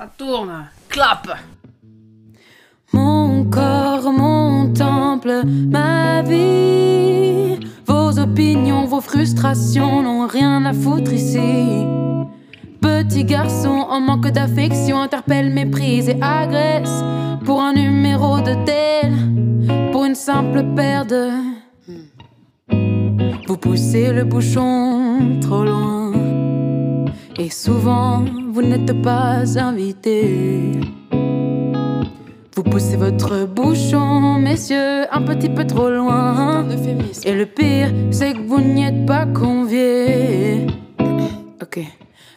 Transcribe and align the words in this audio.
Ça 0.00 0.08
tourne. 0.16 0.64
Clap. 0.88 1.28
Mon 2.94 3.44
corps, 3.50 4.10
mon 4.10 4.72
temple, 4.72 5.42
ma 5.44 6.22
vie. 6.22 7.60
Vos 7.86 8.18
opinions, 8.18 8.86
vos 8.86 9.02
frustrations 9.02 10.02
n'ont 10.02 10.26
rien 10.26 10.64
à 10.64 10.72
foutre 10.72 11.12
ici. 11.12 11.84
Petit 12.80 13.24
garçon 13.24 13.76
en 13.90 14.00
manque 14.00 14.28
d'affection 14.28 15.02
interpelle, 15.02 15.50
méprise 15.50 16.08
et 16.08 16.16
agresse 16.22 17.04
pour 17.44 17.60
un 17.60 17.74
numéro 17.74 18.40
de 18.40 18.54
tel, 18.64 19.12
pour 19.92 20.06
une 20.06 20.14
simple 20.14 20.64
paire 20.74 21.04
de. 21.04 21.28
Vous 23.46 23.58
poussez 23.58 24.14
le 24.14 24.24
bouchon 24.24 25.38
trop 25.42 25.62
loin 25.62 25.99
et 27.40 27.48
souvent 27.48 28.22
vous 28.52 28.60
n'êtes 28.60 28.92
pas 29.02 29.58
invité. 29.58 30.72
Vous 32.54 32.62
poussez 32.62 32.96
votre 32.96 33.46
bouchon, 33.46 34.34
messieurs, 34.34 35.06
un 35.10 35.22
petit 35.22 35.48
peu 35.48 35.66
trop 35.66 35.88
loin. 35.88 36.66
Et 37.24 37.32
le 37.32 37.46
pire, 37.46 37.88
c'est 38.10 38.34
que 38.34 38.46
vous 38.46 38.60
n'y 38.60 38.84
êtes 38.84 39.06
pas 39.06 39.24
conviés. 39.24 40.66
Ok. 41.62 41.80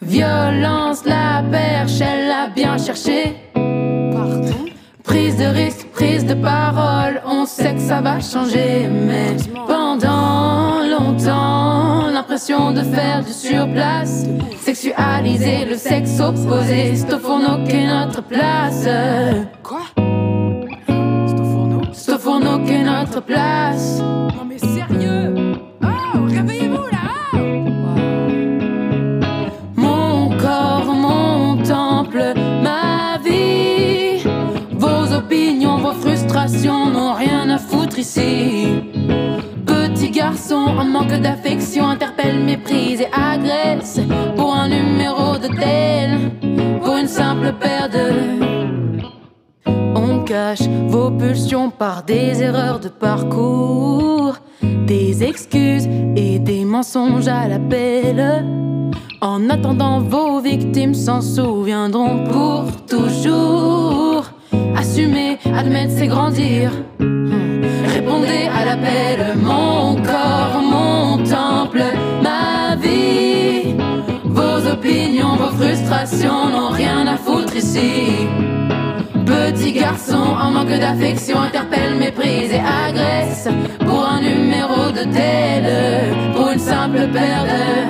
Violence, 0.01 1.03
la 1.05 1.43
perche, 1.51 1.99
elle 1.99 2.27
l'a 2.29 2.47
bien 2.47 2.77
cherché. 2.77 3.35
Pardon? 3.53 4.59
Prise 5.03 5.35
de 5.37 5.45
risque, 5.45 5.87
prise 5.91 6.25
de 6.25 6.33
parole, 6.33 7.21
on 7.27 7.45
sait 7.45 7.73
que 7.73 7.81
ça 7.81 7.99
va 7.99 8.21
changer, 8.21 8.87
mais 9.07 9.35
pendant 9.67 10.12
l'impression 12.23 12.71
de 12.71 12.81
faire 12.83 13.21
du 13.21 13.33
surplace, 13.33 14.25
sexualiser 14.61 15.65
le 15.65 15.75
sexe 15.75 16.21
opposé, 16.21 16.95
c'est 16.95 17.13
au 17.13 17.19
fourneau 17.19 17.65
qu'est 17.67 17.85
notre 17.85 18.23
place. 18.23 18.87
Quoi? 19.61 19.81
C'est 19.97 21.39
au 21.41 21.43
fourneau 21.43 21.81
C'est 21.91 22.13
au 22.13 22.17
fourneau 22.17 22.59
qu'est 22.65 22.83
notre 22.83 23.21
place. 23.21 23.99
Non 23.99 24.45
mais 24.47 24.57
sérieux? 24.57 25.57
Oh, 25.83 26.25
réveillez-vous 26.29 26.85
là 26.97 27.39
Mon 29.75 30.29
corps, 30.37 30.95
mon 30.95 31.61
temple, 31.61 32.33
ma 32.63 33.17
vie. 33.21 34.23
Vos 34.71 35.13
opinions, 35.13 35.77
vos 35.77 35.91
frustrations 35.91 36.89
n'ont 36.89 37.15
rien 37.15 37.49
à 37.49 37.57
foutre 37.57 37.99
ici. 37.99 38.81
Petit 40.13 40.19
garçon 40.19 40.67
en 40.77 40.85
manque 40.85 41.19
d'affection 41.21 41.87
interpelle, 41.87 42.37
méprise 42.43 43.01
et 43.01 43.07
agresse 43.11 43.99
pour 44.35 44.53
un 44.53 44.67
numéro 44.67 45.39
de 45.39 45.47
tel, 45.47 46.29
pour 46.83 46.97
une 46.97 47.07
simple 47.07 47.51
paire 47.53 47.89
de. 47.89 49.71
On 49.95 50.19
cache 50.19 50.67
vos 50.87 51.09
pulsions 51.09 51.71
par 51.71 52.03
des 52.03 52.43
erreurs 52.43 52.79
de 52.79 52.89
parcours, 52.89 54.35
des 54.61 55.23
excuses 55.23 55.89
et 56.15 56.37
des 56.37 56.63
mensonges 56.63 57.27
à 57.27 57.47
l'appel. 57.47 58.45
En 59.19 59.49
attendant, 59.49 59.99
vos 59.99 60.39
victimes 60.41 60.93
s'en 60.93 61.21
souviendront 61.21 62.23
pour 62.25 62.85
toujours. 62.85 64.25
Assumer, 64.77 65.39
admettre, 65.55 65.93
c'est 65.97 66.05
grandir. 66.05 66.71
Répondez 67.87 68.47
à 68.55 68.65
l'appel, 68.65 69.37
mon 69.41 69.72
mon 71.23 71.29
temple, 71.29 71.83
ma 72.21 72.75
vie. 72.75 73.75
Vos 74.25 74.67
opinions, 74.67 75.35
vos 75.35 75.51
frustrations 75.57 76.49
n'ont 76.49 76.69
rien 76.69 77.07
à 77.07 77.17
foutre 77.17 77.55
ici. 77.55 78.27
Petit 79.25 79.73
garçon 79.73 80.35
en 80.41 80.51
manque 80.51 80.79
d'affection 80.79 81.41
interpelle, 81.41 81.95
méprise 81.95 82.51
et 82.51 82.59
agresse 82.59 83.47
pour 83.85 84.07
un 84.07 84.21
numéro 84.21 84.91
de 84.91 85.03
tel, 85.13 86.33
pour 86.35 86.51
une 86.51 86.59
simple 86.59 87.07
de. 87.07 87.87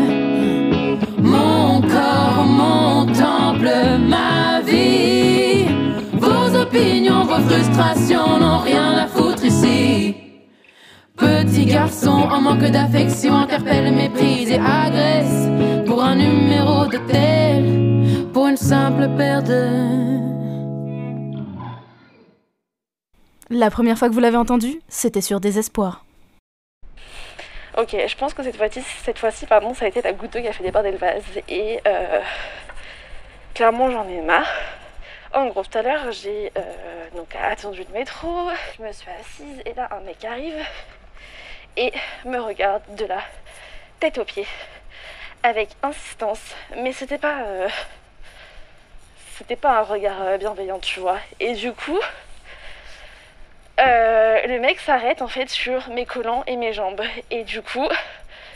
Mon 1.21 1.81
corps, 1.81 2.45
mon 2.45 3.05
temple, 3.07 3.71
ma 4.07 4.61
vie. 4.61 5.65
Vos 6.13 6.55
opinions, 6.59 7.23
vos 7.23 7.41
frustrations 7.49 8.39
n'ont 8.39 8.59
rien 8.59 8.97
à 8.97 9.07
foutre 9.07 9.45
ici. 9.45 10.22
Petit 11.23 11.65
garçon 11.65 12.09
en 12.09 12.41
manque 12.41 12.69
d'affection 12.69 13.33
interpelle, 13.33 13.93
méprise 13.93 14.51
et 14.51 14.59
agresse 14.59 15.47
pour 15.87 16.03
un 16.03 16.15
numéro 16.15 16.85
de 16.85 16.97
tel, 17.09 18.29
pour 18.33 18.47
une 18.47 18.57
simple 18.57 19.07
paire 19.15 19.41
de. 19.41 19.93
La 23.49 23.71
première 23.71 23.97
fois 23.97 24.09
que 24.09 24.13
vous 24.13 24.19
l'avez 24.19 24.35
entendu, 24.35 24.81
c'était 24.89 25.21
sur 25.21 25.39
Désespoir. 25.39 26.03
Ok, 27.77 27.95
je 28.05 28.17
pense 28.17 28.33
que 28.33 28.43
cette 28.43 28.57
fois-ci, 28.57 28.81
cette 28.81 29.17
fois-ci 29.17 29.45
pardon, 29.45 29.73
ça 29.73 29.85
a 29.85 29.87
été 29.87 30.01
la 30.01 30.11
goutte 30.11 30.33
d'eau 30.33 30.41
qui 30.41 30.47
a 30.49 30.51
fait 30.51 30.63
déborder 30.65 30.91
le 30.91 30.97
vase. 30.97 31.23
Et 31.47 31.79
euh, 31.87 32.19
clairement, 33.53 33.89
j'en 33.89 34.09
ai 34.09 34.19
marre. 34.19 34.51
En 35.33 35.47
gros, 35.47 35.63
tout 35.63 35.77
à 35.77 35.83
l'heure, 35.83 36.11
j'ai 36.11 36.51
euh, 36.57 36.61
donc 37.15 37.33
attendu 37.41 37.85
le 37.87 37.93
métro, 37.97 38.49
je 38.77 38.83
me 38.83 38.91
suis 38.91 39.09
assise 39.09 39.61
et 39.65 39.73
là, 39.73 39.87
un 39.91 40.01
mec 40.01 40.23
arrive 40.25 40.53
et 41.77 41.93
me 42.25 42.39
regarde 42.39 42.83
de 42.95 43.05
la 43.05 43.21
tête 43.99 44.17
aux 44.17 44.25
pieds 44.25 44.47
avec 45.43 45.69
insistance. 45.81 46.55
Mais 46.77 46.93
c'était 46.93 47.17
pas, 47.17 47.43
euh, 47.43 47.69
c'était 49.37 49.55
pas 49.55 49.79
un 49.79 49.83
regard 49.83 50.21
euh, 50.21 50.37
bienveillant, 50.37 50.79
tu 50.79 50.99
vois. 50.99 51.19
Et 51.39 51.53
du 51.53 51.73
coup, 51.73 51.99
euh, 53.79 54.47
le 54.47 54.59
mec 54.59 54.79
s'arrête 54.79 55.21
en 55.21 55.27
fait 55.27 55.49
sur 55.49 55.89
mes 55.89 56.05
collants 56.05 56.43
et 56.47 56.55
mes 56.55 56.73
jambes. 56.73 57.03
Et 57.31 57.43
du 57.43 57.61
coup, 57.61 57.87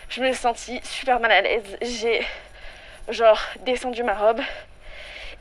je 0.10 0.22
me 0.22 0.28
suis 0.28 0.42
sentie 0.42 0.80
super 0.84 1.20
mal 1.20 1.32
à 1.32 1.42
l'aise. 1.42 1.78
J'ai 1.82 2.26
genre 3.10 3.40
descendu 3.66 4.04
ma 4.04 4.14
robe 4.14 4.42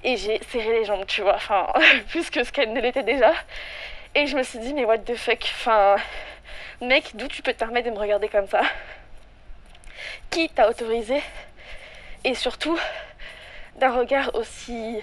et 0.05 0.17
j'ai 0.17 0.41
serré 0.51 0.73
les 0.73 0.85
jambes, 0.85 1.07
tu 1.07 1.23
vois, 1.23 1.35
enfin, 1.35 1.67
plus 2.09 2.31
que 2.31 2.45
ce 2.45 2.53
qu'elle 2.53 2.73
ne 2.73 2.81
l'était 2.81 3.03
déjà. 3.03 3.33
Et 4.17 4.27
je 4.27 4.35
me 4.35 4.43
suis 4.43 4.59
dit, 4.59 4.73
mais 4.73 4.87
what 4.87 4.97
the 5.01 5.15
fuck, 5.15 5.43
enfin, 5.43 5.97
mec, 6.81 7.11
d'où 7.13 7.29
tu 7.29 7.43
peux 7.43 7.53
te 7.53 7.59
permettre 7.59 7.91
de 7.91 7.95
me 7.95 7.99
regarder 7.99 8.31
comme 8.31 8.49
ça? 8.49 8.63
Qui 10.31 10.49
t'a 10.49 10.71
autorisé? 10.71 11.23
Et 12.25 12.35
surtout, 12.35 12.79
d'un 13.75 13.93
regard 13.93 14.35
aussi 14.35 15.03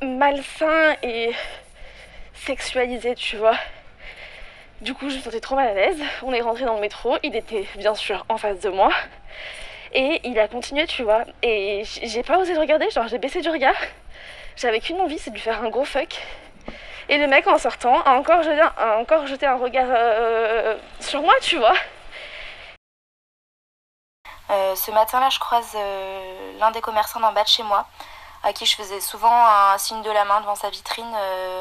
malsain 0.00 0.96
et 1.02 1.32
sexualisé, 2.32 3.14
tu 3.14 3.36
vois. 3.36 3.58
Du 4.80 4.94
coup, 4.94 5.10
je 5.10 5.16
me 5.16 5.20
sentais 5.20 5.40
trop 5.40 5.56
mal 5.56 5.68
à 5.68 5.74
l'aise. 5.74 6.00
On 6.22 6.32
est 6.32 6.40
rentré 6.40 6.64
dans 6.64 6.76
le 6.76 6.80
métro. 6.80 7.18
Il 7.22 7.36
était 7.36 7.66
bien 7.76 7.94
sûr 7.94 8.24
en 8.30 8.38
face 8.38 8.60
de 8.60 8.70
moi. 8.70 8.90
Et 9.92 10.22
il 10.24 10.38
a 10.38 10.48
continué, 10.48 10.86
tu 10.86 11.02
vois. 11.02 11.24
Et 11.42 11.82
j'ai 11.84 12.22
pas 12.22 12.38
osé 12.38 12.54
le 12.54 12.60
regarder, 12.60 12.88
genre 12.88 13.08
j'ai 13.08 13.18
baissé 13.18 13.42
du 13.42 13.50
regard. 13.50 13.76
J'avais 14.58 14.80
qu'une 14.80 15.00
envie, 15.00 15.20
c'est 15.20 15.30
de 15.30 15.36
lui 15.36 15.40
faire 15.40 15.62
un 15.62 15.68
gros 15.68 15.84
fuck. 15.84 16.20
Et 17.08 17.16
le 17.16 17.28
mec, 17.28 17.46
en 17.46 17.58
sortant, 17.58 18.02
a 18.02 18.16
encore 18.16 18.42
jeté 18.42 19.46
un, 19.46 19.56
regard 19.56 19.86
euh, 19.88 20.76
sur 20.98 21.22
moi, 21.22 21.34
tu 21.40 21.58
vois. 21.58 21.74
Euh, 24.50 24.74
ce 24.74 24.90
matin-là, 24.90 25.30
je 25.30 25.38
croise 25.38 25.72
euh, 25.76 26.58
l'un 26.58 26.72
des 26.72 26.80
commerçants 26.80 27.20
d'en 27.20 27.32
bas 27.32 27.44
de 27.44 27.48
chez 27.48 27.62
moi, 27.62 27.86
à 28.42 28.52
qui 28.52 28.66
je 28.66 28.74
faisais 28.74 29.00
souvent 29.00 29.32
un 29.32 29.78
signe 29.78 30.02
de 30.02 30.10
la 30.10 30.24
main 30.24 30.40
devant 30.40 30.56
sa 30.56 30.70
vitrine 30.70 31.14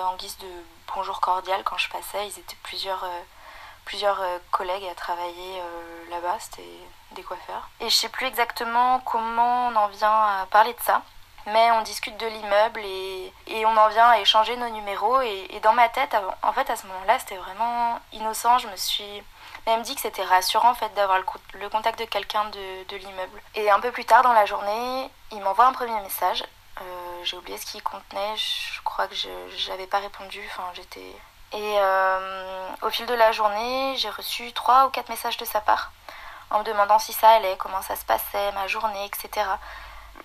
en 0.04 0.16
guise 0.16 0.38
de 0.40 0.48
bonjour 0.96 1.22
cordial 1.22 1.64
quand 1.66 1.78
je 1.78 1.90
passais. 1.90 2.26
Ils 2.26 2.40
étaient 2.40 2.58
plusieurs, 2.64 3.06
collègues 4.50 4.88
à 4.92 4.96
travailler 4.96 5.62
là-bas, 6.10 6.38
c'était 6.40 6.64
des 7.12 7.22
coiffeurs. 7.22 7.70
Et 7.80 7.90
je 7.90 7.96
sais 7.96 8.10
plus 8.10 8.26
exactement 8.26 9.02
comment 9.02 9.68
on 9.68 9.76
en 9.76 9.88
vient 9.88 10.10
à 10.10 10.48
parler 10.50 10.74
de 10.74 10.82
ça. 10.82 11.04
Mais 11.48 11.72
on 11.72 11.82
discute 11.82 12.18
de 12.18 12.28
l'immeuble 12.28 12.82
et, 12.84 13.34
et 13.48 13.66
on 13.66 13.76
en 13.78 13.88
vient 13.88 14.10
à 14.10 14.20
échanger 14.20 14.56
nos 14.58 14.70
numéros. 14.70 15.22
Et, 15.22 15.60
dans 15.64 15.74
ma 15.74 15.88
tête, 15.90 16.16
en 16.44 16.54
fait, 16.54 16.70
à 16.70 16.76
ce 16.76 16.86
moment-là, 16.88 17.18
c'était 17.20 17.38
vraiment 17.38 18.00
innocent. 18.12 18.58
Je 18.60 18.68
me 18.68 18.76
suis 18.76 19.24
même 19.66 19.82
dit 19.82 19.96
que 19.96 20.02
c'était 20.02 20.24
rassurant 20.24 20.70
en 20.72 20.76
fait 20.76 20.94
d'avoir 20.94 21.18
le, 21.18 21.24
co- 21.24 21.40
le 21.54 21.70
contact 21.70 22.00
de 22.00 22.06
quelqu'un 22.06 22.46
de, 22.46 22.84
de 22.90 22.98
l'immeuble. 22.98 23.42
Et 23.56 23.72
un 23.72 23.80
peu 23.80 23.92
plus 23.92 24.06
tard 24.06 24.24
dans 24.24 24.34
la 24.34 24.46
journée, 24.46 25.10
il 25.32 25.42
m'envoie 25.42 25.66
un 25.66 25.74
premier 25.74 26.00
message. 26.02 26.44
Euh, 26.82 27.20
j'ai 27.24 27.38
oublié 27.38 27.58
ce 27.58 27.66
qu'il 27.66 27.82
contenait. 27.82 28.36
Je 28.36 28.82
crois 28.84 29.08
que 29.08 29.16
je 29.16 29.30
j'avais 29.58 29.88
pas 29.88 30.00
répondu. 30.00 30.42
Enfin, 30.52 30.70
j'étais. 30.74 31.16
Et 31.54 31.76
euh, 31.80 32.68
au 32.82 32.90
fil 32.90 33.06
de 33.06 33.14
la 33.14 33.32
journée, 33.32 33.96
j'ai 33.98 34.10
reçu 34.10 34.52
trois 34.52 34.86
ou 34.86 34.90
quatre 34.90 35.10
messages 35.10 35.38
de 35.38 35.46
sa 35.46 35.62
part 35.62 35.92
en 36.50 36.60
me 36.60 36.64
demandant 36.64 37.00
si 37.00 37.14
ça 37.14 37.30
allait, 37.30 37.58
comment 37.58 37.82
ça 37.82 37.96
se 37.96 38.06
passait, 38.06 38.52
ma 38.54 38.68
journée, 38.68 39.06
etc. 39.06 39.46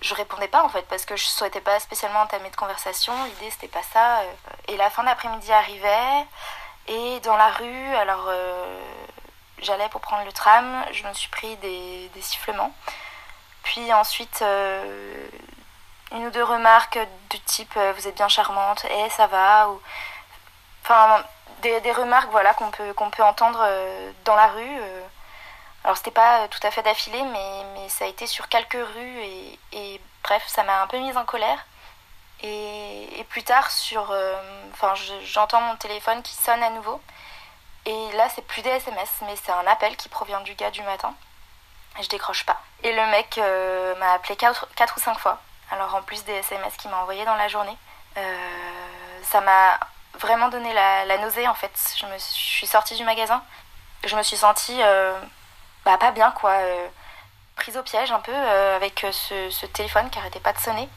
Je 0.01 0.13
répondais 0.15 0.49
pas 0.49 0.63
en 0.63 0.69
fait 0.69 0.85
parce 0.89 1.05
que 1.05 1.15
je 1.15 1.25
souhaitais 1.25 1.61
pas 1.61 1.79
spécialement 1.79 2.21
entamer 2.21 2.49
de 2.49 2.55
conversation. 2.55 3.13
L'idée 3.25 3.51
c'était 3.51 3.67
pas 3.67 3.83
ça. 3.93 4.19
euh. 4.19 4.33
Et 4.67 4.77
la 4.77 4.89
fin 4.89 5.03
d'après-midi 5.03 5.51
arrivait 5.51 6.25
et 6.87 7.19
dans 7.21 7.37
la 7.37 7.49
rue, 7.49 7.95
alors 7.95 8.25
euh, 8.27 8.81
j'allais 9.59 9.87
pour 9.89 10.01
prendre 10.01 10.25
le 10.25 10.31
tram, 10.33 10.83
je 10.91 11.07
me 11.07 11.13
suis 11.13 11.29
pris 11.29 11.55
des, 11.57 12.09
des 12.13 12.21
sifflements. 12.21 12.73
Puis 13.63 13.93
ensuite, 13.93 14.41
euh, 14.41 15.27
remarques 16.11 16.99
du 17.29 17.39
type 17.39 17.73
vous 17.95 18.07
êtes 18.07 18.15
bien 18.15 18.27
charmante, 18.27 18.83
et 18.85 19.09
ça 19.11 19.27
va, 19.27 19.69
ou 19.69 19.81
enfin 20.83 21.23
des, 21.61 21.79
des 21.81 21.93
remarques 21.93 22.29
voilà 22.31 22.53
qu'on 22.53 22.71
peut 22.71 22.93
qu'on 22.93 23.09
peut 23.09 23.23
entendre 23.23 23.65
dans 24.25 24.35
la 24.35 24.47
rue. 24.47 24.79
Euh. 25.83 25.85
Alors 25.85 25.97
c'était 25.97 26.11
pas 26.11 26.47
tout 26.47 26.59
à 26.65 26.71
fait 26.71 26.81
d'affilée, 26.83 27.21
mais, 27.23 27.63
mais 27.75 27.89
ça 27.89 28.05
a 28.05 28.07
été 28.07 28.27
sur 28.27 28.47
quelques 28.49 28.73
rues 28.95 29.19
et, 29.71 30.01
bref, 30.23 30.43
ça 30.47 30.63
m'a 30.63 30.81
un 30.81 30.87
peu 30.87 30.97
mise 30.99 31.17
en 31.17 31.25
colère. 31.25 31.65
Et, 32.41 33.25
plus 33.29 33.43
tard, 33.43 33.71
sur, 33.71 34.11
euh, 34.11 34.35
enfin, 34.73 34.93
je- 34.95 35.25
j'entends 35.25 35.61
mon 35.61 35.75
téléphone 35.77 36.21
qui 36.23 36.35
sonne 36.35 36.61
à 36.61 36.69
nouveau. 36.69 37.01
Et 37.85 38.11
là, 38.13 38.27
c'est 38.29 38.41
plus 38.45 38.61
des 38.61 38.69
SMS, 38.69 39.09
mais 39.25 39.35
c'est 39.43 39.51
un 39.51 39.65
appel 39.67 39.95
qui 39.97 40.07
provient 40.09 40.41
du 40.41 40.53
gars 40.55 40.69
du 40.71 40.81
matin. 40.83 41.13
Je 42.01 42.07
décroche 42.09 42.45
pas. 42.45 42.59
Et 42.83 42.91
le 42.93 43.05
mec 43.07 43.37
euh, 43.37 43.95
m'a 43.97 44.13
appelé 44.13 44.35
4, 44.35 44.67
ou 44.97 44.99
5 44.99 45.17
fois. 45.19 45.39
Alors 45.71 45.95
en 45.95 46.01
plus 46.01 46.23
des 46.25 46.33
SMS 46.33 46.75
qu'il 46.77 46.91
m'a 46.91 46.97
envoyé 46.97 47.25
dans 47.25 47.35
la 47.35 47.47
journée. 47.47 47.75
Euh, 48.17 49.19
ça 49.23 49.41
m'a 49.41 49.79
vraiment 50.19 50.49
donné 50.49 50.71
la, 50.73 51.05
la 51.05 51.17
nausée 51.19 51.47
en 51.47 51.53
fait. 51.55 51.71
Je, 51.99 52.05
me, 52.05 52.17
suis- 52.19 52.67
sortie 52.67 52.95
du 52.95 53.03
magasin. 53.03 53.43
Je 54.05 54.15
me 54.15 54.23
suis 54.23 54.37
sentie 54.37 54.79
euh, 54.81 55.19
bah, 55.85 55.97
pas 55.97 56.11
bien 56.11 56.31
quoi. 56.31 56.51
euh, 56.51 56.87
prise 57.55 57.77
au 57.77 57.83
piège 57.83 58.11
un 58.11 58.19
peu 58.19 58.33
euh, 58.33 58.75
avec 58.75 59.05
ce, 59.11 59.49
ce 59.51 59.65
téléphone 59.67 60.09
qui 60.09 60.17
arrêtait 60.19 60.39
pas 60.39 60.53
de 60.53 60.59
sonner. 60.59 60.89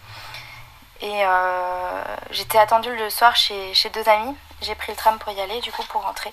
Et 1.03 1.25
euh, 1.27 2.03
j'étais 2.31 2.59
attendue 2.59 2.95
le 2.97 3.11
soir 3.11 3.37
chez, 3.37 3.75
chez 3.75 3.91
deux 3.91 4.09
amis. 4.09 4.35
J'ai 4.63 4.75
pris 4.75 4.93
le 4.93 4.97
tram 4.97 5.19
pour 5.19 5.33
y 5.33 5.41
aller, 5.41 5.61
du 5.61 5.71
coup, 5.71 5.85
pour 5.85 6.03
rentrer. 6.03 6.33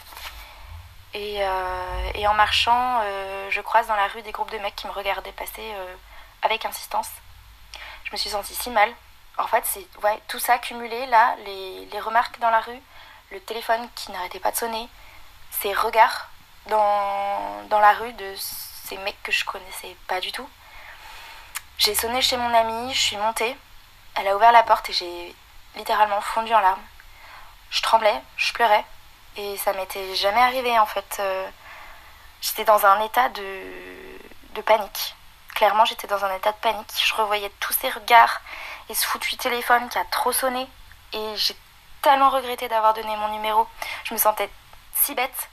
Et, 1.13 1.43
euh, 1.43 2.27
en 2.27 2.33
marchant, 2.35 3.01
euh, 3.03 3.49
je 3.49 3.59
croise 3.59 3.87
dans 3.87 3.95
la 3.97 4.07
rue 4.07 4.21
des 4.21 4.31
groupes 4.31 4.51
de 4.51 4.57
mecs 4.59 4.75
qui 4.77 4.87
me 4.87 4.93
regardaient 4.93 5.33
passer 5.33 5.73
euh, 5.75 5.95
avec 6.41 6.65
insistance. 6.65 7.09
Je 8.05 8.11
me 8.13 8.17
suis 8.17 8.29
sentie 8.29 8.55
si 8.55 8.69
mal. 8.69 8.89
En 9.37 9.47
fait, 9.47 9.63
c'est 9.65 9.85
ouais, 10.03 10.19
tout 10.29 10.39
ça 10.39 10.57
cumulé, 10.57 11.05
là, 11.07 11.35
les, 11.45 11.85
les 11.91 11.99
remarques 11.99 12.39
dans 12.39 12.49
la 12.49 12.61
rue, 12.61 12.81
le 13.31 13.41
téléphone 13.41 13.89
qui 13.95 14.11
n'arrêtait 14.11 14.39
pas 14.39 14.51
de 14.51 14.55
sonner, 14.55 14.87
ces 15.51 15.73
regards 15.73 16.29
dans, 16.67 17.63
dans 17.69 17.79
la 17.79 17.93
rue 17.93 18.13
de 18.13 18.35
ces 18.37 18.97
mecs 18.97 19.21
que 19.23 19.31
je 19.31 19.45
connaissais 19.45 19.95
pas 20.07 20.19
du 20.19 20.31
tout. 20.31 20.47
J'ai 21.77 21.95
sonné 21.95 22.21
chez 22.21 22.37
mon 22.37 22.53
amie, 22.53 22.93
je 22.93 23.01
suis 23.01 23.17
montée. 23.17 23.57
Elle 24.15 24.27
a 24.27 24.35
ouvert 24.35 24.51
la 24.51 24.63
porte 24.63 24.89
et 24.89 24.93
j'ai 24.93 25.35
littéralement 25.75 26.21
fondu 26.21 26.53
en 26.53 26.59
larmes. 26.59 26.81
Je 27.69 27.81
tremblais, 27.81 28.21
je 28.37 28.53
pleurais. 28.53 28.85
Et 29.35 29.57
ça 29.57 29.73
m'était 29.73 30.15
jamais 30.15 30.41
arrivé 30.41 30.77
en 30.77 30.85
fait. 30.85 31.17
Euh, 31.19 31.49
j'étais 32.41 32.63
dans 32.65 32.85
un 32.85 33.01
état 33.01 33.29
de, 33.29 33.61
de 34.53 34.61
panique. 34.61 35.15
Clairement, 35.55 35.85
j'étais 35.85 36.07
dans 36.07 36.23
un 36.23 36.35
état 36.35 36.51
de 36.51 36.57
panique. 36.57 36.93
Je 37.03 37.13
revoyais 37.15 37.51
tous 37.59 37.73
ces 37.73 37.89
regards 37.89 38.41
et 38.89 38.93
ce 38.93 39.05
foutu 39.05 39.35
téléphone 39.37 39.89
qui 39.89 39.97
a 39.97 40.05
trop 40.05 40.31
sonné. 40.31 40.67
Et 41.13 41.35
j'ai 41.35 41.55
tellement 42.01 42.29
regretté 42.29 42.67
d'avoir 42.67 42.93
donné 42.93 43.15
mon 43.17 43.29
numéro. 43.29 43.67
Je 44.03 44.13
me 44.13 44.19
sentais 44.19 44.49
si 44.93 45.15
bête 45.15 45.49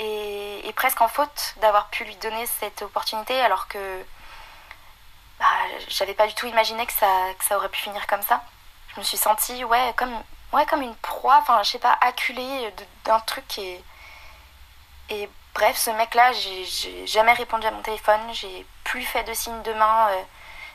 et, 0.00 0.72
presque 0.76 1.00
en 1.02 1.08
faute 1.08 1.54
d'avoir 1.60 1.88
pu 1.90 2.04
lui 2.04 2.16
donner 2.16 2.46
cette 2.46 2.80
opportunité 2.82 3.38
alors 3.40 3.68
que 3.68 4.04
bah, 5.38 5.44
j'avais 5.88 6.14
pas 6.14 6.26
du 6.26 6.34
tout 6.34 6.46
imaginé 6.46 6.86
que 6.86 6.92
ça, 6.92 7.06
que 7.38 7.44
ça 7.44 7.56
aurait 7.58 7.68
pu 7.68 7.80
finir 7.80 8.06
comme 8.06 8.22
ça. 8.22 8.42
Je 8.94 9.00
me 9.00 9.04
suis 9.04 9.18
sentie 9.18 9.62
ouais, 9.64 9.92
comme, 9.96 10.14
ouais, 10.52 10.64
comme 10.66 10.82
une 10.82 10.96
proie, 10.96 11.38
enfin 11.42 11.62
je 11.62 11.70
sais 11.72 11.78
pas, 11.78 11.98
acculée 12.00 12.72
d'un 13.04 13.20
truc 13.20 13.58
et, 13.58 13.84
et 15.10 15.28
bref, 15.54 15.76
ce 15.76 15.90
mec-là, 15.90 16.32
j'ai- 16.32 17.06
jamais 17.06 17.32
répondu 17.34 17.66
à 17.66 17.70
mon 17.70 17.82
téléphone, 17.82 18.20
j'ai 18.32 18.66
plus 18.84 19.04
fait 19.04 19.24
de 19.24 19.34
signe 19.34 19.60
de 19.62 19.72
main, 19.74 20.08
euh, 20.10 20.22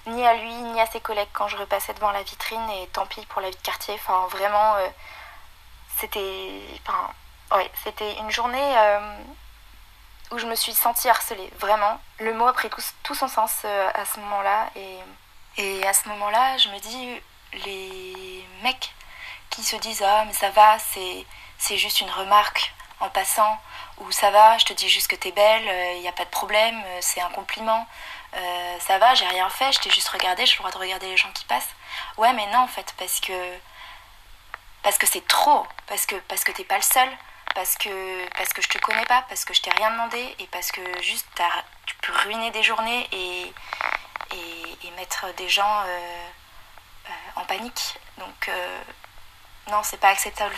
ni 0.07 0.25
à 0.27 0.35
lui, 0.35 0.53
ni 0.53 0.79
à 0.81 0.85
ses 0.85 1.01
collègues 1.01 1.29
quand 1.33 1.47
je 1.47 1.57
repassais 1.57 1.93
devant 1.95 2.11
la 2.11 2.21
vitrine 2.23 2.69
et 2.69 2.87
tant 2.89 3.05
pis 3.07 3.25
pour 3.27 3.41
la 3.41 3.49
vie 3.49 3.55
de 3.55 3.61
quartier, 3.61 3.95
enfin 3.95 4.27
vraiment, 4.29 4.75
euh, 4.75 4.87
c'était, 5.97 6.61
enfin, 6.85 7.09
ouais, 7.51 7.71
c'était 7.83 8.17
une 8.17 8.31
journée 8.31 8.77
euh, 8.77 9.17
où 10.31 10.37
je 10.37 10.45
me 10.45 10.55
suis 10.55 10.73
sentie 10.73 11.09
harcelée, 11.09 11.51
vraiment. 11.59 11.99
Le 12.19 12.33
mot 12.33 12.47
a 12.47 12.53
pris 12.53 12.69
tout, 12.69 12.81
tout 13.03 13.15
son 13.15 13.27
sens 13.27 13.61
euh, 13.65 13.89
à 13.93 14.05
ce 14.05 14.19
moment-là. 14.19 14.69
Et, 14.75 14.97
et 15.57 15.87
à 15.87 15.93
ce 15.93 16.07
moment-là, 16.09 16.57
je 16.57 16.69
me 16.69 16.79
dis, 16.79 17.21
les 17.65 18.45
mecs 18.63 18.93
qui 19.49 19.63
se 19.63 19.75
disent 19.77 20.03
Ah, 20.03 20.25
mais 20.25 20.33
ça 20.33 20.49
va, 20.51 20.77
c'est, 20.79 21.77
juste 21.77 22.01
une 22.01 22.09
remarque 22.09 22.73
en 22.99 23.09
passant, 23.09 23.57
ou 23.99 24.11
ça 24.11 24.31
va, 24.31 24.57
je 24.57 24.65
te 24.65 24.73
dis 24.73 24.89
juste 24.89 25.07
que 25.07 25.15
t'es 25.15 25.31
belle, 25.31 25.95
il 25.95 26.01
n'y 26.01 26.07
a 26.07 26.11
pas 26.13 26.25
de 26.25 26.29
problème, 26.29 26.81
euh, 26.85 26.97
c'est 27.01 27.21
un 27.21 27.29
compliment. 27.29 27.87
Euh, 28.35 28.79
ça 28.79 28.97
va, 28.99 29.13
j'ai 29.15 29.25
rien 29.27 29.49
fait, 29.49 29.71
je 29.71 29.79
t'ai 29.79 29.89
juste 29.89 30.09
regardé, 30.09 30.45
j'ai 30.45 30.53
le 30.53 30.59
droit 30.59 30.71
de 30.71 30.77
regarder 30.77 31.07
les 31.07 31.17
gens 31.17 31.31
qui 31.33 31.45
passent. 31.45 31.69
Ouais, 32.17 32.33
mais 32.33 32.45
non, 32.47 32.59
en 32.59 32.67
fait, 32.67 32.93
parce 32.97 33.19
que. 33.19 33.33
Parce 34.83 34.97
que 34.97 35.07
c'est 35.07 35.27
trop, 35.27 35.65
parce 35.87 36.05
que, 36.05 36.15
parce 36.27 36.43
que 36.43 36.51
t'es 36.51 36.63
pas 36.63 36.75
le 36.75 36.83
seul, 36.83 37.09
parce 37.55 37.75
que, 37.77 38.29
parce 38.37 38.53
que 38.53 38.61
je 38.61 38.67
te 38.67 38.77
connais 38.77 39.05
pas, 39.05 39.23
parce 39.27 39.45
que 39.45 39.53
je 39.53 39.61
t'ai 39.61 39.71
rien 39.71 39.89
demandé, 39.91 40.35
et 40.39 40.47
parce 40.47 40.71
que 40.71 40.81
juste 41.01 41.27
tu 41.87 41.95
peux 42.01 42.13
ruiner 42.25 42.51
des 42.51 42.61
journées 42.61 43.07
et, 43.11 43.53
et, 44.31 44.87
et 44.87 44.91
mettre 44.91 45.33
des 45.35 45.49
gens 45.49 45.81
euh, 45.87 46.27
euh, 47.09 47.11
en 47.37 47.45
panique. 47.45 47.97
Donc, 48.19 48.49
euh, 48.49 48.81
non, 49.71 49.81
c'est 49.83 49.99
pas 49.99 50.09
acceptable. 50.09 50.55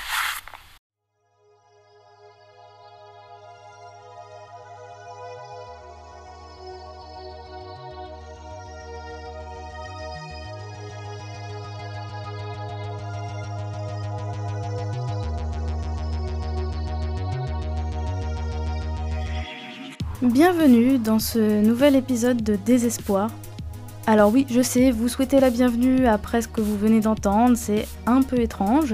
Bienvenue 20.39 20.99
dans 20.99 21.17
ce 21.17 21.65
nouvel 21.65 21.95
épisode 21.95 22.43
de 22.43 22.57
Désespoir. 22.57 23.31
Alors 24.05 24.31
oui, 24.31 24.45
je 24.51 24.61
sais, 24.61 24.91
vous 24.91 25.07
souhaitez 25.07 25.39
la 25.39 25.49
bienvenue 25.49 26.05
après 26.05 26.43
ce 26.43 26.47
que 26.47 26.61
vous 26.61 26.77
venez 26.77 26.99
d'entendre, 26.99 27.57
c'est 27.57 27.87
un 28.05 28.21
peu 28.21 28.39
étrange. 28.39 28.93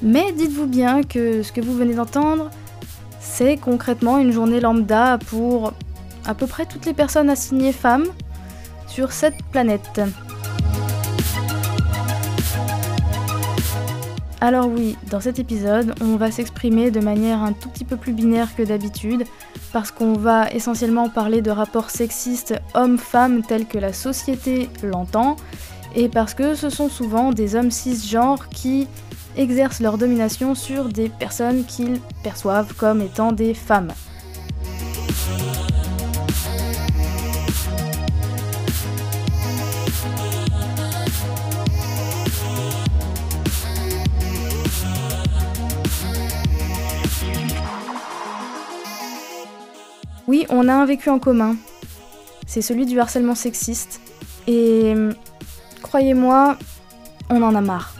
Mais 0.00 0.32
dites-vous 0.32 0.66
bien 0.66 1.02
que 1.02 1.42
ce 1.42 1.52
que 1.52 1.60
vous 1.60 1.74
venez 1.74 1.92
d'entendre, 1.92 2.48
c'est 3.20 3.58
concrètement 3.58 4.16
une 4.16 4.32
journée 4.32 4.58
lambda 4.58 5.18
pour 5.26 5.74
à 6.24 6.32
peu 6.32 6.46
près 6.46 6.64
toutes 6.64 6.86
les 6.86 6.94
personnes 6.94 7.28
assignées 7.28 7.74
femmes 7.74 8.06
sur 8.86 9.12
cette 9.12 9.36
planète. 9.52 10.00
Alors 14.40 14.68
oui, 14.68 14.96
dans 15.10 15.20
cet 15.20 15.38
épisode, 15.38 15.94
on 16.00 16.16
va 16.16 16.30
s'exprimer 16.30 16.90
de 16.90 17.00
manière 17.00 17.42
un 17.42 17.52
tout 17.52 17.68
petit 17.68 17.84
peu 17.84 17.96
plus 17.96 18.14
binaire 18.14 18.54
que 18.56 18.62
d'habitude, 18.62 19.24
parce 19.74 19.90
qu'on 19.90 20.12
va 20.12 20.48
essentiellement 20.52 21.08
parler 21.08 21.42
de 21.42 21.50
rapports 21.50 21.90
sexistes 21.90 22.54
hommes-femmes 22.74 23.42
tels 23.42 23.66
que 23.66 23.76
la 23.76 23.92
société 23.92 24.70
l'entend, 24.84 25.34
et 25.96 26.08
parce 26.08 26.32
que 26.32 26.54
ce 26.54 26.70
sont 26.70 26.88
souvent 26.88 27.32
des 27.32 27.56
hommes 27.56 27.72
cisgenres 27.72 28.48
qui 28.50 28.86
exercent 29.36 29.80
leur 29.80 29.98
domination 29.98 30.54
sur 30.54 30.84
des 30.88 31.08
personnes 31.08 31.64
qu'ils 31.64 31.98
perçoivent 32.22 32.72
comme 32.74 33.02
étant 33.02 33.32
des 33.32 33.52
femmes. 33.52 33.92
Oui, 50.26 50.46
on 50.48 50.68
a 50.68 50.72
un 50.72 50.86
vécu 50.86 51.10
en 51.10 51.18
commun. 51.18 51.56
C'est 52.46 52.62
celui 52.62 52.86
du 52.86 52.98
harcèlement 52.98 53.34
sexiste. 53.34 54.00
Et 54.46 54.92
hum, 54.92 55.14
croyez-moi, 55.82 56.56
on 57.28 57.42
en 57.42 57.54
a 57.54 57.60
marre. 57.60 57.94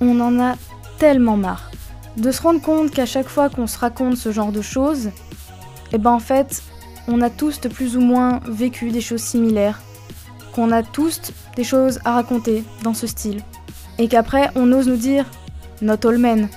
On 0.00 0.18
en 0.20 0.40
a 0.40 0.56
tellement 0.98 1.36
marre. 1.36 1.70
De 2.16 2.32
se 2.32 2.42
rendre 2.42 2.60
compte 2.60 2.90
qu'à 2.90 3.06
chaque 3.06 3.28
fois 3.28 3.48
qu'on 3.48 3.68
se 3.68 3.78
raconte 3.78 4.16
ce 4.16 4.32
genre 4.32 4.50
de 4.50 4.62
choses, 4.62 5.10
eh 5.92 5.98
ben 5.98 6.10
en 6.10 6.18
fait, 6.18 6.62
on 7.06 7.20
a 7.20 7.30
tous 7.30 7.60
de 7.60 7.68
plus 7.68 7.96
ou 7.96 8.00
moins 8.00 8.40
vécu 8.48 8.90
des 8.90 9.00
choses 9.00 9.22
similaires. 9.22 9.80
Qu'on 10.52 10.72
a 10.72 10.82
tous 10.82 11.20
des 11.54 11.62
choses 11.64 12.00
à 12.04 12.12
raconter 12.14 12.64
dans 12.82 12.94
ce 12.94 13.06
style. 13.06 13.42
Et 13.98 14.08
qu'après, 14.08 14.50
on 14.56 14.72
ose 14.72 14.88
nous 14.88 14.96
dire 14.96 15.26
Not 15.80 16.04
all 16.06 16.18
men. 16.18 16.48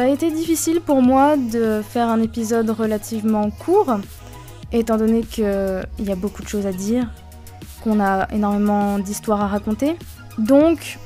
Ça 0.00 0.06
a 0.06 0.08
été 0.08 0.30
difficile 0.30 0.80
pour 0.80 1.02
moi 1.02 1.36
de 1.36 1.82
faire 1.86 2.08
un 2.08 2.22
épisode 2.22 2.70
relativement 2.70 3.50
court, 3.50 3.98
étant 4.72 4.96
donné 4.96 5.20
qu'il 5.20 5.84
y 5.98 6.10
a 6.10 6.16
beaucoup 6.16 6.42
de 6.42 6.48
choses 6.48 6.64
à 6.64 6.72
dire, 6.72 7.06
qu'on 7.84 8.00
a 8.00 8.26
énormément 8.32 8.98
d'histoires 8.98 9.42
à 9.42 9.46
raconter. 9.46 9.96
Donc, 10.38 10.98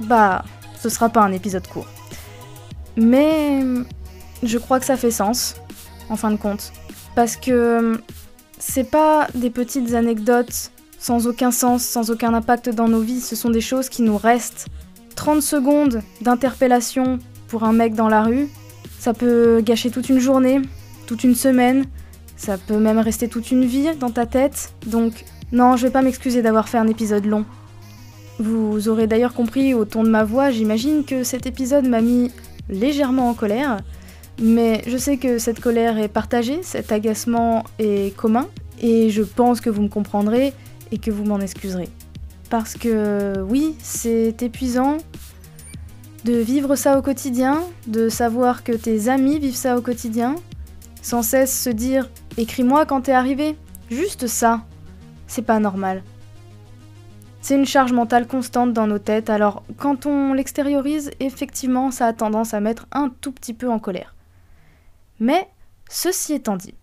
bah, 0.00 0.44
ce 0.78 0.90
sera 0.90 1.08
pas 1.08 1.22
un 1.22 1.32
épisode 1.32 1.66
court. 1.66 1.86
Mais 2.94 3.64
je 4.42 4.58
crois 4.58 4.78
que 4.80 4.84
ça 4.84 4.98
fait 4.98 5.10
sens, 5.10 5.54
en 6.10 6.16
fin 6.16 6.30
de 6.30 6.36
compte. 6.36 6.74
Parce 7.14 7.36
que 7.36 8.02
c'est 8.58 8.84
pas 8.84 9.28
des 9.34 9.48
petites 9.48 9.94
anecdotes 9.94 10.72
sans 10.98 11.26
aucun 11.26 11.52
sens, 11.52 11.82
sans 11.82 12.10
aucun 12.10 12.34
impact 12.34 12.68
dans 12.68 12.88
nos 12.88 13.00
vies, 13.00 13.22
ce 13.22 13.34
sont 13.34 13.48
des 13.48 13.62
choses 13.62 13.88
qui 13.88 14.02
nous 14.02 14.18
restent. 14.18 14.66
30 15.16 15.40
secondes 15.40 16.02
d'interpellation 16.20 17.18
pour 17.52 17.64
un 17.64 17.74
mec 17.74 17.94
dans 17.94 18.08
la 18.08 18.22
rue, 18.22 18.48
ça 18.98 19.12
peut 19.12 19.60
gâcher 19.60 19.90
toute 19.90 20.08
une 20.08 20.20
journée, 20.20 20.62
toute 21.04 21.22
une 21.22 21.34
semaine, 21.34 21.84
ça 22.34 22.56
peut 22.56 22.78
même 22.78 22.98
rester 22.98 23.28
toute 23.28 23.50
une 23.50 23.66
vie 23.66 23.94
dans 24.00 24.08
ta 24.08 24.24
tête. 24.24 24.72
Donc 24.86 25.26
non, 25.52 25.76
je 25.76 25.86
vais 25.86 25.92
pas 25.92 26.00
m'excuser 26.00 26.40
d'avoir 26.40 26.70
fait 26.70 26.78
un 26.78 26.88
épisode 26.88 27.26
long. 27.26 27.44
Vous 28.38 28.88
aurez 28.88 29.06
d'ailleurs 29.06 29.34
compris 29.34 29.74
au 29.74 29.84
ton 29.84 30.02
de 30.02 30.08
ma 30.08 30.24
voix, 30.24 30.50
j'imagine 30.50 31.04
que 31.04 31.24
cet 31.24 31.44
épisode 31.44 31.86
m'a 31.86 32.00
mis 32.00 32.30
légèrement 32.70 33.28
en 33.28 33.34
colère, 33.34 33.82
mais 34.40 34.80
je 34.86 34.96
sais 34.96 35.18
que 35.18 35.38
cette 35.38 35.60
colère 35.60 35.98
est 35.98 36.08
partagée, 36.08 36.60
cet 36.62 36.90
agacement 36.90 37.64
est 37.78 38.16
commun, 38.16 38.48
et 38.80 39.10
je 39.10 39.22
pense 39.22 39.60
que 39.60 39.68
vous 39.68 39.82
me 39.82 39.90
comprendrez 39.90 40.54
et 40.90 40.96
que 40.96 41.10
vous 41.10 41.24
m'en 41.24 41.38
excuserez. 41.38 41.90
Parce 42.48 42.78
que 42.78 43.42
oui, 43.46 43.74
c'est 43.82 44.42
épuisant 44.42 44.96
de 46.24 46.34
vivre 46.34 46.76
ça 46.76 46.98
au 46.98 47.02
quotidien, 47.02 47.62
de 47.86 48.08
savoir 48.08 48.62
que 48.62 48.72
tes 48.72 49.08
amis 49.08 49.38
vivent 49.38 49.56
ça 49.56 49.76
au 49.76 49.80
quotidien, 49.80 50.36
sans 51.02 51.22
cesse 51.22 51.62
se 51.62 51.70
dire 51.70 52.08
écris-moi 52.36 52.86
quand 52.86 53.02
t'es 53.02 53.12
arrivé. 53.12 53.56
Juste 53.90 54.26
ça, 54.26 54.62
c'est 55.26 55.42
pas 55.42 55.58
normal. 55.58 56.02
C'est 57.40 57.56
une 57.56 57.66
charge 57.66 57.92
mentale 57.92 58.28
constante 58.28 58.72
dans 58.72 58.86
nos 58.86 59.00
têtes, 59.00 59.28
alors 59.28 59.64
quand 59.76 60.06
on 60.06 60.32
l'extériorise, 60.32 61.10
effectivement, 61.18 61.90
ça 61.90 62.06
a 62.06 62.12
tendance 62.12 62.54
à 62.54 62.60
mettre 62.60 62.86
un 62.92 63.08
tout 63.20 63.32
petit 63.32 63.52
peu 63.52 63.68
en 63.68 63.80
colère. 63.80 64.14
Mais, 65.18 65.48
ceci 65.90 66.34
étant 66.34 66.56
dit, 66.56 66.74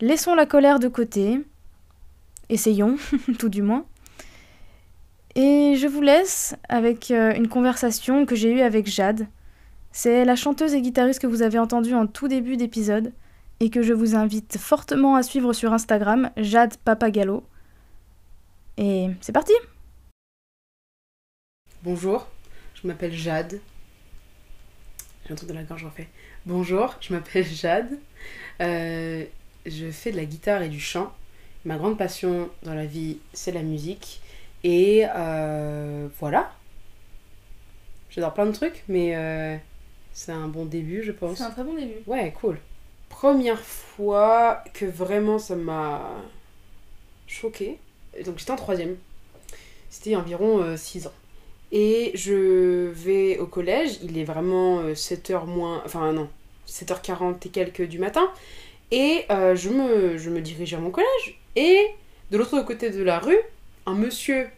laissons 0.00 0.36
la 0.36 0.46
colère 0.46 0.78
de 0.78 0.86
côté, 0.86 1.44
essayons, 2.48 2.96
tout 3.38 3.48
du 3.48 3.62
moins, 3.62 3.84
et 5.34 5.76
je 5.76 5.86
vous 5.86 6.00
laisse 6.00 6.54
avec 6.68 7.10
euh, 7.10 7.34
une 7.34 7.48
conversation 7.48 8.26
que 8.26 8.36
j'ai 8.36 8.50
eue 8.50 8.60
avec 8.60 8.86
Jade. 8.86 9.26
C'est 9.92 10.24
la 10.24 10.36
chanteuse 10.36 10.74
et 10.74 10.80
guitariste 10.80 11.20
que 11.20 11.26
vous 11.26 11.42
avez 11.42 11.58
entendue 11.58 11.94
en 11.94 12.06
tout 12.06 12.28
début 12.28 12.56
d'épisode 12.56 13.12
et 13.60 13.70
que 13.70 13.82
je 13.82 13.92
vous 13.92 14.14
invite 14.16 14.58
fortement 14.58 15.16
à 15.16 15.22
suivre 15.22 15.52
sur 15.52 15.72
Instagram, 15.72 16.30
Jade 16.36 16.76
Papagallo. 16.78 17.44
Et 18.76 19.08
c'est 19.20 19.32
parti 19.32 19.52
Bonjour, 21.82 22.26
je 22.74 22.86
m'appelle 22.88 23.12
Jade. 23.12 23.60
J'ai 25.26 25.32
un 25.32 25.36
truc 25.36 25.48
dans 25.48 25.54
la 25.54 25.62
gorge, 25.62 25.82
j'en 25.82 25.90
fais. 25.90 26.08
Bonjour, 26.46 26.96
je 27.00 27.12
m'appelle 27.12 27.44
Jade. 27.52 27.98
Euh, 28.60 29.24
je 29.66 29.90
fais 29.90 30.10
de 30.12 30.16
la 30.16 30.24
guitare 30.24 30.62
et 30.62 30.68
du 30.68 30.80
chant. 30.80 31.12
Ma 31.64 31.76
grande 31.76 31.96
passion 31.96 32.50
dans 32.62 32.74
la 32.74 32.86
vie, 32.86 33.18
c'est 33.32 33.52
la 33.52 33.62
musique. 33.62 34.20
Et 34.64 35.04
euh, 35.14 36.08
voilà. 36.18 36.52
J'adore 38.10 38.34
plein 38.34 38.46
de 38.46 38.52
trucs, 38.52 38.82
mais 38.88 39.14
euh, 39.14 39.56
c'est 40.12 40.32
un 40.32 40.48
bon 40.48 40.64
début, 40.64 41.02
je 41.02 41.12
pense. 41.12 41.38
C'est 41.38 41.44
un 41.44 41.50
très 41.50 41.64
bon 41.64 41.74
début. 41.74 41.94
Ouais, 42.06 42.34
cool. 42.40 42.58
Première 43.08 43.60
fois 43.60 44.64
que 44.72 44.84
vraiment 44.84 45.38
ça 45.38 45.54
m'a 45.54 46.10
choqué. 47.26 47.78
Donc 48.24 48.38
j'étais 48.38 48.50
en 48.50 48.56
troisième. 48.56 48.96
C'était 49.90 50.16
environ 50.16 50.76
6 50.76 51.06
ans. 51.06 51.12
Et 51.70 52.10
je 52.14 52.88
vais 52.88 53.38
au 53.38 53.46
collège, 53.46 53.98
il 54.02 54.18
est 54.18 54.24
vraiment 54.24 54.82
7h 54.92 55.46
moins... 55.46 55.82
Enfin 55.84 56.12
non, 56.12 56.28
7h40 56.68 57.46
et 57.46 57.48
quelques 57.50 57.82
du 57.82 57.98
matin. 57.98 58.30
Et 58.90 59.24
euh, 59.30 59.56
je, 59.56 59.70
me, 59.70 60.16
je 60.18 60.30
me 60.30 60.40
dirige 60.40 60.70
vers 60.70 60.80
mon 60.80 60.90
collège. 60.90 61.40
Et 61.56 61.86
de 62.30 62.38
l'autre 62.38 62.60
côté 62.62 62.90
de 62.90 63.02
la 63.02 63.18
rue, 63.18 63.38
un 63.86 63.94
monsieur 63.94 64.48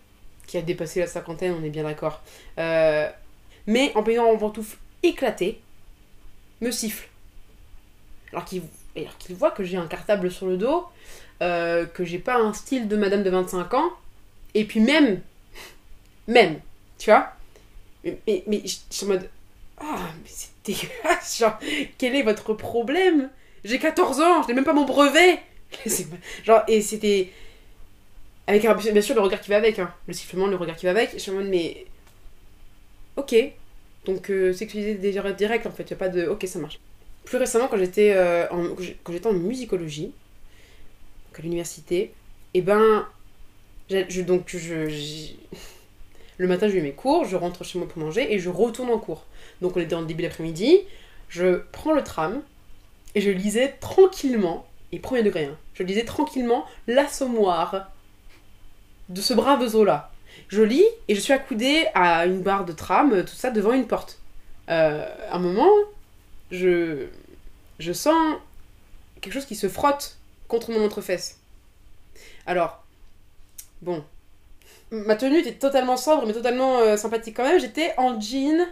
qui 0.47 0.57
a 0.57 0.63
dépassé 0.63 1.01
la 1.01 1.07
cinquantaine, 1.07 1.55
on 1.59 1.65
est 1.65 1.71
bien 1.71 1.85
d'accord, 1.85 2.23
euh, 2.59 3.09
mais 3.67 3.93
en 3.95 4.03
payant 4.03 4.27
en 4.27 4.37
pantoufles 4.37 4.79
éclaté, 5.03 5.61
me 6.61 6.71
siffle. 6.71 7.09
Alors 8.33 8.45
qu'il 8.45 8.63
voit 9.31 9.51
que 9.51 9.65
j'ai 9.65 9.77
un 9.77 9.87
cartable 9.87 10.31
sur 10.31 10.47
le 10.47 10.57
dos, 10.57 10.87
euh, 11.43 11.87
que 11.87 12.05
j'ai 12.05 12.19
pas 12.19 12.37
un 12.37 12.53
style 12.53 12.89
de 12.89 12.97
madame 12.97 13.23
de 13.23 13.31
25 13.31 13.75
ans, 13.75 13.91
et 14.55 14.65
puis 14.65 14.81
même, 14.81 15.21
même, 16.29 16.61
tu 16.99 17.11
vois, 17.11 17.33
mais, 18.05 18.45
mais, 18.47 18.63
je 18.65 18.77
suis 18.91 19.05
en 19.07 19.09
mode, 19.09 19.29
ah, 19.79 20.11
mais 20.23 20.31
c'est 20.31 20.51
dégueulasse, 20.65 21.39
genre, 21.39 21.59
quel 21.99 22.15
est 22.15 22.23
votre 22.23 22.55
problème? 22.55 23.31
J'ai 23.65 23.79
14 23.79 24.21
ans, 24.21 24.43
je 24.43 24.49
n'ai 24.49 24.55
même 24.55 24.65
pas 24.65 24.73
mon 24.73 24.85
brevet 24.85 25.41
Genre, 26.45 26.63
et 26.69 26.81
c'était. 26.81 27.33
Avec 28.47 28.63
bien 28.63 29.03
sûr 29.03 29.15
le 29.15 29.21
regard 29.21 29.41
qui 29.41 29.51
va 29.51 29.57
avec, 29.57 29.79
hein. 29.79 29.93
le 30.07 30.15
sifflement, 30.15 30.47
le 30.47 30.57
regard 30.57 30.77
qui 30.77 30.87
va 30.87 30.93
avec. 30.93 31.13
Je 31.13 31.19
suis 31.19 31.31
en 31.31 31.35
mode, 31.35 31.49
mais. 31.49 31.87
Ok. 33.17 33.35
Donc, 34.05 34.31
euh, 34.31 34.53
sexualiser 34.53 34.95
déjà 34.95 35.33
direct 35.33 35.67
en 35.67 35.73
fait, 35.73 35.85
il 35.85 35.95
a 35.95 35.97
pas 35.97 36.09
de. 36.09 36.27
Ok, 36.27 36.47
ça 36.47 36.61
marche. 36.61 36.79
Plus 37.25 37.39
récemment, 37.39 37.67
quand 37.67 37.77
j'étais 37.77 38.13
euh, 38.15 38.47
en, 38.51 38.67
en 38.69 39.33
musicologie, 39.33 40.13
donc 41.27 41.39
à 41.39 41.43
l'université, 41.43 42.13
et 42.55 42.63
ben. 42.63 43.07
Je, 43.89 44.21
donc, 44.23 44.53
le 46.39 46.49
matin, 46.49 46.69
je 46.69 46.73
vais 46.73 46.81
mes 46.81 46.93
cours, 46.93 47.25
je 47.25 47.37
rentre 47.37 47.65
chez 47.65 47.79
moi 47.79 47.87
pour 47.87 48.03
manger 48.03 48.33
et 48.33 48.39
je 48.41 48.49
retourne 48.49 48.91
en 48.91 48.99
cours. 48.99 49.25
Donc, 49.61 49.77
on 49.77 49.81
était 49.81 49.95
en 49.95 50.03
début 50.03 50.23
d'après-midi, 50.23 50.81
je 51.29 51.61
prends 51.73 51.93
le 51.93 52.03
tram 52.03 52.43
et 53.15 53.21
je 53.21 53.31
lisais 53.31 53.75
tranquillement 53.81 54.67
et 54.93 54.99
premier 54.99 55.23
degré, 55.23 55.45
hein. 55.45 55.57
je 55.75 55.83
lisais 55.83 56.05
tranquillement 56.05 56.65
l'assommoir 56.87 57.91
de 59.09 59.21
ce 59.21 59.35
brave 59.35 59.67
Zola. 59.67 60.11
Je 60.49 60.63
lis 60.63 60.85
et 61.09 61.15
je 61.15 61.21
suis 61.21 61.33
accoudée 61.33 61.87
à 61.95 62.27
une 62.27 62.43
barre 62.43 62.65
de 62.65 62.73
tram, 62.73 63.25
tout 63.25 63.35
ça, 63.35 63.51
devant 63.51 63.73
une 63.73 63.87
porte. 63.87 64.19
Euh, 64.69 65.07
un 65.31 65.39
moment, 65.39 65.71
je, 66.51 67.07
je 67.79 67.93
sens 67.93 68.37
quelque 69.21 69.33
chose 69.33 69.47
qui 69.47 69.57
se 69.57 69.69
frotte 69.69 70.17
contre 70.49 70.71
mon 70.71 70.85
entrefesse. 70.85 71.39
Alors, 72.47 72.85
bon, 73.83 74.05
ma 74.91 75.17
tenue 75.17 75.39
était 75.39 75.55
totalement 75.55 75.97
sobre, 75.97 76.27
mais 76.27 76.33
totalement 76.33 76.79
euh, 76.79 76.97
sympathique 76.97 77.37
quand 77.37 77.45
même. 77.45 77.61
J'étais 77.61 77.93
en 77.97 78.21
jean, 78.21 78.67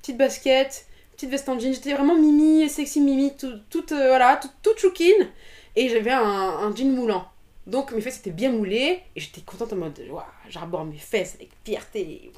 petite 0.00 0.16
basket, 0.16 0.86
petite 1.12 1.30
veste 1.30 1.48
en 1.48 1.58
jean. 1.58 1.72
J'étais 1.72 1.94
vraiment 1.94 2.16
mimi, 2.16 2.68
sexy 2.68 3.00
mimi, 3.00 3.36
toute, 3.36 3.68
tout, 3.70 3.92
euh, 3.92 4.08
voilà, 4.08 4.36
toute, 4.36 4.52
toute 4.62 4.78
chouquine. 4.78 5.28
Et 5.76 5.88
j'avais 5.88 6.10
un, 6.10 6.22
un, 6.22 6.74
jean 6.74 6.90
moulant. 6.92 7.26
Donc 7.66 7.92
mes 7.92 8.00
fesses 8.00 8.18
étaient 8.18 8.30
bien 8.30 8.50
moulées 8.50 9.00
et 9.14 9.20
j'étais 9.20 9.40
contente 9.40 9.72
en 9.72 9.76
mode 9.76 10.00
j'arbore 10.48 10.84
mes 10.84 10.98
fesses 10.98 11.36
avec 11.36 11.50
fierté. 11.64 12.32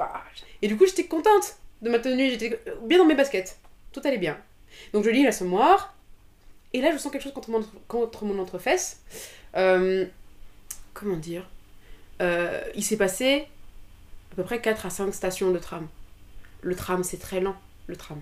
Et 0.60 0.68
du 0.68 0.76
coup 0.76 0.86
j'étais 0.86 1.06
contente 1.06 1.56
de 1.82 1.90
ma 1.90 1.98
tenue, 1.98 2.30
j'étais 2.30 2.60
bien 2.82 2.98
dans 2.98 3.06
mes 3.06 3.14
baskets. 3.14 3.58
Tout 3.92 4.00
allait 4.04 4.18
bien. 4.18 4.38
Donc 4.92 5.04
je 5.04 5.10
lis 5.10 5.22
l'assommoir 5.22 5.94
et 6.72 6.80
là 6.80 6.92
je 6.92 6.98
sens 6.98 7.10
quelque 7.10 7.22
chose 7.22 7.32
contre 7.32 7.50
mon, 7.50 7.64
contre 7.88 8.24
mon 8.24 8.38
entrefesse. 8.38 9.00
Euh, 9.56 10.06
comment 10.92 11.16
dire? 11.16 11.48
Euh, 12.20 12.62
Il 12.74 12.84
s'est 12.84 12.96
passé 12.96 13.46
à 14.32 14.34
peu 14.36 14.42
près 14.42 14.60
4 14.60 14.86
à 14.86 14.90
5 14.90 15.14
stations 15.14 15.50
de 15.52 15.58
tram. 15.58 15.88
Le 16.60 16.74
tram 16.76 17.02
c'est 17.02 17.18
très 17.18 17.40
lent 17.40 17.56
le 17.86 17.96
tram. 17.96 18.20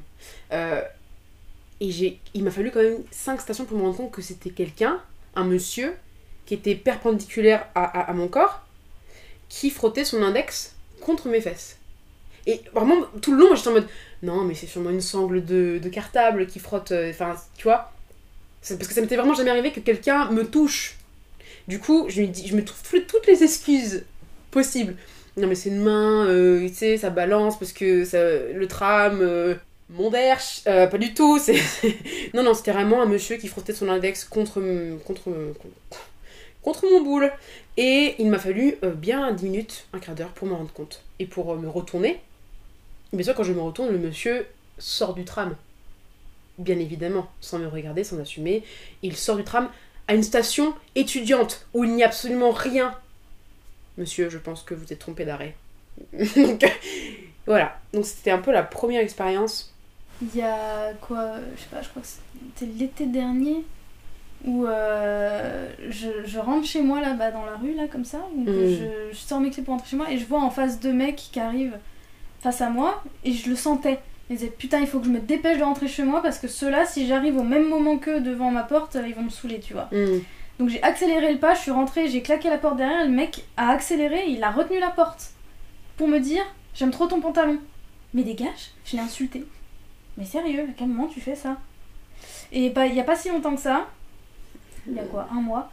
Euh, 0.53 0.83
et 1.81 1.91
j'ai, 1.91 2.21
il 2.35 2.45
m'a 2.45 2.51
fallu 2.51 2.71
quand 2.71 2.83
même 2.83 3.03
5 3.11 3.41
stations 3.41 3.65
pour 3.65 3.77
me 3.77 3.83
rendre 3.83 3.97
compte 3.97 4.13
que 4.13 4.23
c'était 4.23 4.51
quelqu'un, 4.51 5.03
un 5.35 5.45
monsieur, 5.45 5.97
qui 6.53 6.59
était 6.59 6.75
perpendiculaire 6.75 7.67
à, 7.75 8.13
mon 8.13 8.29
corps, 8.29 8.61
qui 9.49 9.71
frottait 9.71 10.05
son 10.05 10.23
index 10.23 10.75
contre 11.01 11.29
mes 11.29 11.41
fesses. 11.41 11.79
Et 12.47 12.61
vraiment, 12.75 12.97
tout 13.23 13.33
le 13.33 13.39
long, 13.39 13.55
j'étais 13.55 13.69
en 13.69 13.73
mode 13.73 13.89
non, 14.23 14.45
mais 14.45 14.55
c'est 14.55 14.67
sûrement 14.67 14.91
une 14.91 15.01
sangle 15.01 15.43
de, 15.43 15.81
cartable 15.91 16.47
qui 16.47 16.59
frotte. 16.59 16.93
Euh, 16.93 17.09
enfin, 17.09 17.37
tu 17.57 17.63
vois 17.63 17.91
Parce 18.61 18.87
que 18.87 18.93
ça 18.93 19.01
m'était 19.01 19.17
vraiment 19.17 19.33
jamais 19.33 19.51
arrivé 19.51 19.73
que 19.73 19.81
quelqu'un 19.81 20.31
me 20.31 20.45
touche. 20.45 20.99
Du 21.69 21.79
coup, 21.79 22.05
je 22.09 22.21
me, 22.21 22.27
dis, 22.27 22.47
je 22.47 22.55
me 22.55 22.63
trouve 22.63 23.01
toutes 23.07 23.27
les 23.27 23.43
excuses 23.43 24.05
possibles 24.51 24.95
non 25.39 25.47
mais 25.49 25.55
c'est 25.55 25.71
une 25.71 25.83
main, 25.83 26.27
euh, 26.27 26.69
tu 26.69 26.75
sais, 26.75 26.97
ça 26.99 27.09
balance 27.09 27.59
parce 27.59 27.73
que 27.73 28.05
ça, 28.05 28.19
le 28.23 28.67
tram, 28.69 29.21
euh, 29.23 29.55
mon 29.89 30.11
derche, 30.11 30.61
euh, 30.67 30.87
pas 30.87 30.99
du 30.99 31.15
tout. 31.15 31.39
C'est, 31.39 31.59
non, 32.35 32.43
non, 32.43 32.53
c'était 32.53 32.73
vraiment 32.73 33.01
un 33.01 33.07
monsieur 33.07 33.37
qui 33.37 33.49
frottait 33.49 33.73
son 33.73 33.89
index 33.89 34.25
contre, 34.25 34.61
contre, 35.07 35.25
contre 35.25 36.12
mon 36.65 37.03
boule. 37.03 37.33
Et 37.77 38.15
il 38.19 38.29
m'a 38.29 38.39
fallu 38.39 38.77
bien 38.83 39.33
10 39.33 39.45
minutes, 39.45 39.87
un 39.93 39.99
quart 39.99 40.15
d'heure 40.15 40.31
pour 40.31 40.47
me 40.49 40.55
rendre 40.55 40.73
compte. 40.73 41.03
Et 41.19 41.27
pour 41.27 41.55
me 41.57 41.69
retourner, 41.69 42.21
bien 43.13 43.25
sûr, 43.25 43.35
quand 43.35 43.45
je 43.45 43.53
me 43.53 43.61
retourne, 43.61 43.91
le 43.91 43.99
monsieur 43.99 44.47
sort 44.79 45.15
du 45.15 45.25
tram. 45.25 45.57
Bien 46.59 46.79
évidemment, 46.79 47.31
sans 47.41 47.59
me 47.59 47.67
regarder, 47.67 48.05
sans 48.05 48.19
assumer. 48.19 48.63
Il 49.03 49.17
sort 49.17 49.37
du 49.37 49.45
tram 49.45 49.69
à 50.09 50.15
une 50.15 50.23
station 50.23 50.75
étudiante 50.95 51.67
où 51.73 51.85
il 51.85 51.95
n'y 51.95 52.03
a 52.03 52.07
absolument 52.07 52.51
rien 52.51 52.95
Monsieur, 53.99 54.31
je 54.31 54.39
pense 54.39 54.63
que 54.63 54.75
vous 54.75 54.91
êtes 54.93 54.99
trompé 54.99 55.25
d'arrêt. 55.25 55.55
Donc, 56.13 56.65
voilà. 57.47 57.79
Donc, 57.93 58.07
c'était 58.07 58.31
un 58.31 58.39
peu 58.39 58.51
la 58.51 58.63
première 58.63 59.03
expérience 59.03 59.73
il 60.23 60.37
y 60.37 60.43
a 60.43 60.93
quoi, 61.01 61.35
je 61.57 61.63
sais 61.63 61.69
pas, 61.69 61.83
je 61.83 61.89
crois 61.89 62.03
que 62.03 62.09
c'était 62.09 62.73
l'été 62.73 63.07
dernier 63.07 63.65
où 64.45 64.67
euh, 64.67 65.69
je, 65.89 66.09
je 66.25 66.39
rentre 66.39 66.67
chez 66.67 66.83
moi 66.83 67.01
là-bas 67.01 67.31
dans 67.31 67.45
la 67.45 67.57
rue 67.57 67.75
là 67.75 67.87
comme 67.89 68.05
ça, 68.05 68.19
donc 68.37 68.49
Mm. 68.49 68.69
je, 68.69 69.13
je 69.13 69.17
sors 69.17 69.41
mes 69.41 69.51
clés 69.51 69.63
pour 69.63 69.75
rentrer 69.75 69.91
chez 69.91 69.97
moi 69.97 70.11
et 70.11 70.19
je 70.19 70.27
vois 70.27 70.41
en 70.41 70.51
face 70.51 70.81
deux 70.81 70.93
mecs 70.93 71.17
qui 71.17 71.39
arrivent 71.41 71.79
face 72.41 72.61
à 72.61 72.71
moi 72.71 73.03
et 73.25 73.33
je 73.33 73.49
le 73.49 73.57
sentais. 73.57 74.01
Je 74.29 74.35
me 74.35 74.39
disais 74.39 74.51
putain 74.51 74.81
il 74.81 74.87
faut 74.87 74.99
que 74.99 75.07
je 75.07 75.11
me 75.11 75.21
dépêche 75.21 75.59
de 75.59 75.63
rentrer 75.65 75.87
chez 75.89 76.03
moi 76.05 76.23
parce 76.23 76.39
que 76.39 76.49
ceux-là 76.49 76.87
si 76.87 77.07
j'arrive 77.07 77.37
au 77.37 77.43
même 77.43 77.69
moment 77.69 77.99
qu'eux 77.99 78.21
devant 78.21 78.51
ma 78.51 78.63
porte 78.63 78.97
ils 79.07 79.15
vont 79.15 79.23
me 79.23 79.31
saouler 79.31 79.61
tu 79.61 79.75
vois. 79.75 79.89
Hmm. 79.93 80.21
Donc 80.59 80.69
j'ai 80.69 80.83
accéléré 80.83 81.33
le 81.33 81.39
pas, 81.39 81.55
je 81.55 81.61
suis 81.61 81.71
rentrée, 81.71 82.09
j'ai 82.09 82.23
claqué 82.23 82.49
la 82.51 82.59
porte 82.59 82.77
derrière, 82.77 83.03
et 83.03 83.07
le 83.09 83.13
mec 83.13 83.45
a 83.57 83.71
accéléré, 83.71 84.25
il 84.29 84.43
a 84.43 84.51
retenu 84.51 84.79
la 84.81 84.91
porte 84.91 85.31
pour 85.97 86.09
me 86.09 86.19
dire 86.19 86.43
j'aime 86.75 86.91
trop 86.91 87.07
ton 87.07 87.21
pantalon. 87.21 87.59
Mais 88.15 88.23
dégage, 88.23 88.73
je 88.85 88.97
l'ai 88.97 89.03
insulté. 89.03 89.45
Mais 90.19 90.25
sérieux, 90.25 90.65
à 90.69 90.73
quel 90.77 90.89
moment 90.89 91.09
tu 91.09 91.21
fais 91.21 91.35
ça? 91.35 91.57
Et 92.53 92.69
bah 92.71 92.87
il 92.87 92.95
y 92.95 93.01
a 93.01 93.05
pas 93.05 93.17
si 93.17 93.29
longtemps 93.31 93.55
que 93.55 93.61
ça, 93.61 93.87
il 94.87 94.95
y 94.95 94.99
a 94.99 95.05
quoi, 95.05 95.29
un 95.31 95.41
mois, 95.41 95.71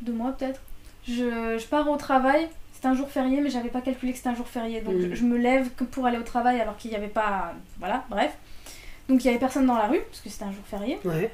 deux 0.00 0.12
mois 0.12 0.32
peut-être, 0.32 0.60
je, 1.06 1.58
je 1.58 1.66
pars 1.66 1.88
au 1.88 1.96
travail, 1.96 2.48
c'était 2.72 2.88
un 2.88 2.94
jour 2.94 3.08
férié 3.10 3.40
mais 3.40 3.50
j'avais 3.50 3.68
pas 3.68 3.80
calculé 3.80 4.12
que 4.12 4.18
c'était 4.18 4.30
un 4.30 4.34
jour 4.34 4.48
férié, 4.48 4.80
donc 4.80 4.94
Mhm. 4.94 5.10
je, 5.10 5.14
je 5.16 5.24
me 5.24 5.36
lève 5.36 5.70
que 5.74 5.84
pour 5.84 6.06
aller 6.06 6.18
au 6.18 6.22
travail 6.22 6.60
alors 6.60 6.76
qu'il 6.76 6.90
n'y 6.90 6.96
avait 6.96 7.08
pas... 7.08 7.54
Voilà, 7.78 8.04
bref. 8.10 8.32
Donc 9.08 9.22
il 9.22 9.26
y 9.26 9.30
avait 9.30 9.38
personne 9.38 9.66
dans 9.66 9.76
la 9.76 9.86
rue, 9.86 10.00
parce 10.00 10.20
que 10.20 10.28
c'était 10.30 10.44
un 10.44 10.52
jour 10.52 10.64
férié. 10.66 10.98
Ouais. 11.04 11.30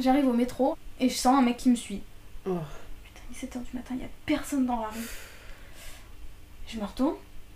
J'arrive 0.00 0.26
au 0.28 0.32
métro 0.32 0.76
et 1.00 1.08
je 1.08 1.14
sens 1.14 1.38
un 1.38 1.42
mec 1.42 1.56
qui 1.56 1.68
me 1.70 1.76
suit. 1.76 2.02
Oh. 2.46 2.58
Putain, 3.04 3.20
il 3.30 3.36
est 3.36 3.46
7h 3.58 3.62
du 3.70 3.76
matin, 3.76 3.88
il 3.94 3.98
n'y 3.98 4.04
a 4.04 4.08
personne 4.26 4.66
dans 4.66 4.80
la 4.80 4.88
rue. 4.88 5.08
Je 6.68 6.78
me 6.78 6.84
retourne, 6.84 7.14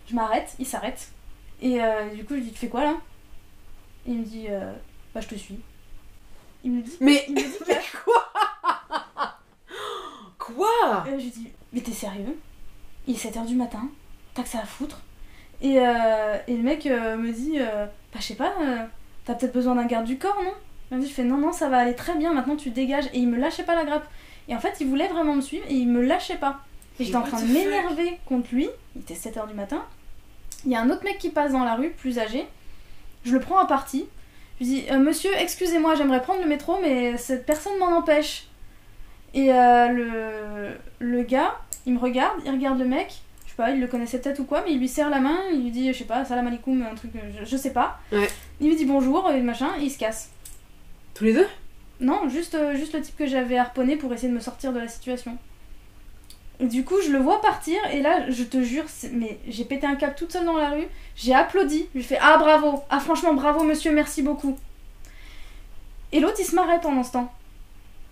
je 0.09 0.15
m'arrête, 0.15 0.55
il 0.59 0.67
s'arrête. 0.67 1.09
Et 1.63 1.83
euh, 1.83 2.11
du 2.15 2.25
coup, 2.25 2.35
je 2.35 2.41
lui 2.41 2.45
dis 2.47 2.53
Tu 2.53 2.59
fais 2.59 2.69
quoi 2.69 2.85
là? 2.85 2.95
Et 4.07 4.11
il 4.13 4.19
me 4.19 4.25
dit 4.25 4.47
euh, 4.51 4.73
Bah, 5.15 5.21
je 5.23 5.29
te 5.29 5.35
suis. 5.35 5.59
Il 6.65 6.73
me 6.73 6.83
dit 6.83 6.97
Mais 7.01 7.25
Il 7.29 7.35
me 7.35 7.41
dit 7.41 7.45
que- 7.67 8.05
quoi? 8.05 8.25
Quoi 10.55 11.05
Euh, 11.07 11.19
je 11.19 11.25
lui 11.25 11.31
dis 11.31 11.49
Mais 11.73 11.81
t'es 11.81 11.93
sérieux? 11.93 12.37
Il 13.07 13.15
est 13.15 13.19
7h 13.19 13.47
du 13.47 13.55
matin, 13.55 13.89
t'as 14.35 14.43
que 14.43 14.49
ça 14.49 14.59
à 14.59 14.67
foutre. 14.67 15.01
Et, 15.63 15.79
euh, 15.79 16.37
et 16.47 16.57
le 16.57 16.63
mec 16.63 16.87
euh, 16.87 17.17
me 17.17 17.33
dit 17.33 17.59
euh, 17.59 17.87
Bah, 18.13 18.19
je 18.21 18.25
sais 18.25 18.35
pas, 18.35 18.53
t'as 19.25 19.35
peut-être 19.35 19.55
besoin 19.55 19.75
d'un 19.75 19.87
garde 19.87 20.05
du 20.07 20.19
corps, 20.19 20.41
non? 20.43 20.53
Il 20.91 20.99
me 20.99 21.03
dit 21.03 21.09
Je 21.09 21.15
fais 21.15 21.25
Non, 21.25 21.39
non, 21.39 21.53
ça 21.53 21.69
va 21.69 21.79
aller 21.79 21.95
très 21.95 22.15
bien, 22.17 22.33
maintenant 22.33 22.57
tu 22.57 22.71
dégages. 22.71 23.07
Et 23.13 23.19
il 23.19 23.29
me 23.29 23.39
lâchait 23.39 23.65
pas 23.65 23.75
la 23.75 23.85
grappe. 23.85 24.07
Et 24.49 24.55
en 24.55 24.61
fait, 24.61 24.77
il 24.81 24.87
voulait 24.87 25.09
vraiment 25.09 25.35
me 25.35 25.41
suivre 25.41 25.65
et 25.69 25.75
il 25.75 25.89
me 25.89 26.01
lâchait 26.03 26.37
pas. 26.37 26.61
Et 26.99 27.05
j'étais 27.05 27.17
en 27.17 27.23
train 27.23 27.41
de 27.41 27.47
m'énerver 27.47 28.19
contre 28.27 28.49
lui. 28.53 28.69
Il 28.95 29.03
était 29.03 29.15
7h 29.15 29.49
du 29.49 29.55
matin. 29.55 29.85
Il 30.65 30.71
y 30.71 30.77
a 30.77 30.81
un 30.81 30.91
autre 30.91 31.05
mec 31.05 31.19
qui 31.19 31.31
passe 31.31 31.53
dans 31.53 31.65
la 31.65 31.75
rue, 31.75 31.91
plus 31.91 32.19
âgé. 32.19 32.47
Je 33.25 33.33
le 33.33 33.41
prends 33.41 33.59
à 33.59 33.67
partie. 33.67 34.07
Je 34.61 34.65
lui 34.65 34.73
dis 34.73 34.85
Monsieur, 34.93 35.31
excusez-moi, 35.39 35.95
j'aimerais 35.97 36.23
prendre 36.23 36.41
le 36.41 36.47
métro, 36.49 36.79
mais 36.81 37.17
cette 37.19 37.45
personne 37.45 37.77
m'en 37.79 37.97
empêche. 37.97 38.47
Et 39.37 39.53
euh, 39.53 39.89
le, 39.89 40.79
le 40.99 41.23
gars, 41.23 41.55
il 41.85 41.93
me 41.93 41.99
regarde, 41.99 42.41
il 42.45 42.51
regarde 42.51 42.79
le 42.79 42.87
mec. 42.87 43.21
Je 43.45 43.51
sais 43.51 43.57
pas, 43.57 43.71
il 43.71 43.81
le 43.81 43.87
connaissait 43.87 44.19
peut-être 44.19 44.41
ou 44.41 44.45
quoi, 44.45 44.63
mais 44.65 44.73
il 44.73 44.79
lui 44.79 44.89
serre 44.89 45.11
la 45.11 45.21
main. 45.21 45.39
Il 45.53 45.63
lui 45.63 45.71
dit, 45.71 45.93
je 45.93 45.99
sais 45.99 46.05
pas, 46.05 46.25
salam 46.25 46.47
alaikum, 46.47 46.83
un 46.83 46.95
truc, 46.95 47.13
je, 47.39 47.45
je 47.45 47.57
sais 47.57 47.73
pas. 47.73 47.99
Ouais. 48.11 48.29
Il 48.61 48.69
lui 48.69 48.77
dit 48.77 48.87
bonjour 48.87 49.31
et 49.31 49.43
machin, 49.43 49.69
et 49.79 49.85
il 49.85 49.91
se 49.91 49.99
casse. 49.99 50.31
Tous 51.15 51.25
les 51.25 51.35
deux? 51.35 51.47
Non, 52.01 52.29
juste, 52.31 52.55
euh, 52.55 52.75
juste 52.75 52.95
le 52.95 53.03
type 53.03 53.17
que 53.17 53.27
j'avais 53.27 53.59
harponné 53.59 53.97
pour 53.97 54.13
essayer 54.13 54.29
de 54.29 54.35
me 54.35 54.41
sortir 54.41 54.73
de 54.73 54.79
la 54.81 54.89
situation. 54.89 55.37
Du 56.59 56.85
coup, 56.85 56.97
je 57.05 57.11
le 57.11 57.19
vois 57.19 57.43
partir, 57.43 57.77
et 57.93 58.01
là, 58.01 58.31
je 58.31 58.43
te 58.43 58.63
jure, 58.63 58.85
mais 59.13 59.39
j'ai 59.47 59.67
pété 59.67 59.87
un 59.87 59.97
câble 59.97 60.15
toute 60.15 60.33
seule 60.33 60.47
dans 60.47 60.57
la 60.57 60.71
rue. 60.71 60.89
J'ai 61.15 61.35
applaudi, 61.35 61.89
je 61.93 61.99
lui 61.99 62.01
ai 62.01 62.09
fait 62.09 62.19
Ah 62.23 62.39
bravo, 62.39 62.83
ah 62.89 63.01
franchement 63.01 63.35
bravo 63.35 63.63
monsieur, 63.63 63.93
merci 63.93 64.23
beaucoup. 64.23 64.59
Et 66.13 66.21
l'autre, 66.21 66.37
il 66.39 66.47
se 66.47 66.55
marrait 66.55 66.81
pendant 66.81 67.03
ce 67.03 67.13
temps. 67.13 67.31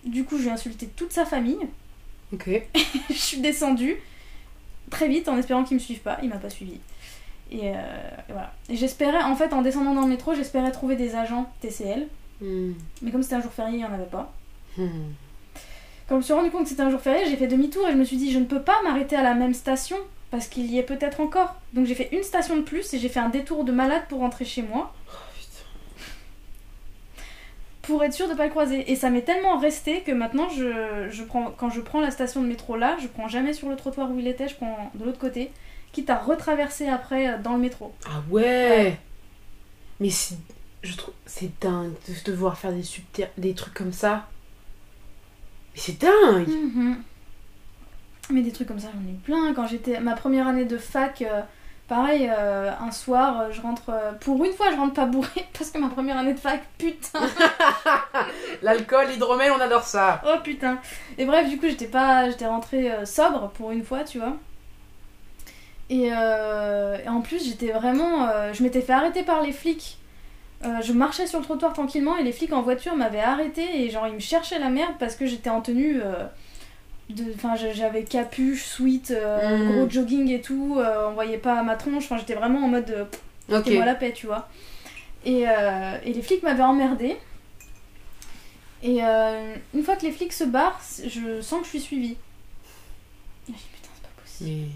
Du 0.05 0.23
coup, 0.23 0.37
je 0.37 0.43
lui 0.43 0.49
ai 0.49 0.51
insulté 0.51 0.87
toute 0.87 1.11
sa 1.11 1.25
famille. 1.25 1.67
Ok. 2.33 2.49
je 3.09 3.13
suis 3.13 3.39
descendue 3.39 3.97
très 4.89 5.07
vite 5.07 5.27
en 5.27 5.37
espérant 5.37 5.63
qu'il 5.63 5.75
me 5.75 5.81
suive 5.81 5.99
pas. 5.99 6.17
Il 6.21 6.29
m'a 6.29 6.37
pas 6.37 6.49
suivi. 6.49 6.79
Et, 7.51 7.69
euh, 7.69 7.73
et 8.29 8.31
voilà. 8.31 8.53
Et 8.69 8.75
j'espérais, 8.75 9.23
en 9.23 9.35
fait, 9.35 9.53
en 9.53 9.61
descendant 9.61 9.93
dans 9.93 10.01
le 10.01 10.09
métro, 10.09 10.33
j'espérais 10.33 10.71
trouver 10.71 10.95
des 10.95 11.15
agents 11.15 11.51
TCL. 11.61 12.07
Hmm. 12.41 12.73
Mais 13.01 13.11
comme 13.11 13.23
c'était 13.23 13.35
un 13.35 13.41
jour 13.41 13.51
férié, 13.51 13.77
il 13.77 13.81
y 13.81 13.85
en 13.85 13.93
avait 13.93 14.05
pas. 14.05 14.33
Hmm. 14.77 15.11
Quand 16.07 16.15
je 16.15 16.17
me 16.17 16.21
suis 16.21 16.33
rendu 16.33 16.51
compte 16.51 16.63
que 16.63 16.69
c'était 16.69 16.83
un 16.83 16.91
jour 16.91 17.01
férié, 17.01 17.25
j'ai 17.27 17.35
fait 17.35 17.47
demi-tour 17.47 17.87
et 17.87 17.91
je 17.91 17.97
me 17.97 18.03
suis 18.03 18.17
dit, 18.17 18.31
je 18.31 18.39
ne 18.39 18.45
peux 18.45 18.61
pas 18.61 18.81
m'arrêter 18.83 19.15
à 19.15 19.23
la 19.23 19.33
même 19.33 19.53
station 19.53 19.97
parce 20.29 20.47
qu'il 20.47 20.65
y 20.67 20.77
est 20.77 20.83
peut-être 20.83 21.19
encore. 21.19 21.55
Donc 21.73 21.85
j'ai 21.85 21.95
fait 21.95 22.09
une 22.11 22.23
station 22.23 22.57
de 22.57 22.61
plus 22.61 22.93
et 22.93 22.99
j'ai 22.99 23.09
fait 23.09 23.19
un 23.19 23.29
détour 23.29 23.63
de 23.63 23.71
malade 23.71 24.03
pour 24.07 24.19
rentrer 24.19 24.45
chez 24.45 24.61
moi 24.61 24.93
Oh. 25.07 25.24
Pour 27.85 28.03
être 28.03 28.13
sûre 28.13 28.27
de 28.27 28.33
pas 28.33 28.45
le 28.45 28.49
croiser. 28.49 28.91
Et 28.91 28.95
ça 28.95 29.09
m'est 29.09 29.21
tellement 29.21 29.57
resté 29.57 30.01
que 30.01 30.11
maintenant, 30.11 30.49
je, 30.49 31.07
je 31.09 31.23
prends, 31.23 31.51
quand 31.51 31.69
je 31.69 31.81
prends 31.81 32.01
la 32.01 32.11
station 32.11 32.41
de 32.41 32.47
métro 32.47 32.75
là, 32.75 32.97
je 33.01 33.07
prends 33.07 33.27
jamais 33.27 33.53
sur 33.53 33.69
le 33.69 33.75
trottoir 33.75 34.11
où 34.11 34.19
il 34.19 34.27
était, 34.27 34.47
je 34.47 34.55
prends 34.55 34.91
de 34.95 35.05
l'autre 35.05 35.19
côté, 35.19 35.51
quitte 35.91 36.09
à 36.09 36.17
retraverser 36.17 36.87
après 36.87 37.27
euh, 37.29 37.37
dans 37.41 37.53
le 37.53 37.59
métro. 37.59 37.93
Ah 38.07 38.21
ouais, 38.29 38.97
Mais 39.99 40.09
c'est. 40.09 40.35
Je 40.83 40.95
trouve. 40.95 41.13
C'est 41.25 41.49
dingue 41.61 41.93
de 42.07 42.31
devoir 42.31 42.57
faire 42.57 42.71
des, 42.71 42.83
subter... 42.83 43.27
des 43.37 43.53
trucs 43.55 43.73
comme 43.73 43.93
ça. 43.93 44.27
Mais 45.73 45.79
c'est 45.81 45.99
dingue 45.99 46.47
Mhm. 46.47 46.97
Mais 48.31 48.41
des 48.41 48.51
trucs 48.51 48.67
comme 48.67 48.79
ça, 48.79 48.89
j'en 48.93 49.07
ai 49.11 49.13
plein. 49.13 49.53
Quand 49.53 49.67
j'étais 49.67 49.99
ma 49.99 50.15
première 50.15 50.47
année 50.47 50.65
de 50.65 50.77
fac, 50.79 51.21
euh, 51.21 51.41
pareil, 51.87 52.29
euh, 52.35 52.71
un 52.79 52.91
soir, 52.91 53.41
euh, 53.41 53.51
je 53.51 53.61
rentre. 53.61 53.89
euh, 53.89 54.11
pour 54.13 54.43
une 54.43 54.53
fois, 54.53 54.71
je 54.71 54.77
rentre 54.77 54.93
pas 54.93 55.05
bourrée 55.05 55.45
parce 55.57 55.71
que 55.71 55.77
ma 55.77 55.89
première 55.89 56.17
année 56.17 56.33
de 56.33 56.39
fac, 56.39 56.63
putain. 56.77 57.19
L'alcool, 58.61 59.07
l'hydromel, 59.09 59.51
on 59.55 59.59
adore 59.61 59.83
ça 59.83 60.21
oh 60.25 60.37
putain. 60.43 60.79
Et 61.17 61.25
bref, 61.25 61.49
du 61.49 61.57
coup, 61.57 61.67
j'étais 61.67 61.87
pas, 61.87 62.29
j'étais 62.29 62.47
rentrée 62.47 62.91
euh, 62.91 63.05
sobre 63.05 63.49
pour 63.49 63.71
une 63.71 63.83
fois, 63.83 64.03
tu 64.03 64.19
vois. 64.19 64.35
Et, 65.89 66.09
euh, 66.11 66.97
et 67.03 67.09
en 67.09 67.21
plus, 67.21 67.45
j'étais 67.45 67.71
vraiment, 67.71 68.27
je 68.53 68.63
m'étais 68.63 68.81
fait 68.81 68.93
arrêter 68.93 69.21
par 69.23 69.41
les 69.43 69.51
flics. 69.51 69.99
Je 70.81 70.93
marchais 70.93 71.27
sur 71.27 71.37
le 71.37 71.45
trottoir 71.45 71.73
tranquillement 71.73 72.17
et 72.17 72.23
les 72.23 72.31
flics 72.31 72.51
en 72.51 72.63
voiture 72.63 72.95
m'avaient 72.95 73.19
arrêté 73.21 73.83
et 73.83 73.91
genre 73.91 74.07
ils 74.07 74.15
me 74.15 74.19
cherchaient 74.19 74.57
la 74.57 74.69
merde 74.69 74.93
parce 74.97 75.15
que 75.15 75.27
j'étais 75.27 75.51
en 75.51 75.61
tenue 75.61 76.01
euh, 76.01 76.25
enfin 77.35 77.55
j'avais 77.55 78.03
capuche 78.03 78.63
sweat 78.65 79.11
euh, 79.11 79.57
Mm. 79.57 79.71
gros 79.71 79.89
jogging 79.89 80.29
et 80.31 80.41
tout 80.41 80.75
euh, 80.79 81.09
on 81.09 81.13
voyait 81.13 81.37
pas 81.37 81.61
ma 81.63 81.75
tronche 81.75 82.05
enfin 82.05 82.17
j'étais 82.17 82.33
vraiment 82.33 82.59
en 82.65 82.67
mode 82.67 82.89
euh, 82.89 83.05
Ok. 83.49 83.57
Foutez-moi 83.63 83.85
la 83.85 83.93
paix, 83.95 84.11
tu 84.11 84.25
vois. 84.25 84.49
Et, 85.23 85.47
euh, 85.47 85.97
et 86.03 86.13
les 86.13 86.21
flics 86.23 86.41
m'avaient 86.41 86.63
emmerdé. 86.63 87.15
Et 88.81 89.03
euh, 89.03 89.53
une 89.75 89.83
fois 89.83 89.95
que 89.95 90.01
les 90.01 90.11
flics 90.11 90.33
se 90.33 90.43
barrent, 90.45 90.81
je 91.07 91.41
sens 91.41 91.59
que 91.59 91.65
je 91.65 91.69
suis 91.69 91.79
suivie. 91.79 92.17
Et 93.47 93.51
je 93.51 93.53
dis 93.53 93.65
putain, 93.73 93.89
c'est 93.93 94.01
pas 94.01 94.21
possible. 94.21 94.67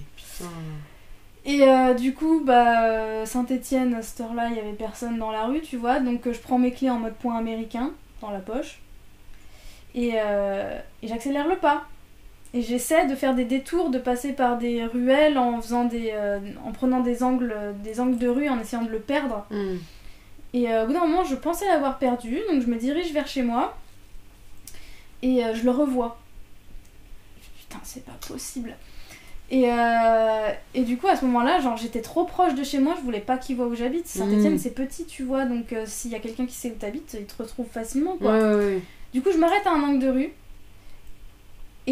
Mais. 1.45 1.51
Et 1.51 1.95
du 1.95 2.13
coup, 2.13 2.41
bah, 2.45 3.25
Saint-Etienne, 3.25 3.95
à 3.95 4.03
cette 4.03 4.21
heure-là, 4.21 4.49
il 4.51 4.55
y 4.55 4.59
avait 4.59 4.73
personne 4.73 5.17
dans 5.17 5.31
la 5.31 5.45
rue, 5.45 5.61
tu 5.61 5.77
vois. 5.77 5.99
Donc 5.99 6.31
je 6.31 6.37
prends 6.39 6.59
mes 6.59 6.71
clés 6.71 6.91
en 6.91 6.99
mode 6.99 7.15
point 7.15 7.37
américain 7.37 7.91
dans 8.21 8.29
la 8.29 8.39
poche. 8.39 8.79
Et, 9.95 10.09
et 10.09 11.07
j'accélère 11.07 11.47
le 11.47 11.55
pas. 11.57 11.87
Et 12.53 12.61
j'essaie 12.63 13.05
de 13.05 13.13
faire 13.15 13.35
des 13.35 13.45
détours, 13.45 13.89
de 13.91 13.99
passer 13.99 14.33
par 14.33 14.57
des 14.57 14.83
ruelles 14.85 15.37
en 15.37 15.61
faisant 15.61 15.85
des, 15.85 16.09
euh, 16.13 16.39
en 16.65 16.71
prenant 16.71 16.99
des 17.01 17.21
angles, 17.21 17.55
des 17.83 17.99
angles 17.99 18.17
de 18.17 18.27
rue, 18.27 18.49
en 18.49 18.59
essayant 18.59 18.81
de 18.81 18.89
le 18.89 18.99
perdre. 18.99 19.45
Hmm. 19.51 19.75
Et 20.53 20.71
euh, 20.71 20.83
au 20.83 20.87
bout 20.87 20.93
d'un 20.93 21.01
moment, 21.05 21.23
je 21.23 21.35
pensais 21.35 21.67
l'avoir 21.67 21.99
perdu, 21.99 22.39
donc 22.51 22.61
je 22.63 22.67
me 22.67 22.77
dirige 22.77 23.11
vers 23.13 23.27
chez 23.27 23.43
moi. 23.43 23.77
Et 25.21 25.45
euh, 25.45 25.53
je 25.53 25.63
le 25.63 25.69
revois. 25.71 26.17
Putain, 27.59 27.79
c'est 27.83 28.03
pas 28.03 28.17
possible. 28.27 28.75
Et, 29.51 29.67
et 30.75 30.83
du 30.83 30.97
coup, 30.97 31.07
à 31.07 31.15
ce 31.15 31.25
moment-là, 31.25 31.59
genre, 31.59 31.75
j'étais 31.75 32.01
trop 32.01 32.23
proche 32.23 32.53
de 32.53 32.63
chez 32.63 32.77
moi, 32.77 32.93
je 32.99 33.03
voulais 33.03 33.19
pas 33.19 33.37
qu'il 33.37 33.55
voit 33.55 33.65
où 33.65 33.73
j'habite. 33.75 34.05
Saint-Etienne, 34.05 34.53
Mm. 34.53 34.59
c'est 34.59 34.75
petit, 34.75 35.05
tu 35.05 35.23
vois, 35.23 35.45
donc 35.45 35.73
s'il 35.85 36.11
y 36.11 36.15
a 36.15 36.19
quelqu'un 36.19 36.45
qui 36.45 36.53
sait 36.53 36.69
où 36.69 36.75
t'habites, 36.75 37.17
il 37.19 37.25
te 37.25 37.41
retrouve 37.41 37.65
facilement, 37.67 38.11
Ouais, 38.13 38.17
quoi. 38.19 38.31
ouais, 38.33 38.55
ouais. 38.55 38.81
Du 39.11 39.23
coup, 39.23 39.31
je 39.31 39.37
m'arrête 39.39 39.65
à 39.65 39.71
un 39.71 39.81
angle 39.81 39.99
de 39.99 40.09
rue 40.09 40.29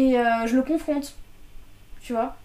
et 0.00 0.18
euh, 0.18 0.46
je 0.46 0.56
le 0.56 0.62
confronte, 0.62 1.14
tu 2.00 2.12
vois? 2.12 2.36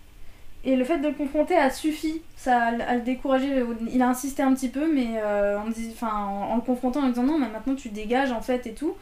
Et 0.65 0.75
le 0.77 0.85
fait 0.85 0.99
de 0.99 1.07
le 1.09 1.13
confronter 1.13 1.55
a 1.57 1.69
suffi, 1.69 2.21
ça 2.37 2.57
à, 2.57 2.67
à 2.91 2.95
le 2.95 3.01
décourager. 3.01 3.63
Il 3.91 4.01
a 4.01 4.07
insisté 4.09 4.41
un 4.43 4.53
petit 4.53 4.69
peu, 4.69 4.85
mais 4.93 5.07
euh, 5.17 5.59
en, 5.59 5.65
me 5.65 5.73
dis- 5.73 5.91
enfin, 5.93 6.13
en, 6.13 6.51
en 6.51 6.55
le 6.57 6.61
confrontant, 6.61 7.01
en 7.01 7.03
lui 7.07 7.11
disant 7.13 7.23
non, 7.23 7.37
mais 7.39 7.49
maintenant 7.49 7.75
tu 7.75 7.89
dégages 7.89 8.31
en 8.31 8.41
fait 8.41 8.65
et 8.67 8.73
tout. 8.73 8.95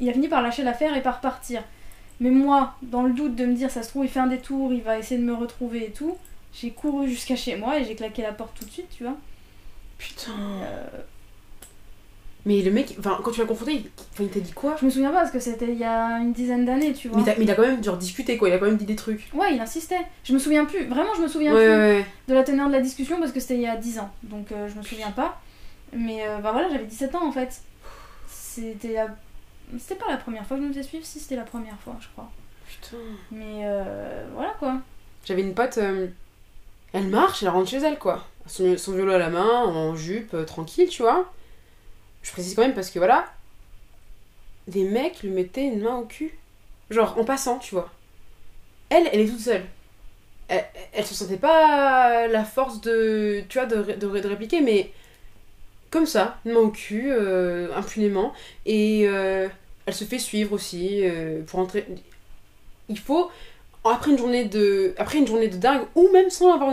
Il 0.00 0.08
a 0.08 0.12
fini 0.14 0.28
par 0.28 0.42
lâcher 0.42 0.62
l'affaire 0.64 0.96
et 0.96 1.02
par 1.02 1.20
partir. 1.20 1.62
Mais 2.20 2.30
moi, 2.30 2.74
dans 2.82 3.02
le 3.02 3.12
doute 3.12 3.36
de 3.36 3.46
me 3.46 3.54
dire 3.54 3.70
ça 3.70 3.82
se 3.82 3.90
trouve, 3.90 4.04
il 4.04 4.10
fait 4.10 4.20
un 4.20 4.26
détour, 4.28 4.72
il 4.72 4.82
va 4.82 4.98
essayer 4.98 5.20
de 5.20 5.26
me 5.26 5.34
retrouver 5.34 5.86
et 5.86 5.92
tout, 5.92 6.16
j'ai 6.54 6.70
couru 6.70 7.08
jusqu'à 7.08 7.36
chez 7.36 7.56
moi 7.56 7.78
et 7.78 7.84
j'ai 7.84 7.94
claqué 7.96 8.22
la 8.22 8.32
porte 8.32 8.56
tout 8.58 8.64
de 8.64 8.70
suite, 8.70 8.88
tu 8.96 9.04
vois. 9.04 9.16
Putain. 9.98 10.32
Euh, 10.62 10.86
Mais 12.44 12.60
le 12.62 12.72
mec, 12.72 12.96
quand 13.02 13.30
tu 13.30 13.40
l'as 13.40 13.46
confronté, 13.46 13.84
il, 14.18 14.28
t'a 14.28 14.40
dit 14.40 14.52
quoi 14.52 14.74
je 14.80 14.84
me 14.84 14.90
souviens 14.90 15.10
pas 15.10 15.20
parce 15.20 15.30
que 15.30 15.38
c'était 15.38 15.72
il 15.72 15.78
y 15.78 15.84
a 15.84 16.18
une 16.18 16.32
dizaine 16.32 16.64
d'années, 16.64 16.92
tu 16.92 17.08
vois. 17.08 17.22
mais, 17.24 17.34
il 17.38 17.50
a 17.50 17.54
quand 17.54 17.62
même 17.62 17.82
genre 17.84 17.96
discuté 17.96 18.36
quoi, 18.36 18.48
il 18.48 18.54
a 18.54 18.58
quand 18.58 18.66
même 18.66 18.76
dit 18.76 18.84
des 18.84 18.96
trucs. 18.96 19.30
Ouais, 19.32 19.54
il 19.54 19.60
insistait. 19.60 20.00
Je 20.24 20.32
me 20.32 20.40
souviens 20.40 20.64
plus, 20.64 20.86
vraiment, 20.86 21.14
je 21.16 21.22
me 21.22 21.28
souviens 21.28 21.54
Ouais, 21.54 21.64
plus 21.64 21.70
ouais, 21.70 22.06
de 22.26 22.34
la 22.34 22.42
teneur 22.42 22.66
de 22.66 22.72
la 22.72 22.80
discussion 22.80 23.20
parce 23.20 23.30
que 23.30 23.38
c'était 23.38 23.54
il 23.54 23.60
y 23.60 23.68
a 23.68 23.76
10 23.76 24.00
ans, 24.00 24.10
donc 24.24 24.50
euh, 24.50 24.68
je 24.68 24.76
me 24.76 24.82
souviens 24.82 25.12
pas. 25.12 25.40
Mais 25.92 26.26
euh, 26.26 26.38
bah 26.38 26.52
voilà, 26.52 26.68
j'avais 26.68 26.84
17 26.84 27.14
ans 27.14 27.26
en 27.26 27.32
fait. 27.32 27.60
C'était 28.26 28.94
la... 28.94 29.08
C'était 29.78 29.94
pas 29.94 30.10
la 30.10 30.16
première 30.16 30.44
fois 30.44 30.56
que 30.56 30.62
je 30.62 30.68
me 30.68 30.72
faisais 30.72 30.82
suivre, 30.82 31.04
si 31.04 31.20
c'était 31.20 31.36
la 31.36 31.44
première 31.44 31.78
fois, 31.78 31.96
je 32.00 32.08
crois. 32.08 32.30
Putain. 32.66 32.96
Mais 33.30 33.62
euh, 33.64 34.26
voilà 34.34 34.52
quoi. 34.58 34.78
J'avais 35.24 35.42
une 35.42 35.54
pote, 35.54 35.78
euh, 35.78 36.08
elle 36.92 37.06
marche, 37.06 37.42
elle 37.42 37.50
rentre 37.50 37.70
chez 37.70 37.78
elle, 37.78 37.98
quoi. 37.98 38.26
Son, 38.46 38.76
son 38.76 38.92
vélo 38.92 39.12
à 39.12 39.18
la 39.18 39.30
main, 39.30 39.64
en 39.64 39.94
jupe, 39.94 40.34
tranquille, 40.46 40.88
tu 40.88 41.02
vois. 41.02 41.32
Je 42.22 42.30
précise 42.30 42.54
quand 42.54 42.62
même 42.62 42.74
parce 42.74 42.90
que 42.90 42.98
voilà, 42.98 43.26
des 44.68 44.84
mecs 44.84 45.22
lui 45.22 45.30
mettaient 45.30 45.64
une 45.64 45.80
main 45.80 45.96
au 45.96 46.04
cul. 46.04 46.38
Genre, 46.90 47.18
en 47.18 47.24
passant, 47.24 47.58
tu 47.58 47.74
vois. 47.74 47.90
Elle, 48.90 49.08
elle 49.12 49.20
est 49.20 49.26
toute 49.26 49.40
seule. 49.40 49.64
Elle, 50.48 50.64
elle 50.92 51.06
se 51.06 51.14
sentait 51.14 51.38
pas 51.38 52.26
la 52.28 52.44
force 52.44 52.80
de, 52.80 53.42
tu 53.48 53.58
vois, 53.58 53.66
de, 53.66 53.82
de, 53.94 54.20
de 54.20 54.28
répliquer, 54.28 54.60
mais 54.60 54.92
comme 55.90 56.06
ça, 56.06 56.38
une 56.44 56.52
main 56.52 56.60
au 56.60 56.70
cul, 56.70 57.10
euh, 57.10 57.74
impunément. 57.74 58.32
Et 58.66 59.04
euh, 59.06 59.48
elle 59.86 59.94
se 59.94 60.04
fait 60.04 60.18
suivre 60.18 60.52
aussi 60.52 61.00
euh, 61.02 61.42
pour 61.42 61.58
entrer. 61.58 61.86
Il 62.88 62.98
faut 62.98 63.30
après 63.84 64.10
une 64.12 64.18
journée 64.18 64.44
de 64.44 64.94
après 64.96 65.18
une 65.18 65.26
journée 65.26 65.48
de 65.48 65.56
dingue 65.56 65.82
ou 65.94 66.08
même 66.12 66.30
sans 66.30 66.52
avoir, 66.54 66.72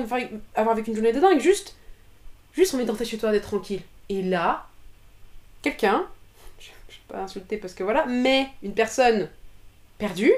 avoir 0.56 0.76
vécu 0.76 0.92
une 0.92 0.96
journée 0.96 1.12
de 1.12 1.20
dingue 1.20 1.40
juste 1.40 1.76
juste 2.54 2.76
envie 2.76 2.86
d'entrer 2.86 3.06
chez 3.06 3.18
toi 3.18 3.32
d'être 3.32 3.48
tranquille 3.48 3.82
et 4.10 4.22
là 4.22 4.68
quelqu'un. 5.62 6.06
Je 6.60 6.70
je 6.90 6.96
vais 6.96 7.20
pas 7.20 7.24
insulter 7.24 7.58
parce 7.58 7.74
que 7.74 7.84
voilà 7.84 8.06
mais 8.06 8.50
une 8.64 8.74
personne 8.74 9.30
perdue 9.98 10.34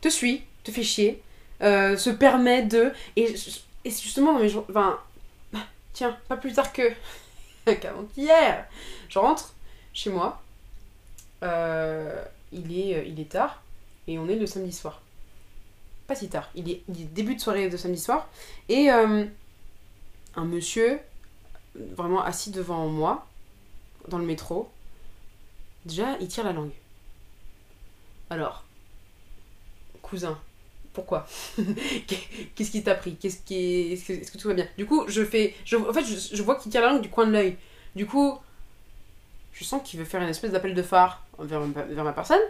te 0.00 0.08
suit 0.08 0.42
te 0.64 0.70
fait 0.70 0.82
chier 0.82 1.22
euh, 1.62 1.96
se 1.96 2.10
permet 2.10 2.62
de 2.62 2.92
et, 3.16 3.34
justement 3.84 4.38
mais 4.38 4.54
enfin 4.54 4.98
bah, 5.52 5.60
tiens 5.92 6.16
pas 6.28 6.36
plus 6.36 6.52
tard 6.52 6.72
que 6.72 6.92
qu'avant-hier 7.80 8.66
je 9.08 9.18
rentre 9.18 9.54
chez 9.92 10.10
moi 10.10 10.42
euh, 11.42 12.22
il 12.52 12.78
est 12.78 13.08
il 13.08 13.18
est 13.20 13.30
tard 13.30 13.62
et 14.10 14.18
on 14.18 14.28
est 14.28 14.36
le 14.36 14.46
samedi 14.46 14.72
soir. 14.72 15.00
Pas 16.06 16.16
si 16.16 16.28
tard, 16.28 16.50
il 16.54 16.68
est, 16.70 16.82
début 16.88 17.36
de 17.36 17.40
soirée 17.40 17.68
de 17.68 17.76
samedi 17.76 18.00
soir, 18.00 18.28
et 18.68 18.90
euh, 18.90 19.24
un 20.34 20.44
monsieur, 20.44 20.98
vraiment 21.76 22.22
assis 22.22 22.50
devant 22.50 22.88
moi, 22.88 23.26
dans 24.08 24.18
le 24.18 24.26
métro, 24.26 24.70
déjà, 25.84 26.16
il 26.20 26.28
tire 26.28 26.44
la 26.44 26.52
langue. 26.52 26.72
Alors, 28.30 28.64
cousin, 30.02 30.38
pourquoi? 30.92 31.26
Qu'est-ce 32.54 32.70
qui 32.70 32.82
t'a 32.82 32.94
pris? 32.94 33.16
Qu'est-ce 33.16 33.38
qui 33.42 33.92
est-ce 33.92 34.30
que, 34.32 34.38
tout 34.38 34.48
va 34.48 34.54
bien? 34.54 34.66
Du 34.76 34.86
coup, 34.86 35.04
je 35.08 35.24
fais, 35.24 35.54
je, 35.64 35.76
en 35.76 35.92
fait, 35.92 36.04
je, 36.04 36.42
vois 36.42 36.56
qu'il 36.56 36.70
tire 36.70 36.80
la 36.82 36.90
langue 36.90 37.02
du 37.02 37.10
coin 37.10 37.26
de 37.26 37.32
l'œil. 37.32 37.56
Du 37.94 38.06
coup, 38.06 38.38
je 39.52 39.64
sens 39.64 39.82
qu'il 39.84 39.98
veut 39.98 40.06
faire 40.06 40.22
une 40.22 40.28
espèce 40.28 40.52
d'appel 40.52 40.74
de 40.74 40.82
phare 40.82 41.24
vers, 41.38 41.60
ma- 41.60 41.82
vers 41.82 42.04
ma 42.04 42.12
personne. 42.12 42.40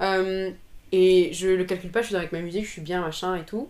Euh, 0.00 0.50
et 0.92 1.32
je 1.32 1.48
le 1.48 1.64
calcule 1.64 1.90
pas, 1.90 2.02
je 2.02 2.08
suis 2.08 2.16
avec 2.16 2.32
ma 2.32 2.40
musique, 2.40 2.66
je 2.66 2.70
suis 2.70 2.80
bien, 2.80 3.00
machin 3.00 3.34
et 3.34 3.44
tout. 3.44 3.68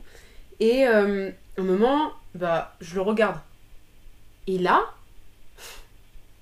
Et 0.61 0.87
euh, 0.87 1.31
un 1.57 1.63
moment, 1.63 2.13
bah, 2.35 2.75
je 2.81 2.95
le 2.95 3.01
regarde. 3.01 3.41
Et 4.47 4.59
là, 4.59 4.85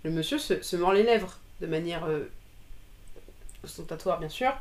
le 0.05 0.11
monsieur 0.11 0.38
se, 0.38 0.77
mord 0.77 0.93
les 0.93 1.03
lèvres 1.03 1.38
de 1.61 1.67
manière 1.67 2.05
euh, 2.05 2.29
ostentatoire, 3.65 4.19
bien 4.19 4.29
sûr, 4.29 4.53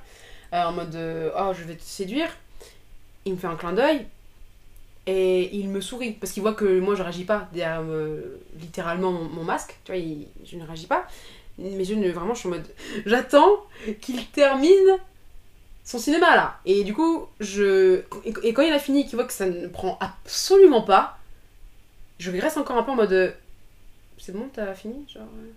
euh, 0.54 0.64
en 0.64 0.72
mode 0.72 0.96
euh, 0.96 1.32
Oh, 1.38 1.52
je 1.54 1.64
vais 1.64 1.76
te 1.76 1.84
séduire. 1.84 2.30
Il 3.26 3.34
me 3.34 3.38
fait 3.38 3.48
un 3.48 3.56
clin 3.56 3.74
d'œil 3.74 4.08
et 5.08 5.56
il 5.56 5.70
me 5.70 5.82
sourit 5.82 6.12
parce 6.12 6.32
qu'il 6.32 6.42
voit 6.42 6.54
que 6.54 6.80
moi 6.80 6.94
je 6.96 7.02
réagis 7.02 7.24
pas 7.24 7.50
derrière 7.54 7.82
euh, 7.82 8.40
littéralement 8.60 9.12
mon, 9.12 9.44
masque, 9.44 9.80
tu 9.84 9.92
vois, 9.92 10.02
je 10.46 10.58
ne 10.58 10.66
réagis 10.66 10.88
pas. 10.88 11.08
Mes 11.58 11.78
yeux, 11.78 11.96
ne- 11.96 12.12
vraiment, 12.12 12.34
je 12.34 12.40
suis 12.40 12.48
en 12.48 12.52
mode 12.52 12.68
J'attends 13.06 13.66
qu'il 14.00 14.26
termine 14.28 14.98
son 15.84 16.00
cinéma 16.00 16.36
là. 16.36 16.60
Et 16.66 16.84
du 16.84 16.94
coup, 16.94 17.28
je. 17.40 18.02
Et 18.44 18.54
quand 18.54 18.62
il 18.62 18.74
a 18.74 18.80
fini, 18.80 19.06
qu'il 19.06 19.16
voit 19.16 19.26
que 19.26 19.34
ça 19.34 19.48
ne 19.48 19.68
prend 19.68 19.98
absolument 20.00 20.82
pas, 20.82 21.18
je 22.20 22.32
reste 22.32 22.58
encore 22.58 22.78
un 22.78 22.84
peu 22.84 22.92
en 22.92 22.96
mode. 22.96 23.36
C'est 24.22 24.32
bon, 24.34 24.48
t'as 24.54 24.74
fini 24.74 25.06
Genre. 25.10 25.24
euh. 25.24 25.52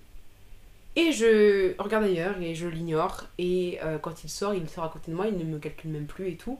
Et 0.97 1.13
je 1.13 1.81
regarde 1.81 2.05
ailleurs 2.05 2.41
et 2.41 2.55
je 2.55 2.67
l'ignore. 2.69 3.25
Et 3.39 3.79
euh, 3.85 3.99
quand 3.99 4.25
il 4.25 4.31
sort, 4.31 4.55
il 4.55 4.69
sort 4.69 4.85
à 4.85 4.89
côté 4.89 5.11
de 5.11 5.17
moi, 5.17 5.27
il 5.27 5.37
ne 5.37 5.45
me 5.45 5.59
calcule 5.59 5.91
même 5.91 6.07
plus 6.07 6.29
et 6.29 6.37
tout. 6.37 6.59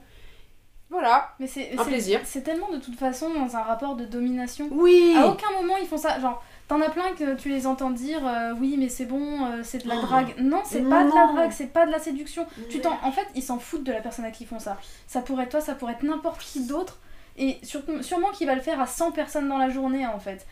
Voilà. 0.89 1.33
Mais 1.39 1.47
c'est 1.47 1.71
Un 1.73 1.83
c'est- 1.83 1.89
plaisir. 1.89 2.19
C'est 2.25 2.41
tellement 2.43 2.69
de 2.71 2.77
toute 2.77 2.95
façon 2.97 3.33
dans 3.33 3.55
un 3.55 3.61
rapport 3.61 3.95
de 3.95 4.05
domination. 4.05 4.67
Oui 4.71 5.15
À 5.17 5.27
aucun 5.27 5.51
moment 5.59 5.77
ils 5.77 5.87
font 5.87 5.97
ça. 5.97 6.19
Genre, 6.19 6.43
t'en 6.67 6.79
as 6.81 6.89
plein 6.89 7.13
que 7.13 7.35
tu 7.35 7.49
les 7.49 7.65
entends 7.65 7.89
dire 7.91 8.25
euh, 8.27 8.53
oui, 8.59 8.75
mais 8.77 8.89
c'est 8.89 9.05
bon, 9.05 9.45
euh, 9.45 9.61
c'est 9.63 9.83
de 9.83 9.87
la 9.89 9.95
Oh. 9.97 10.01
drague. 10.05 10.35
Non, 10.39 10.61
c'est 10.65 10.87
pas 10.87 11.03
de 11.05 11.09
la 11.15 11.27
drague, 11.33 11.51
c'est 11.51 11.73
pas 11.73 11.85
de 11.87 11.91
la 11.91 11.99
séduction. 11.99 12.45
Tu 12.69 12.81
t'en... 12.81 12.99
En 13.03 13.11
fait, 13.11 13.25
ils 13.35 13.41
s'en 13.43 13.57
foutent 13.57 13.83
de 13.83 13.91
la 13.91 14.01
personne 14.01 14.25
à 14.25 14.31
qui 14.31 14.43
ils 14.43 14.47
font 14.47 14.59
ça. 14.59 14.77
Ça 15.07 15.21
pourrait 15.21 15.45
être 15.45 15.51
toi, 15.51 15.61
ça 15.61 15.73
pourrait 15.75 15.93
être 15.93 16.03
n'importe 16.03 16.41
qui 16.41 16.67
d'autre. 16.67 16.99
Et 17.37 17.57
sûrement 17.63 18.29
qu'il 18.33 18.47
va 18.47 18.55
le 18.55 18.61
faire 18.61 18.79
à 18.79 18.85
100 18.87 19.11
personnes 19.11 19.49
dans 19.49 19.57
la 19.57 19.69
journée 19.69 20.05
en 20.05 20.19
fait. 20.19 20.45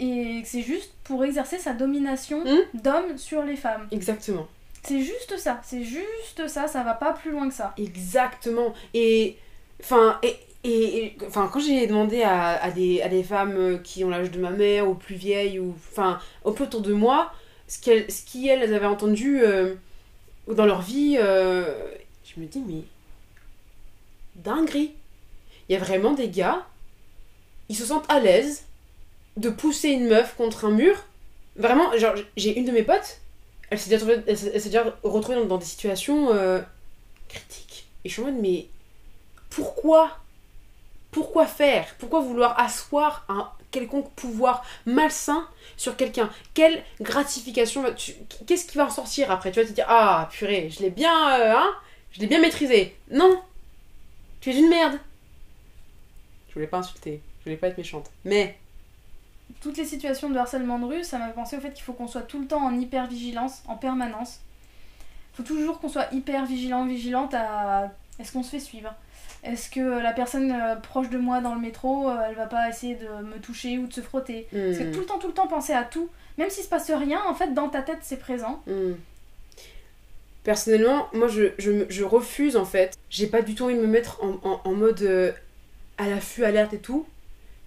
Et 0.00 0.40
que 0.42 0.48
c'est 0.48 0.62
juste 0.62 0.92
pour 1.04 1.24
exercer 1.24 1.58
sa 1.58 1.72
domination 1.74 2.42
Hmm. 2.44 2.58
d'homme 2.74 3.18
sur 3.18 3.42
les 3.44 3.56
femmes. 3.56 3.86
Exactement. 3.92 4.48
C'est 4.82 5.00
juste 5.00 5.36
ça, 5.36 5.60
c'est 5.62 5.84
juste 5.84 6.48
ça, 6.48 6.66
ça 6.66 6.82
va 6.82 6.94
pas 6.94 7.12
plus 7.12 7.30
loin 7.30 7.48
que 7.48 7.54
ça. 7.54 7.74
Exactement. 7.76 8.72
Et. 8.94 9.36
Enfin. 9.82 10.18
Et, 10.22 10.36
et, 10.62 11.16
enfin, 11.26 11.48
quand 11.50 11.60
j'ai 11.60 11.86
demandé 11.86 12.22
à, 12.22 12.62
à 12.62 12.70
des, 12.70 13.00
à 13.00 13.08
des 13.08 13.22
femmes 13.22 13.56
euh, 13.56 13.78
qui 13.78 14.04
ont 14.04 14.10
l'âge 14.10 14.30
de 14.30 14.38
ma 14.38 14.50
mère 14.50 14.88
ou 14.90 14.94
plus 14.94 15.14
vieilles, 15.14 15.58
ou 15.58 15.74
enfin, 15.90 16.18
un 16.44 16.52
peu 16.52 16.64
autour 16.64 16.82
de 16.82 16.92
moi, 16.92 17.32
ce 17.66 17.80
qu'elles 17.80 18.10
ce 18.10 18.22
qui 18.26 18.46
elles 18.48 18.74
avaient 18.74 18.84
entendu 18.84 19.40
euh, 19.42 19.74
dans 20.48 20.66
leur 20.66 20.82
vie, 20.82 21.16
euh, 21.18 21.64
je 22.24 22.40
me 22.40 22.46
dis, 22.46 22.62
mais. 22.66 22.82
Dinguerie. 24.36 24.92
Il 25.68 25.72
y 25.72 25.76
a 25.76 25.78
vraiment 25.78 26.12
des 26.12 26.28
gars, 26.28 26.66
ils 27.68 27.76
se 27.76 27.84
sentent 27.86 28.10
à 28.10 28.18
l'aise 28.20 28.64
de 29.36 29.50
pousser 29.50 29.88
une 29.88 30.08
meuf 30.08 30.34
contre 30.36 30.64
un 30.64 30.70
mur. 30.70 30.96
Vraiment, 31.56 31.96
genre, 31.96 32.14
j'ai 32.36 32.56
une 32.58 32.64
de 32.64 32.72
mes 32.72 32.82
potes, 32.82 33.20
elle 33.70 33.78
s'est 33.78 33.90
déjà, 33.90 34.06
elle 34.26 34.36
s'est 34.36 34.60
déjà 34.60 34.96
retrouvée 35.02 35.44
dans, 35.44 35.58
des 35.58 35.64
situations 35.64 36.32
euh, 36.32 36.60
critiques. 37.28 37.88
Et 38.04 38.08
je 38.08 38.14
suis 38.14 38.22
en 38.22 38.32
mais 38.32 38.66
pourquoi? 39.50 40.16
Pourquoi 41.10 41.46
faire? 41.46 41.94
Pourquoi 41.98 42.20
vouloir 42.20 42.58
asseoir 42.58 43.24
un 43.28 43.50
quelconque 43.72 44.10
pouvoir 44.12 44.64
malsain 44.86 45.46
sur 45.76 45.96
quelqu'un? 45.96 46.30
Quelle 46.54 46.82
gratification 47.00 47.84
Qu'est-ce 48.46 48.66
qui 48.66 48.76
va 48.76 48.86
en 48.86 48.90
sortir 48.90 49.30
après? 49.30 49.50
Tu 49.50 49.60
vas 49.60 49.66
te 49.66 49.72
dire, 49.72 49.86
ah 49.88 50.28
purée, 50.30 50.70
je 50.70 50.80
l'ai 50.80 50.90
bien, 50.90 51.40
euh, 51.40 51.56
hein? 51.56 51.70
Je 52.12 52.20
l'ai 52.20 52.26
bien 52.26 52.40
maîtrisé. 52.40 52.96
Non 53.10 53.40
Tu 54.40 54.50
es 54.50 54.58
une 54.58 54.68
merde 54.68 54.98
Je 56.48 56.54
voulais 56.54 56.68
pas 56.68 56.78
insulter, 56.78 57.20
je 57.40 57.44
voulais 57.44 57.56
pas 57.56 57.68
être 57.68 57.78
méchante. 57.78 58.10
Mais, 58.24 58.58
toutes 59.60 59.76
les 59.76 59.84
situations 59.84 60.30
de 60.30 60.36
harcèlement 60.38 60.78
de 60.78 60.84
rue, 60.86 61.04
ça 61.04 61.18
m'a 61.18 61.28
pensé 61.28 61.56
au 61.56 61.60
fait 61.60 61.72
qu'il 61.72 61.82
faut 61.84 61.92
qu'on 61.92 62.06
soit 62.08 62.22
tout 62.22 62.40
le 62.40 62.46
temps 62.46 62.62
en 62.64 62.78
hyper 62.78 63.06
vigilance, 63.06 63.62
en 63.68 63.76
permanence. 63.76 64.40
faut 65.34 65.42
toujours 65.42 65.80
qu'on 65.80 65.88
soit 65.88 66.12
hyper 66.12 66.44
vigilant, 66.46 66.86
vigilante 66.86 67.34
à 67.34 67.90
est-ce 68.18 68.32
qu'on 68.32 68.42
se 68.42 68.50
fait 68.50 68.60
suivre? 68.60 68.94
Est-ce 69.42 69.70
que 69.70 69.80
la 69.80 70.12
personne 70.12 70.52
euh, 70.52 70.76
proche 70.76 71.08
de 71.08 71.16
moi 71.16 71.40
dans 71.40 71.54
le 71.54 71.60
métro, 71.60 72.10
euh, 72.10 72.16
elle 72.28 72.34
va 72.34 72.46
pas 72.46 72.68
essayer 72.68 72.94
de 72.96 73.08
me 73.24 73.38
toucher 73.40 73.78
ou 73.78 73.86
de 73.86 73.92
se 73.92 74.02
frotter? 74.02 74.46
Parce 74.52 74.76
que 74.78 74.84
hmm, 74.84 74.92
tout 74.92 75.00
le 75.00 75.06
temps, 75.06 75.18
tout 75.18 75.28
le 75.28 75.32
temps 75.32 75.46
penser 75.46 75.72
à 75.72 75.82
tout, 75.84 76.10
même 76.36 76.50
s'il 76.50 76.62
se 76.64 76.68
passe 76.68 76.90
rien, 76.90 77.20
en 77.26 77.34
fait, 77.34 77.54
dans 77.54 77.68
ta 77.70 77.80
tête, 77.80 78.00
c'est 78.02 78.18
présent. 78.18 78.60
hmm. 78.66 78.92
Personnellement, 80.42 81.06
moi 81.12 81.28
je, 81.28 81.52
je, 81.58 81.70
me- 81.70 81.86
je 81.90 82.02
refuse 82.02 82.56
en 82.56 82.64
fait. 82.64 82.96
J'ai 83.10 83.26
pas 83.26 83.42
du 83.42 83.54
tout 83.54 83.64
envie 83.64 83.74
de 83.74 83.80
me 83.80 83.86
mettre 83.86 84.22
en, 84.24 84.38
en, 84.48 84.60
en 84.64 84.72
mode 84.72 85.02
euh, 85.02 85.32
à 85.98 86.08
l'affût, 86.08 86.44
alerte 86.44 86.72
et 86.72 86.78
tout. 86.78 87.06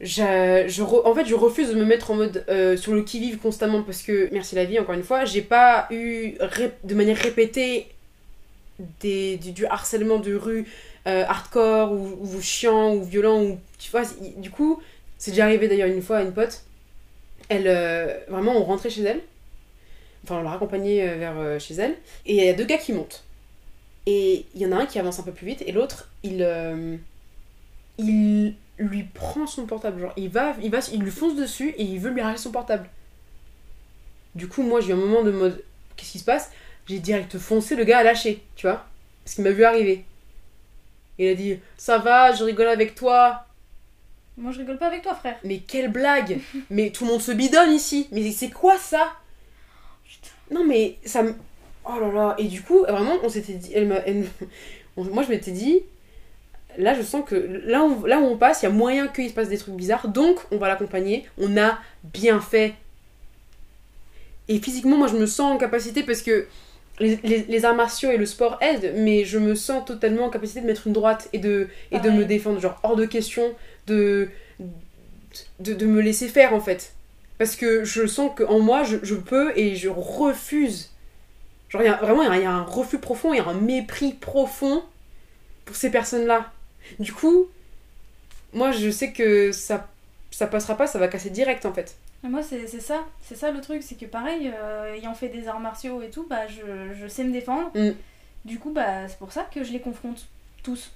Je, 0.02 0.66
je 0.68 0.84
en 0.84 1.16
fait, 1.16 1.26
je 1.26 1.36
refuse 1.36 1.70
de 1.70 1.76
me 1.76 1.86
mettre 1.86 2.12
en 2.12 2.16
mode 2.16 2.44
euh, 2.50 2.76
sur 2.76 2.94
le 2.94 3.04
qui-vive 3.04 3.38
constamment 3.38 3.84
parce 3.84 4.02
que, 4.02 4.28
merci 4.32 4.56
la 4.56 4.66
vie, 4.66 4.80
encore 4.80 4.96
une 4.96 5.04
fois, 5.04 5.26
j'ai 5.26 5.42
pas 5.42 5.88
eu 5.92 6.36
de 6.84 6.96
manière 6.96 7.18
répétée 7.18 7.88
des, 9.00 9.38
du, 9.38 9.66
harcèlement 9.66 10.20
de 10.20 10.36
rue 10.36 10.68
euh, 11.08 11.24
hardcore 11.26 11.94
ou, 11.94 12.18
ou 12.22 12.42
chiant 12.42 12.96
ou 12.96 13.04
violent. 13.04 13.44
Ou, 13.44 13.60
tu 13.78 13.92
vois, 13.92 14.04
du 14.38 14.50
coup, 14.50 14.82
c'est 15.18 15.32
déjà 15.32 15.46
arrivé 15.46 15.68
d'ailleurs 15.68 15.88
une 15.90 16.02
fois 16.02 16.18
à 16.18 16.22
une 16.24 16.34
pote. 16.34 16.64
Elle, 17.50 17.68
euh, 17.68 18.18
vraiment, 18.28 18.58
on 18.58 18.64
rentrait 18.64 18.90
chez 18.90 19.04
elle. 19.04 19.22
Enfin, 20.24 20.40
on 20.40 20.42
l'a 20.42 20.50
raccompagnée 20.50 21.06
vers 21.16 21.60
chez 21.60 21.76
elle. 21.76 21.96
Et 22.26 22.36
il 22.36 22.44
y 22.44 22.50
a 22.50 22.54
deux 22.54 22.66
gars 22.66 22.78
qui 22.78 22.94
montent. 22.94 23.24
Et 24.06 24.46
il 24.56 24.62
y 24.62 24.66
en 24.66 24.72
a 24.72 24.78
un 24.78 24.86
qui 24.86 25.00
avance 25.00 25.20
un 25.20 25.24
peu 25.24 25.32
plus 25.32 25.46
vite 25.48 25.64
et 25.66 25.72
l'autre, 25.72 26.10
il, 26.24 26.46
il 27.98 28.54
lui 28.78 29.04
prend 29.04 29.48
son 29.48 29.66
portable. 29.66 30.02
Genre, 30.02 30.14
il 30.18 30.30
va, 30.30 30.56
il 30.62 30.72
va, 30.72 30.80
il 30.92 31.02
lui 31.02 31.12
fonce 31.12 31.36
dessus 31.36 31.70
et 31.78 31.84
il 31.84 32.00
veut 32.00 32.12
lui 32.12 32.22
arracher 32.22 32.38
son 32.40 32.52
portable. 32.52 32.90
Du 34.36 34.48
coup, 34.48 34.64
moi, 34.64 34.82
j'ai 34.82 34.90
eu 34.90 34.94
un 34.94 34.98
moment 34.98 35.22
de 35.24 35.32
mode, 35.32 35.64
qu'est-ce 35.96 36.12
qui 36.12 36.20
se 36.20 36.26
passe? 36.26 36.52
J'ai 36.88 37.00
direct 37.00 37.38
foncé, 37.38 37.76
le 37.76 37.84
gars 37.84 38.00
a 38.00 38.04
lâché, 38.04 38.44
tu 38.56 38.66
vois 38.68 38.86
Parce 39.24 39.36
qu'il 39.36 39.44
m'a 39.44 39.52
vu 39.52 39.64
arriver. 39.64 40.06
Il 41.20 41.28
a 41.28 41.36
dit, 41.36 41.60
ça 41.78 42.00
va, 42.00 42.34
je 42.34 42.44
rigole 42.44 42.68
avec 42.68 42.96
toi. 42.96 43.46
Moi, 44.36 44.52
je 44.52 44.60
rigole 44.60 44.80
pas 44.80 44.88
avec 44.88 45.04
toi, 45.04 45.14
frère. 45.14 45.38
Mais 45.44 45.60
quelle 45.60 45.92
blague 45.92 46.40
Mais 46.72 46.90
tout 46.90 47.06
le 47.06 47.12
monde 47.12 47.22
se 47.22 47.32
bidonne 47.32 47.72
ici. 47.72 48.08
Mais 48.12 48.32
c'est 48.32 48.50
quoi 48.50 48.78
ça? 48.78 49.14
Non, 50.52 50.66
mais 50.66 50.98
ça 51.06 51.24
me. 51.24 51.36
Oh 51.86 52.00
là 52.00 52.12
là. 52.12 52.36
Et 52.40 52.46
du 52.46 52.62
coup, 52.64 52.82
vraiment, 52.82 53.18
on 53.24 53.30
s'était 53.30 53.54
dit. 53.54 53.72
Elle 53.74 53.88
m'a. 53.88 53.98
elle- 53.98 54.28
Moi, 54.98 55.24
je 55.24 55.30
m'étais 55.30 55.52
dit. 55.52 55.82
Là, 56.78 56.94
je 56.94 57.02
sens 57.02 57.24
que 57.26 57.36
là, 57.66 57.84
on- 57.84 58.06
là 58.06 58.20
où 58.20 58.24
on 58.26 58.38
passe, 58.38 58.62
il 58.62 58.66
y 58.66 58.68
a 58.68 58.72
moyen 58.72 59.08
qu'il 59.08 59.30
se 59.30 59.34
passe 59.34 59.50
des 59.50 59.58
trucs 59.58 59.76
bizarres. 59.76 60.08
Donc, 60.08 60.38
on 60.52 60.58
va 60.58 60.68
l'accompagner. 60.68 61.26
On 61.38 61.58
a 61.58 61.78
bien 62.04 62.40
fait. 62.40 62.74
Et 64.48 64.60
physiquement, 64.60 64.98
moi, 64.98 65.08
je 65.08 65.16
me 65.16 65.26
sens 65.26 65.54
en 65.54 65.58
capacité 65.58 66.04
parce 66.04 66.22
que 66.22 66.48
les, 67.00 67.18
les- 67.24 67.46
les 67.48 67.66
arts 67.66 67.76
martiaux 67.76 68.12
et 68.12 68.18
le 68.18 68.26
sport 68.26 68.58
aident, 68.62 68.94
mais 68.98 69.26
je 69.26 69.38
me 69.40 69.56
sens 69.56 69.86
totalement 69.86 70.26
en 70.26 70.30
capacité 70.30 70.62
de 70.62 70.66
mettre 70.68 70.88
une 70.88 70.94
droite 70.94 71.30
et 71.34 71.40
de, 71.40 71.68
et 71.92 71.98
de 71.98 72.04
Pareil. 72.04 72.18
me 72.20 72.26
défendre. 72.26 72.60
Genre, 72.60 72.80
hors 72.84 72.96
de 72.96 73.06
question 73.06 73.56
de, 73.88 74.30
de, 75.60 75.74
de 75.74 75.86
me 75.86 76.02
laisser 76.02 76.28
faire, 76.28 76.54
en 76.54 76.60
fait. 76.60 76.94
Parce 77.38 77.56
que 77.56 77.84
je 77.84 78.06
sens 78.06 78.32
qu'en 78.36 78.60
moi, 78.60 78.84
je, 78.84 78.98
je 79.04 79.16
peux 79.16 79.52
et 79.58 79.76
je 79.76 79.90
refuse. 79.90 80.92
Genre, 81.70 81.82
il 81.82 81.86
y 81.86 81.88
a, 81.90 81.96
vraiment, 81.98 82.22
il 82.24 82.28
y 82.28 82.32
a- 82.32 82.38
il 82.38 82.44
y, 82.44 82.46
a 82.46 82.52
un 82.52 82.64
refus 82.64 83.00
profond, 83.00 83.34
il 83.34 83.38
y 83.38 83.40
a 83.40 83.48
un 83.48 83.54
mépris 83.56 84.14
profond 84.14 84.84
pour 85.66 85.76
ces 85.76 85.90
personnes-là. 85.90 86.53
Du 87.00 87.14
coup, 87.14 87.48
moi, 88.54 88.72
je 88.72 88.90
sais 88.90 89.12
que 89.12 89.52
ça, 89.52 89.88
ça 90.32 90.48
passera 90.48 90.76
pas, 90.76 90.88
ça 90.88 91.00
va 91.00 91.08
casser 91.08 91.30
direct, 91.30 91.66
en 91.66 91.74
fait. 91.74 91.96
Moi, 92.24 92.42
c'est 92.42 92.68
ça. 92.68 93.06
C'est 93.22 93.36
ça 93.36 93.52
le 93.52 93.60
truc. 93.60 93.84
C'est 93.84 93.96
que 93.96 94.06
pareil, 94.06 94.52
euh, 94.54 94.94
ayant 94.94 95.14
fait 95.14 95.28
des 95.28 95.48
arts 95.48 95.60
martiaux 95.60 96.02
et 96.02 96.10
tout, 96.10 96.26
bah, 96.30 96.48
je, 96.48 96.94
je 96.94 97.08
sais 97.08 97.24
me 97.24 97.34
défendre. 97.34 97.70
Mm. 97.76 97.92
Du 98.46 98.60
coup, 98.60 98.72
bah, 98.72 99.08
c'est 99.08 99.18
pour 99.18 99.32
ça 99.32 99.44
que 99.44 99.64
je 99.64 99.72
les 99.72 99.82
confronte 99.82 100.26
tous. 100.64 100.92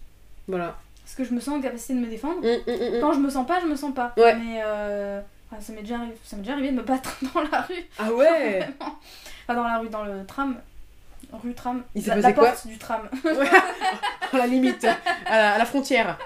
Voilà. 0.48 0.78
Parce 1.04 1.16
que 1.16 1.24
je 1.24 1.34
me 1.34 1.40
sens 1.40 1.58
en 1.58 1.62
capacité 1.62 1.94
de 1.94 2.00
me 2.00 2.08
défendre. 2.08 2.40
Hum, 2.46 2.60
hum. 2.68 3.02
Quand 3.02 3.14
je 3.14 3.20
me 3.20 3.30
sens 3.30 3.46
pas, 3.48 3.60
je 3.62 3.66
me 3.66 3.76
sens 3.76 3.94
pas. 3.94 4.14
Ouais. 4.18 4.36
Mais 4.36 4.62
euh, 4.64 5.22
enfin, 5.50 5.62
ça 5.62 5.74
m'est 5.74 5.82
déjà, 5.82 6.00
arrivé 6.52 6.72
de 6.72 6.76
me 6.76 6.84
battre 6.84 7.18
dans 7.34 7.42
la 7.42 7.62
rue. 7.62 7.86
Ah 7.98 8.12
ouais. 8.12 8.68
Enfin, 8.80 9.56
dans 9.56 9.64
la 9.64 9.80
rue, 9.80 9.90
dans 9.90 10.04
le 10.04 10.26
tram. 10.26 10.58
Rue 11.34 11.54
tram. 11.54 11.84
Il 11.96 12.02
s'est 12.02 12.10
la, 12.10 12.16
passé 12.16 12.28
la 12.28 12.34
quoi 12.34 12.48
porte 12.52 12.68
du 12.68 12.78
tram. 12.78 13.02
À 14.34 14.38
la 14.40 14.48
limite, 14.48 14.84
à 14.84 14.98
la, 15.38 15.54
à 15.54 15.58
la 15.58 15.66
frontière. 15.66 16.18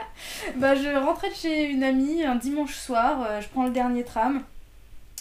bah, 0.55 0.73
je 0.73 0.89
rentrais 0.97 1.29
de 1.29 1.35
chez 1.35 1.65
une 1.69 1.83
amie 1.83 2.23
un 2.23 2.35
dimanche 2.35 2.73
soir. 2.75 3.23
euh, 3.29 3.41
je 3.41 3.47
prends 3.49 3.63
le 3.65 3.69
dernier 3.69 4.03
tram. 4.03 4.41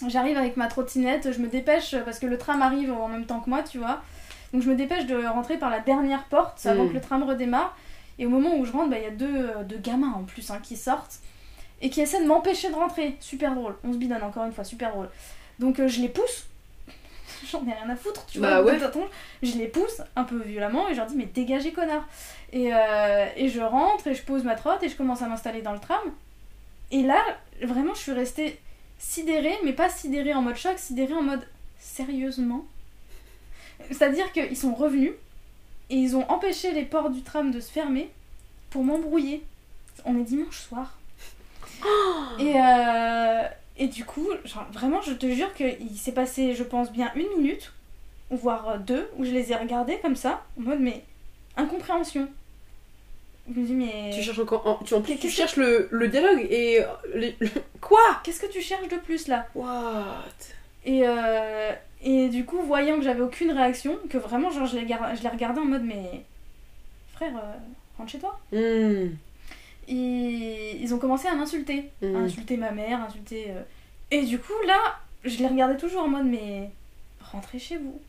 J'arrive 0.08 0.38
avec 0.38 0.56
ma 0.56 0.66
trottinette. 0.66 1.30
Je 1.32 1.38
me 1.40 1.48
dépêche 1.48 1.92
euh, 1.94 2.00
parce 2.04 2.18
que 2.18 2.26
le 2.26 2.38
tram 2.38 2.62
arrive 2.62 2.90
en 2.92 3.08
même 3.08 3.26
temps 3.26 3.40
que 3.40 3.50
moi, 3.50 3.62
tu 3.62 3.76
vois. 3.78 4.00
Donc, 4.54 4.62
je 4.62 4.70
me 4.70 4.74
dépêche 4.76 5.04
de 5.06 5.26
rentrer 5.26 5.58
par 5.58 5.68
la 5.68 5.80
dernière 5.80 6.24
porte 6.24 6.64
avant 6.64 6.84
Mm. 6.84 6.88
que 6.88 6.94
le 6.94 7.00
tram 7.02 7.22
redémarre. 7.22 7.76
Et 8.18 8.24
au 8.26 8.30
moment 8.30 8.56
où 8.56 8.64
je 8.64 8.72
rentre, 8.72 8.88
bah, 8.90 8.96
il 8.98 9.04
y 9.04 9.06
a 9.06 9.10
deux, 9.10 9.50
euh, 9.50 9.62
deux 9.64 9.78
gamins 9.78 10.12
en 10.16 10.22
plus 10.24 10.50
hein, 10.50 10.58
qui 10.62 10.76
sortent 10.76 11.20
et 11.82 11.90
qui 11.90 12.00
essaient 12.00 12.22
de 12.22 12.26
m'empêcher 12.26 12.70
de 12.70 12.74
rentrer. 12.74 13.16
Super 13.20 13.54
drôle. 13.54 13.76
On 13.84 13.92
se 13.92 13.98
bidonne 13.98 14.22
encore 14.22 14.44
une 14.46 14.52
fois, 14.52 14.64
super 14.64 14.90
drôle. 14.92 15.08
Donc, 15.58 15.78
euh, 15.80 15.86
je 15.88 16.00
les 16.00 16.08
pousse. 16.08 16.46
J'en 17.48 17.61
ai 17.66 17.72
rien 17.72 17.88
à 17.88 17.96
foutre, 17.96 18.26
tu 18.26 18.38
Bah 18.40 18.61
vois. 18.61 18.72
ouais. 18.72 18.79
de 18.79 18.85
toute 18.85 18.92
façon, 18.92 19.07
Je 19.42 19.57
les 19.57 19.68
pousse 19.68 20.00
un 20.16 20.24
peu 20.24 20.38
violemment 20.42 20.88
et 20.88 20.92
je 20.92 20.98
leur 20.98 21.07
dis, 21.07 21.16
mais 21.16 21.26
dégagez, 21.26 21.72
connard. 21.72 22.07
Et, 22.53 22.74
euh, 22.74 23.26
et 23.37 23.48
je 23.48 23.61
rentre 23.61 24.07
et 24.09 24.14
je 24.14 24.22
pose 24.22 24.44
ma 24.44 24.55
trotte 24.57 24.83
et 24.83 24.88
je 24.88 24.96
commence 24.96 25.22
à 25.22 25.29
m'installer 25.29 25.62
dans 25.62 25.72
le 25.72 25.79
tram. 25.79 26.00
Et 26.90 27.03
là, 27.03 27.22
vraiment, 27.62 27.94
je 27.94 28.00
suis 28.00 28.12
restée 28.12 28.59
sidérée, 28.98 29.57
mais 29.64 29.72
pas 29.72 29.88
sidérée 29.88 30.35
en 30.35 30.42
mode 30.42 30.57
choc, 30.57 30.79
sidérée 30.79 31.14
en 31.14 31.22
mode 31.22 31.46
sérieusement? 31.79 32.64
C'est-à-dire 33.90 34.31
qu'ils 34.33 34.57
sont 34.57 34.74
revenus 34.74 35.12
et 35.88 35.94
ils 35.96 36.16
ont 36.16 36.29
empêché 36.31 36.72
les 36.72 36.85
portes 36.85 37.12
du 37.12 37.22
tram 37.22 37.50
de 37.50 37.61
se 37.61 37.70
fermer 37.70 38.11
pour 38.70 38.85
m'embrouiller. 38.85 39.44
On 40.05 40.18
est 40.18 40.24
dimanche 40.24 40.59
soir. 40.61 40.98
Et, 42.38 42.55
euh, 42.57 43.42
et 43.80 43.88
du 43.88 44.04
coup, 44.04 44.28
genre, 44.44 44.66
vraiment, 44.72 45.00
je 45.02 45.12
te 45.12 45.26
jure 45.28 45.52
qu'il 45.54 45.96
s'est 45.98 46.12
passé, 46.12 46.54
je 46.54 46.62
pense, 46.62 46.92
bien 46.92 47.10
une 47.16 47.26
minute, 47.38 47.72
voire 48.30 48.78
deux, 48.78 49.08
où 49.16 49.24
je 49.24 49.30
les 49.32 49.50
ai 49.50 49.56
regardés 49.56 49.98
comme 50.00 50.14
ça, 50.14 50.44
en 50.58 50.62
mode, 50.62 50.78
mais 50.80 51.02
incompréhension. 51.56 52.28
Je 53.52 53.58
me 53.58 53.66
dis, 53.66 53.72
mais. 53.74 54.10
Tu 54.14 54.22
cherches 54.22 54.38
encore. 54.38 54.64
En, 54.66 54.84
tu, 54.84 54.94
en 54.94 55.00
plus, 55.00 55.16
tu 55.16 55.26
que- 55.26 55.32
cherches 55.32 55.56
le, 55.56 55.88
le 55.90 56.06
dialogue 56.08 56.46
et. 56.48 56.84
euh, 56.84 56.86
le- 57.14 57.32
Quoi? 57.80 57.98
Qu'est-ce 58.22 58.38
que 58.40 58.46
tu 58.52 58.60
cherches 58.60 58.86
de 58.88 58.96
plus 58.96 59.26
là? 59.26 59.46
What? 59.56 60.14
Et, 60.84 61.02
euh, 61.04 61.72
et 62.02 62.28
du 62.28 62.44
coup, 62.44 62.60
voyant 62.62 62.96
que 62.96 63.02
j'avais 63.02 63.22
aucune 63.22 63.50
réaction, 63.50 63.98
que 64.08 64.18
vraiment, 64.18 64.50
genre, 64.50 64.66
je 64.66 64.76
les, 64.78 64.84
gar- 64.86 65.16
je 65.16 65.22
les 65.22 65.28
regardais 65.28 65.60
en 65.60 65.64
mode, 65.64 65.82
mais. 65.84 66.22
Frère, 67.14 67.36
euh, 67.36 67.56
rentre 67.98 68.12
chez 68.12 68.18
toi. 68.18 68.38
Hum, 68.52 69.10
Ils 69.94 70.94
ont 70.94 70.98
commencé 70.98 71.26
à 71.29 71.35
m'insulter. 71.35 71.90
À 72.03 72.07
hum. 72.07 72.16
insulter 72.24 72.57
ma 72.57 72.70
mère, 72.70 73.00
insulter. 73.03 73.46
euh, 73.48 73.62
Et 74.11 74.22
du 74.24 74.38
coup, 74.38 74.53
là, 74.66 74.79
je 75.24 75.38
les 75.38 75.46
regardais 75.48 75.76
toujours 75.76 76.03
en 76.03 76.09
mode, 76.09 76.26
mais. 76.26 76.70
Rentrez 77.33 77.59
chez 77.59 77.76
vous. 77.76 78.00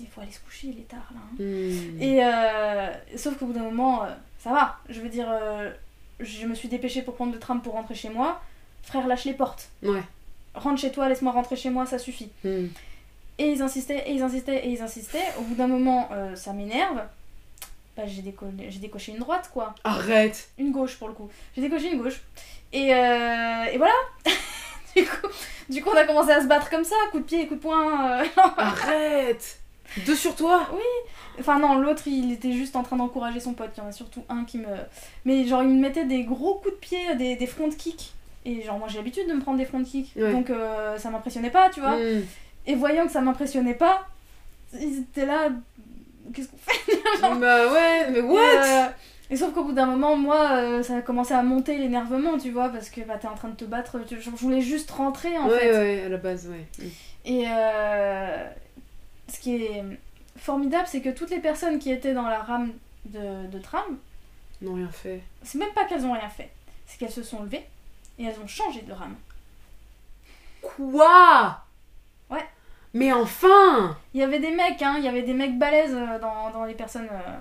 Il 0.00 0.06
faut 0.06 0.20
aller 0.20 0.30
se 0.30 0.40
coucher, 0.40 0.68
il 0.68 0.78
est 0.78 0.88
tard 0.88 1.10
là. 1.12 1.20
hein. 1.20 1.36
Hum. 1.40 2.00
Et 2.02 2.24
euh, 2.24 2.92
sauf 3.16 3.36
qu'au 3.36 3.46
bout 3.46 3.52
d'un 3.52 3.64
moment, 3.64 4.04
euh, 4.04 4.08
ça 4.38 4.50
va. 4.50 4.78
Je 4.88 5.00
veux 5.00 5.08
dire, 5.08 5.26
je 6.20 6.46
me 6.46 6.54
suis 6.54 6.68
dépêchée 6.68 7.02
pour 7.02 7.14
prendre 7.14 7.32
le 7.32 7.38
tram 7.40 7.60
pour 7.60 7.72
rentrer 7.74 7.94
chez 7.94 8.08
moi. 8.08 8.40
Frère, 8.82 9.06
lâche 9.08 9.24
les 9.24 9.34
portes. 9.34 9.68
Ouais. 9.82 10.02
Rentre 10.54 10.80
chez 10.80 10.92
toi, 10.92 11.08
laisse-moi 11.08 11.32
rentrer 11.32 11.56
chez 11.56 11.70
moi, 11.70 11.86
ça 11.86 11.98
suffit. 11.98 12.30
Hum. 12.44 12.68
Et 13.38 13.48
ils 13.50 13.62
insistaient, 13.62 14.04
et 14.08 14.12
ils 14.12 14.22
insistaient, 14.22 14.64
et 14.64 14.70
ils 14.70 14.80
insistaient. 14.80 15.26
Au 15.40 15.42
bout 15.42 15.56
d'un 15.56 15.66
moment, 15.66 16.08
ça 16.36 16.52
m'énerve. 16.52 17.02
Bah, 17.96 18.02
j'ai 18.06 18.22
déco- 18.22 18.50
décoché 18.80 19.12
une 19.12 19.18
droite, 19.18 19.50
quoi. 19.52 19.74
Arrête 19.84 20.48
Une 20.58 20.72
gauche, 20.72 20.96
pour 20.96 21.08
le 21.08 21.14
coup. 21.14 21.28
J'ai 21.54 21.62
décoché 21.62 21.92
une 21.92 22.02
gauche. 22.02 22.20
Et, 22.72 22.92
euh, 22.92 23.64
et 23.72 23.78
voilà. 23.78 23.92
du, 24.96 25.04
coup, 25.04 25.26
du 25.70 25.82
coup, 25.82 25.90
on 25.92 25.96
a 25.96 26.04
commencé 26.04 26.30
à 26.32 26.40
se 26.42 26.46
battre 26.46 26.70
comme 26.70 26.82
ça, 26.84 26.96
coup 27.12 27.20
de 27.20 27.24
pied, 27.24 27.46
coup 27.46 27.54
de 27.54 27.60
poing. 27.60 28.20
euh. 28.20 28.24
Arrête 28.56 29.58
Deux 30.06 30.16
sur 30.16 30.34
toi 30.34 30.68
Enfin 31.38 31.58
non, 31.58 31.76
l'autre 31.78 32.02
il 32.06 32.32
était 32.32 32.52
juste 32.52 32.76
en 32.76 32.82
train 32.84 32.96
d'encourager 32.96 33.40
son 33.40 33.54
pote. 33.54 33.70
Il 33.76 33.80
y 33.80 33.82
en 33.84 33.88
a 33.88 33.92
surtout 33.92 34.22
un 34.28 34.44
qui 34.44 34.58
me... 34.58 34.66
Mais 35.24 35.44
genre 35.46 35.62
il 35.62 35.68
me 35.68 35.80
mettait 35.80 36.04
des 36.04 36.22
gros 36.24 36.54
coups 36.54 36.74
de 36.74 36.78
pied, 36.78 37.14
des, 37.16 37.34
des 37.36 37.46
front 37.46 37.68
kicks. 37.70 38.12
Et 38.44 38.62
genre 38.62 38.78
moi 38.78 38.86
j'ai 38.88 38.98
l'habitude 38.98 39.28
de 39.28 39.34
me 39.34 39.40
prendre 39.40 39.58
des 39.58 39.64
front 39.64 39.82
kicks. 39.82 40.12
Ouais. 40.16 40.32
Donc 40.32 40.50
euh, 40.50 40.96
ça 40.98 41.10
m'impressionnait 41.10 41.50
pas, 41.50 41.70
tu 41.70 41.80
vois. 41.80 41.94
Hum. 41.94 42.22
Et 42.66 42.74
voyant 42.76 43.04
que 43.06 43.12
ça 43.12 43.20
m'impressionnait 43.20 43.74
pas, 43.74 44.08
ils 44.80 44.98
étaient 45.00 45.26
là... 45.26 45.48
Qu'est-ce 46.32 46.48
qu'on 46.48 46.56
fait 46.56 47.20
Bah 47.40 47.72
ouais, 47.72 48.10
mais 48.10 48.18
Et, 48.18 48.22
what 48.22 48.40
euh, 48.40 48.86
Et 49.30 49.36
sauf 49.36 49.52
qu'au 49.52 49.64
bout 49.64 49.72
d'un 49.72 49.86
moment, 49.86 50.16
moi, 50.16 50.52
euh, 50.52 50.82
ça 50.82 50.96
a 50.96 51.02
commencé 51.02 51.34
à 51.34 51.42
monter 51.42 51.76
l'énervement, 51.78 52.38
tu 52.38 52.50
vois, 52.50 52.68
parce 52.70 52.88
que 52.90 53.00
bah, 53.02 53.18
t'es 53.18 53.26
en 53.28 53.34
train 53.34 53.48
de 53.48 53.56
te 53.56 53.64
battre. 53.64 53.98
tu- 54.06 54.20
Je 54.20 54.30
voulais 54.30 54.60
juste 54.60 54.90
rentrer 54.90 55.36
en 55.38 55.48
Ouais, 55.48 55.58
fait. 55.58 55.72
ouais, 55.78 56.02
à 56.04 56.08
la 56.08 56.16
base, 56.16 56.46
ouais. 56.48 56.64
Hum. 56.82 56.90
Et 57.26 57.44
euh, 57.48 58.48
ce 59.28 59.40
qui 59.40 59.56
est 59.56 59.82
formidable, 60.36 60.86
c'est 60.86 61.00
que 61.00 61.08
toutes 61.10 61.30
les 61.30 61.40
personnes 61.40 61.78
qui 61.78 61.90
étaient 61.90 62.12
dans 62.14 62.26
la 62.28 62.40
rame 62.40 62.72
de, 63.06 63.46
de 63.46 63.58
tram, 63.58 63.98
Non, 64.62 64.74
rien 64.74 64.88
fait. 64.90 65.22
c'est 65.42 65.58
même 65.58 65.72
pas 65.74 65.84
qu'elles 65.84 66.04
ont 66.04 66.12
rien 66.12 66.28
fait, 66.28 66.50
c'est 66.86 66.98
qu'elles 66.98 67.10
se 67.10 67.22
sont 67.22 67.42
levées 67.42 67.64
et 68.18 68.24
elles 68.24 68.38
ont 68.42 68.46
changé 68.46 68.82
de 68.82 68.92
rame. 68.92 69.14
Quoi? 70.62 71.60
Ouais. 72.30 72.44
Mais 72.94 73.12
enfin 73.12 73.96
Il 74.14 74.20
y 74.20 74.22
avait 74.22 74.38
des 74.38 74.52
mecs, 74.52 74.80
hein, 74.80 74.94
il 74.98 75.04
y 75.04 75.08
avait 75.08 75.22
des 75.22 75.34
mecs 75.34 75.58
balèzes 75.58 75.94
euh, 75.94 76.18
dans, 76.20 76.50
dans 76.50 76.64
les 76.64 76.74
personnes. 76.74 77.08
euh, 77.10 77.38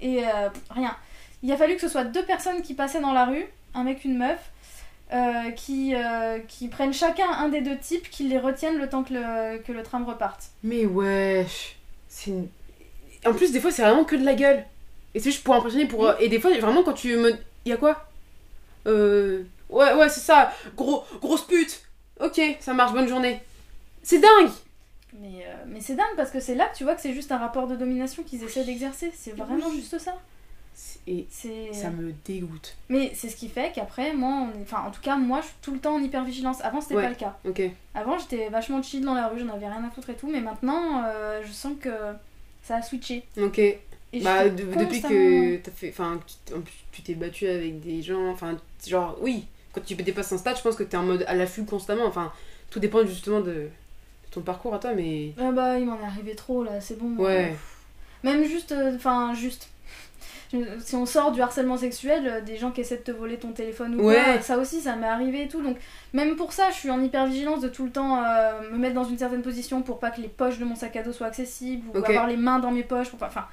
Et 0.00 0.24
euh, 0.24 0.48
rien. 0.70 0.96
Il 1.42 1.50
a 1.52 1.56
fallu 1.56 1.74
que 1.74 1.80
ce 1.80 1.88
soit 1.88 2.04
deux 2.04 2.24
personnes 2.24 2.62
qui 2.62 2.74
passaient 2.74 3.00
dans 3.00 3.12
la 3.12 3.24
rue, 3.26 3.44
un 3.74 3.82
mec, 3.82 4.04
une 4.04 4.18
meuf, 4.18 4.38
euh, 5.12 5.50
qui, 5.52 5.94
qui 6.48 6.68
prennent 6.68 6.92
chacun 6.92 7.28
un 7.28 7.48
des 7.48 7.60
deux 7.60 7.78
types, 7.78 8.08
qui 8.10 8.24
les 8.24 8.38
retiennent 8.38 8.78
le 8.78 8.88
temps 8.88 9.02
que 9.02 9.14
le, 9.14 9.58
que 9.58 9.72
le 9.72 9.82
tram 9.82 10.04
reparte. 10.04 10.50
Mais 10.62 10.84
wesh 10.86 11.76
C'est 12.08 12.30
une... 12.30 12.48
En 13.26 13.32
plus, 13.34 13.52
des 13.52 13.60
fois, 13.60 13.70
c'est 13.70 13.82
vraiment 13.82 14.04
que 14.04 14.16
de 14.16 14.24
la 14.24 14.34
gueule. 14.34 14.64
Et 15.14 15.18
c'est 15.18 15.30
juste 15.30 15.42
pour 15.42 15.54
impressionner, 15.54 15.86
pour... 15.86 16.12
Et 16.20 16.28
des 16.28 16.38
fois, 16.38 16.56
vraiment, 16.58 16.82
quand 16.82 16.92
tu 16.92 17.16
me... 17.16 17.32
Y 17.66 17.72
a 17.72 17.76
quoi? 17.76 18.06
Euh... 18.86 19.42
Ouais, 19.68 19.92
ouais, 19.94 20.08
c'est 20.08 20.20
ça. 20.20 20.52
Gros, 20.76 21.04
grosse 21.20 21.46
pute. 21.46 21.82
Ok, 22.20 22.40
ça 22.60 22.74
marche, 22.74 22.92
bonne 22.92 23.08
journée. 23.08 23.40
C'est 24.02 24.18
dingue 24.20 24.50
Mais, 25.20 25.44
euh, 25.46 25.64
mais 25.66 25.80
c'est 25.80 25.94
dingue 25.94 26.16
parce 26.16 26.30
que 26.30 26.40
c'est 26.40 26.54
là 26.54 26.66
que 26.68 26.76
tu 26.76 26.84
vois 26.84 26.94
que 26.94 27.00
c'est 27.00 27.12
juste 27.14 27.32
un 27.32 27.38
rapport 27.38 27.66
de 27.66 27.76
domination 27.76 28.22
qu'ils 28.22 28.42
essaient 28.44 28.64
d'exercer. 28.64 29.10
C'est 29.14 29.32
vraiment 29.32 29.68
Oui. 29.68 29.76
juste 29.76 29.98
ça. 29.98 30.16
Et 31.06 31.26
ça 31.72 31.90
me 31.90 32.12
dégoûte. 32.24 32.76
Mais 32.88 33.10
c'est 33.14 33.28
ce 33.28 33.36
qui 33.36 33.48
fait 33.48 33.72
qu'après, 33.74 34.14
moi, 34.14 34.46
on 34.54 34.58
est... 34.58 34.62
enfin, 34.62 34.84
en 34.86 34.90
tout 34.90 35.00
cas, 35.02 35.16
moi, 35.16 35.40
je 35.40 35.46
suis 35.46 35.56
tout 35.60 35.72
le 35.74 35.78
temps 35.80 35.94
en 35.96 36.02
hypervigilance. 36.02 36.60
Avant, 36.62 36.80
c'était 36.80 36.94
Ouais. 36.94 37.02
pas 37.02 37.08
le 37.08 37.14
cas. 37.16 37.36
Avant, 37.94 38.16
j'étais 38.18 38.48
vachement 38.48 38.82
chill 38.82 39.04
dans 39.04 39.14
la 39.14 39.28
rue, 39.28 39.40
j'en 39.40 39.48
avais 39.52 39.66
rien 39.66 39.84
à 39.84 39.90
foutre 39.90 40.10
et 40.10 40.14
tout, 40.14 40.30
mais 40.30 40.40
maintenant, 40.40 41.02
euh, 41.06 41.42
je 41.44 41.52
sens 41.52 41.72
que 41.80 41.90
ça 42.62 42.76
a 42.76 42.82
switché. 42.82 43.24
Ok. 43.38 43.58
Et 43.58 43.80
je 44.14 44.24
Bah, 44.24 44.48
de- 44.48 44.64
depuis 44.64 45.02
que 45.02 45.56
t'as 45.56 45.70
fait. 45.70 45.90
Enfin, 45.90 46.18
tu- 46.92 47.02
t'es 47.02 47.14
battu 47.14 47.46
avec 47.48 47.80
des 47.80 48.02
gens. 48.02 48.28
Enfin, 48.30 48.56
genre, 48.86 49.18
oui. 49.20 49.46
Quand 49.72 49.80
tu 49.84 49.94
dépasses 49.94 50.32
un 50.32 50.38
stade, 50.38 50.56
je 50.56 50.62
pense 50.62 50.76
que 50.76 50.82
t'es 50.82 50.96
en 50.96 51.02
mode 51.04 51.24
à 51.28 51.34
l'affût 51.34 51.64
constamment. 51.64 52.04
Enfin, 52.06 52.32
tout 52.70 52.80
dépend 52.80 53.04
justement 53.06 53.40
de 53.40 53.68
ton 54.30 54.40
parcours 54.42 54.74
à 54.74 54.78
toi, 54.78 54.92
mais. 54.94 55.32
Ah 55.40 55.50
bah, 55.52 55.78
il 55.78 55.86
m'en 55.86 55.98
est 56.00 56.04
arrivé 56.04 56.34
trop 56.34 56.62
là, 56.64 56.80
c'est 56.80 56.98
bon. 56.98 57.22
Ouais. 57.22 57.54
Même 58.22 58.44
juste, 58.44 58.72
euh, 58.72 58.94
enfin, 58.96 59.32
juste. 59.34 59.68
si 60.80 60.94
on 60.96 61.06
sort 61.06 61.30
du 61.32 61.40
harcèlement 61.40 61.76
sexuel, 61.76 62.26
euh, 62.26 62.40
des 62.40 62.56
gens 62.56 62.70
qui 62.72 62.80
essaient 62.80 62.96
de 62.98 63.02
te 63.02 63.10
voler 63.12 63.36
ton 63.38 63.52
téléphone 63.52 63.94
ou 64.00 64.04
Ouais. 64.04 64.20
quoi, 64.22 64.40
ça 64.42 64.58
aussi, 64.58 64.80
ça 64.80 64.96
m'est 64.96 65.06
arrivé 65.06 65.42
et 65.44 65.48
tout. 65.48 65.62
Donc, 65.62 65.76
même 66.12 66.34
pour 66.36 66.52
ça, 66.52 66.70
je 66.70 66.74
suis 66.76 66.90
en 66.90 67.00
hyper-vigilance 67.02 67.60
de 67.60 67.68
tout 67.68 67.84
le 67.84 67.90
temps 67.90 68.22
euh, 68.22 68.70
me 68.72 68.76
mettre 68.78 68.94
dans 68.94 69.04
une 69.04 69.16
certaine 69.18 69.42
position 69.42 69.82
pour 69.82 69.98
pas 70.00 70.10
que 70.10 70.20
les 70.20 70.28
poches 70.28 70.58
de 70.58 70.64
mon 70.64 70.74
sac 70.74 70.96
à 70.96 71.02
dos 71.02 71.12
soient 71.12 71.28
accessibles 71.28 71.86
ou 71.94 72.04
avoir 72.04 72.26
les 72.26 72.36
mains 72.36 72.58
dans 72.58 72.72
mes 72.72 72.82
poches. 72.82 73.10
Pour 73.10 73.18
pas... 73.18 73.28
Enfin, 73.28 73.46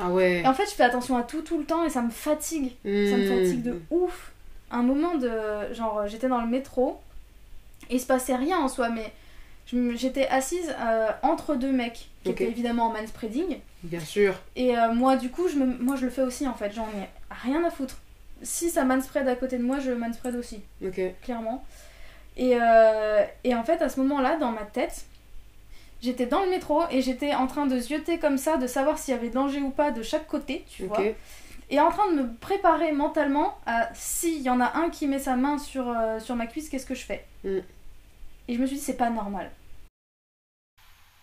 Ah 0.00 0.08
ouais. 0.10 0.40
et 0.42 0.46
en 0.46 0.54
fait, 0.54 0.64
je 0.66 0.70
fais 0.74 0.84
attention 0.84 1.16
à 1.16 1.22
tout, 1.24 1.42
tout 1.42 1.58
le 1.58 1.64
temps 1.64 1.84
et 1.84 1.90
ça 1.90 2.02
me 2.02 2.10
fatigue. 2.10 2.70
Ça 2.84 2.88
me 2.88 3.26
Hmm. 3.26 3.44
fatigue 3.44 3.62
de 3.62 3.80
ouf. 3.90 4.32
Un 4.70 4.82
moment 4.82 5.16
de. 5.16 5.30
Genre, 5.72 5.98
euh, 6.00 6.06
j'étais 6.06 6.28
dans 6.28 6.40
le 6.40 6.46
métro 6.48 7.00
et 7.90 7.96
il 7.96 8.00
se 8.00 8.06
passait 8.06 8.34
rien 8.36 8.58
en 8.58 8.68
soi, 8.68 8.88
mais 8.88 9.12
j'étais 9.94 10.26
assise 10.28 10.74
euh, 10.78 11.08
entre 11.22 11.54
deux 11.54 11.72
mecs 11.72 12.08
qui 12.22 12.30
étaient 12.30 12.44
évidemment 12.44 12.86
en 12.86 12.92
manspreading. 12.92 13.58
Bien 13.82 14.00
sûr. 14.00 14.34
Et 14.56 14.76
euh, 14.76 14.92
moi, 14.92 15.16
du 15.16 15.30
coup, 15.30 15.48
je 15.48 15.56
me... 15.56 15.66
moi, 15.82 15.96
je 15.96 16.04
le 16.04 16.10
fais 16.10 16.22
aussi 16.22 16.46
en 16.46 16.54
fait. 16.54 16.72
J'en 16.72 16.86
ai 16.86 17.08
rien 17.42 17.64
à 17.64 17.70
foutre. 17.70 17.98
Si 18.42 18.70
ça 18.70 18.84
manspread 18.84 19.26
à 19.28 19.36
côté 19.36 19.58
de 19.58 19.62
moi, 19.62 19.78
je 19.78 19.90
manspread 19.90 20.36
aussi, 20.36 20.60
Ok. 20.84 21.00
clairement. 21.22 21.64
Et, 22.36 22.58
euh, 22.60 23.24
et 23.44 23.54
en 23.54 23.62
fait, 23.64 23.80
à 23.80 23.88
ce 23.88 24.00
moment-là, 24.00 24.36
dans 24.36 24.50
ma 24.50 24.62
tête, 24.64 25.04
j'étais 26.02 26.26
dans 26.26 26.42
le 26.42 26.50
métro 26.50 26.82
et 26.90 27.00
j'étais 27.00 27.34
en 27.34 27.46
train 27.46 27.66
de 27.66 27.78
zioter 27.78 28.18
comme 28.18 28.38
ça, 28.38 28.56
de 28.56 28.66
savoir 28.66 28.98
s'il 28.98 29.14
y 29.14 29.16
avait 29.16 29.30
danger 29.30 29.60
ou 29.60 29.70
pas 29.70 29.92
de 29.92 30.02
chaque 30.02 30.26
côté, 30.26 30.64
tu 30.68 30.86
vois. 30.86 31.00
Ok. 31.00 31.14
Et 31.70 31.80
en 31.80 31.90
train 31.90 32.10
de 32.12 32.22
me 32.22 32.34
préparer 32.34 32.92
mentalement 32.92 33.56
à 33.66 33.88
s'il 33.94 34.42
y 34.42 34.50
en 34.50 34.60
a 34.60 34.76
un 34.76 34.90
qui 34.90 35.06
met 35.06 35.18
sa 35.18 35.36
main 35.36 35.58
sur, 35.58 35.94
sur 36.20 36.36
ma 36.36 36.46
cuisse, 36.46 36.68
qu'est-ce 36.68 36.86
que 36.86 36.94
je 36.94 37.04
fais? 37.04 37.24
Mm. 37.44 37.58
Et 38.48 38.54
je 38.54 38.60
me 38.60 38.66
suis 38.66 38.76
dit, 38.76 38.82
c'est 38.82 38.98
pas 38.98 39.08
normal. 39.10 39.50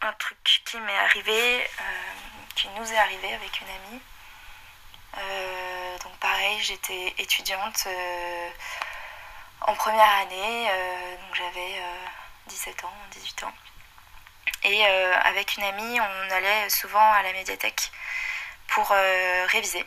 Un 0.02 0.14
truc 0.14 0.38
qui 0.66 0.80
m'est 0.80 0.98
arrivé, 0.98 1.62
euh, 1.62 1.84
qui 2.56 2.68
nous 2.70 2.92
est 2.92 2.98
arrivé 2.98 3.34
avec 3.34 3.62
une 3.62 3.70
amie. 3.70 4.02
Euh, 5.18 5.98
donc 6.00 6.14
pareil, 6.18 6.60
j'étais 6.62 7.14
étudiante 7.18 7.84
euh, 7.88 8.50
en 9.62 9.74
première 9.76 10.10
année, 10.22 10.68
donc 11.26 11.36
j'avais 11.36 11.76
euh, 11.78 12.06
17 12.48 12.84
ans, 12.84 12.94
18 13.12 13.44
ans. 13.44 13.54
Et 14.64 14.86
avec 14.86 15.58
une 15.58 15.64
amie, 15.64 16.00
on 16.00 16.32
allait 16.32 16.70
souvent 16.70 17.12
à 17.14 17.24
la 17.24 17.34
médiathèque 17.34 17.92
pour 18.68 18.90
réviser 18.90 19.84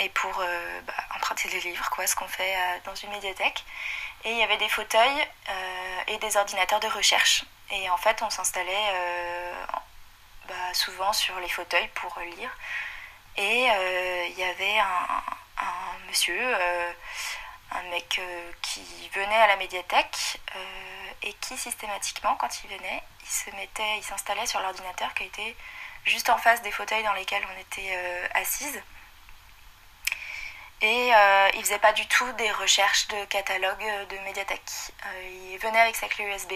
et 0.00 0.08
pour 0.08 0.32
bah, 0.36 0.94
emprunter 1.14 1.48
des 1.48 1.60
livres, 1.60 1.88
quoi, 1.90 2.08
ce 2.08 2.16
qu'on 2.16 2.26
fait 2.26 2.56
dans 2.84 2.94
une 2.96 3.10
médiathèque. 3.10 3.64
Et 4.24 4.32
il 4.32 4.36
y 4.38 4.42
avait 4.42 4.56
des 4.56 4.68
fauteuils 4.68 5.28
et 6.08 6.18
des 6.18 6.36
ordinateurs 6.36 6.80
de 6.80 6.88
recherche. 6.88 7.44
Et 7.70 7.88
en 7.90 7.96
fait, 7.96 8.22
on 8.22 8.30
s'installait 8.30 8.88
euh, 8.92 9.66
bah, 10.48 10.74
souvent 10.74 11.12
sur 11.12 11.38
les 11.40 11.48
fauteuils 11.48 11.88
pour 11.94 12.18
lire. 12.20 12.50
Et 13.36 13.70
euh, 13.70 14.26
il 14.28 14.38
y 14.38 14.44
avait 14.44 14.78
un, 14.78 15.22
monsieur, 16.08 16.40
euh, 16.40 16.92
un 17.70 17.82
mec 17.90 18.18
euh, 18.18 18.52
qui 18.62 19.08
venait 19.14 19.36
à 19.36 19.46
la 19.46 19.56
médiathèque 19.56 20.40
euh, 20.56 21.12
et 21.22 21.32
qui 21.34 21.56
systématiquement, 21.56 22.34
quand 22.36 22.64
il 22.64 22.76
venait, 22.76 23.02
il 23.22 23.28
se 23.28 23.50
mettait, 23.56 23.98
il 23.98 24.02
s'installait 24.02 24.46
sur 24.46 24.60
l'ordinateur 24.60 25.14
qui 25.14 25.24
était 25.24 25.56
juste 26.04 26.28
en 26.30 26.38
face 26.38 26.62
des 26.62 26.72
fauteuils 26.72 27.04
dans 27.04 27.12
lesquels 27.12 27.46
on 27.54 27.60
était 27.60 27.92
euh, 27.92 28.26
assises. 28.34 28.82
Et 30.82 31.14
euh, 31.14 31.48
il 31.54 31.60
faisait 31.60 31.78
pas 31.78 31.92
du 31.92 32.06
tout 32.06 32.30
des 32.32 32.50
recherches 32.52 33.06
de 33.08 33.24
catalogue 33.26 33.82
euh, 33.82 34.06
de 34.06 34.18
médiathèque. 34.20 34.70
Euh, 35.06 35.50
il 35.52 35.58
venait 35.58 35.80
avec 35.80 35.94
sa 35.94 36.08
clé 36.08 36.24
USB 36.24 36.52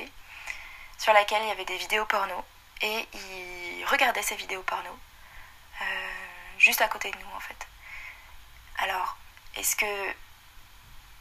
sur 1.04 1.12
laquelle 1.12 1.42
il 1.42 1.48
y 1.48 1.52
avait 1.52 1.66
des 1.66 1.76
vidéos 1.76 2.06
porno 2.06 2.42
et 2.80 3.06
il 3.12 3.84
regardait 3.84 4.22
ces 4.22 4.36
vidéos 4.36 4.62
porno 4.62 4.88
euh, 5.82 5.84
juste 6.56 6.80
à 6.80 6.88
côté 6.88 7.10
de 7.10 7.18
nous 7.18 7.36
en 7.36 7.40
fait. 7.40 7.66
Alors, 8.78 9.18
est-ce 9.54 9.76
que 9.76 10.14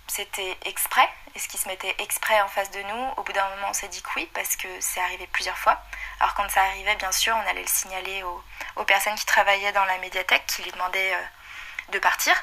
c'était 0.08 0.58
exprès? 0.64 1.10
Est-ce 1.36 1.50
qu'il 1.50 1.60
se 1.60 1.68
mettait 1.68 1.94
exprès 2.00 2.40
en 2.40 2.48
face 2.48 2.72
de 2.72 2.82
nous? 2.82 3.04
Au 3.18 3.24
bout 3.24 3.34
d'un 3.34 3.50
moment, 3.50 3.68
on 3.72 3.74
s'est 3.74 3.90
dit 3.90 4.02
que 4.02 4.10
oui, 4.16 4.30
parce 4.34 4.56
que 4.56 4.70
c'est 4.80 5.02
arrivé 5.02 5.28
plusieurs 5.28 5.58
fois. 5.58 5.78
Alors, 6.22 6.34
quand 6.36 6.48
ça 6.48 6.64
arrivait, 6.64 6.96
bien 6.96 7.12
sûr, 7.12 7.36
on 7.36 7.50
allait 7.50 7.62
le 7.62 7.68
signaler 7.68 8.24
aux, 8.24 8.86
personnes 8.86 9.16
qui 9.16 9.26
travaillaient 9.26 9.74
dans 9.74 9.84
la 9.84 9.98
médiathèque, 9.98 10.46
qui 10.48 10.64
lui 10.64 10.72
demandaient 10.72 11.14
euh, 11.14 11.92
de 11.92 12.00
partir 12.00 12.34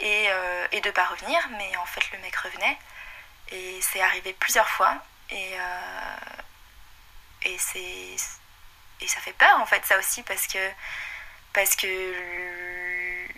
et, 0.00 0.26
euh, 0.30 0.66
de 0.68 0.90
pas 0.90 1.04
revenir. 1.04 1.38
Mais 1.58 1.76
en 1.76 1.86
fait, 1.86 2.10
le 2.10 2.18
mec 2.18 2.34
revenait. 2.34 2.76
Et 3.52 3.80
c'est 3.82 4.00
arrivé 4.00 4.32
plusieurs 4.32 4.68
fois. 4.68 4.96
Et, 5.30 5.56
et 7.44 7.58
c'est 7.58 8.16
et 9.00 9.08
ça 9.08 9.20
fait 9.20 9.32
peur 9.32 9.56
en 9.60 9.66
fait 9.66 9.84
ça 9.84 9.98
aussi 9.98 10.22
parce 10.22 10.46
que 10.46 10.70
parce 11.52 11.76
que 11.76 11.86
le- 11.86 13.28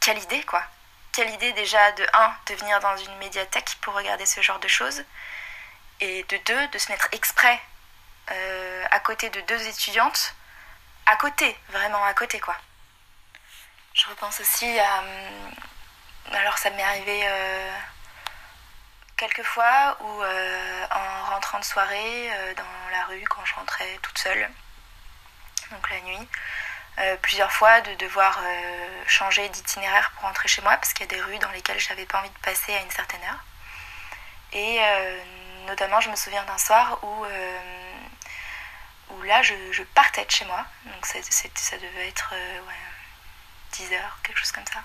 quelle 0.00 0.18
idée 0.18 0.42
quoi. 0.44 0.64
Quelle 1.12 1.30
idée 1.30 1.52
déjà 1.52 1.92
de 1.92 2.06
un 2.14 2.34
de 2.46 2.54
venir 2.54 2.80
dans 2.80 2.96
une 2.96 3.16
médiathèque 3.18 3.76
pour 3.82 3.94
regarder 3.94 4.24
ce 4.26 4.40
genre 4.40 4.58
de 4.60 4.68
choses 4.68 5.04
et 6.00 6.22
de 6.24 6.36
deux 6.38 6.68
de 6.68 6.78
se 6.78 6.90
mettre 6.90 7.08
exprès 7.12 7.60
euh, 8.30 8.84
à 8.90 9.00
côté 9.00 9.28
de 9.30 9.40
deux 9.42 9.66
étudiantes 9.68 10.34
à 11.06 11.16
côté 11.16 11.56
vraiment 11.68 12.02
à 12.04 12.14
côté 12.14 12.40
quoi. 12.40 12.56
Je 13.94 14.06
repense 14.08 14.40
aussi 14.40 14.78
à 14.78 15.00
hum, 15.00 15.54
alors 16.32 16.56
ça 16.58 16.70
m'est 16.70 16.82
arrivé 16.82 17.20
euh, 17.26 17.78
quelques 19.22 19.46
fois 19.46 19.96
où 20.00 20.22
euh, 20.22 20.86
en 20.90 21.30
rentrant 21.30 21.60
de 21.60 21.64
soirée 21.64 22.32
euh, 22.32 22.54
dans 22.54 22.90
la 22.90 23.04
rue 23.04 23.22
quand 23.30 23.44
je 23.44 23.54
rentrais 23.54 23.96
toute 24.02 24.18
seule 24.18 24.50
donc 25.70 25.88
la 25.90 26.00
nuit 26.00 26.28
euh, 26.98 27.16
plusieurs 27.22 27.52
fois 27.52 27.80
de 27.82 27.94
devoir 27.94 28.40
euh, 28.42 29.02
changer 29.06 29.48
d'itinéraire 29.50 30.10
pour 30.10 30.24
rentrer 30.24 30.48
chez 30.48 30.60
moi 30.62 30.72
parce 30.76 30.92
qu'il 30.92 31.06
y 31.06 31.08
a 31.08 31.14
des 31.14 31.22
rues 31.22 31.38
dans 31.38 31.52
lesquelles 31.52 31.78
j'avais 31.78 32.04
pas 32.04 32.18
envie 32.18 32.30
de 32.30 32.38
passer 32.38 32.74
à 32.74 32.80
une 32.82 32.90
certaine 32.90 33.22
heure. 33.22 33.44
Et 34.54 34.80
notamment 35.66 35.98
je 36.00 36.10
me 36.10 36.16
souviens 36.16 36.42
d'un 36.44 36.58
soir 36.58 36.98
où 37.02 37.26
où 39.10 39.22
là 39.22 39.40
je, 39.42 39.54
je 39.70 39.82
partais 39.82 40.24
de 40.24 40.30
chez 40.30 40.44
moi. 40.44 40.66
Donc 40.84 41.06
ça 41.06 41.18
devait 41.78 42.08
être 42.08 42.30
euh, 42.34 42.60
ouais, 42.60 42.74
10 43.72 43.94
heures 43.94 44.18
quelque 44.22 44.38
chose 44.38 44.52
comme 44.52 44.66
ça. 44.66 44.80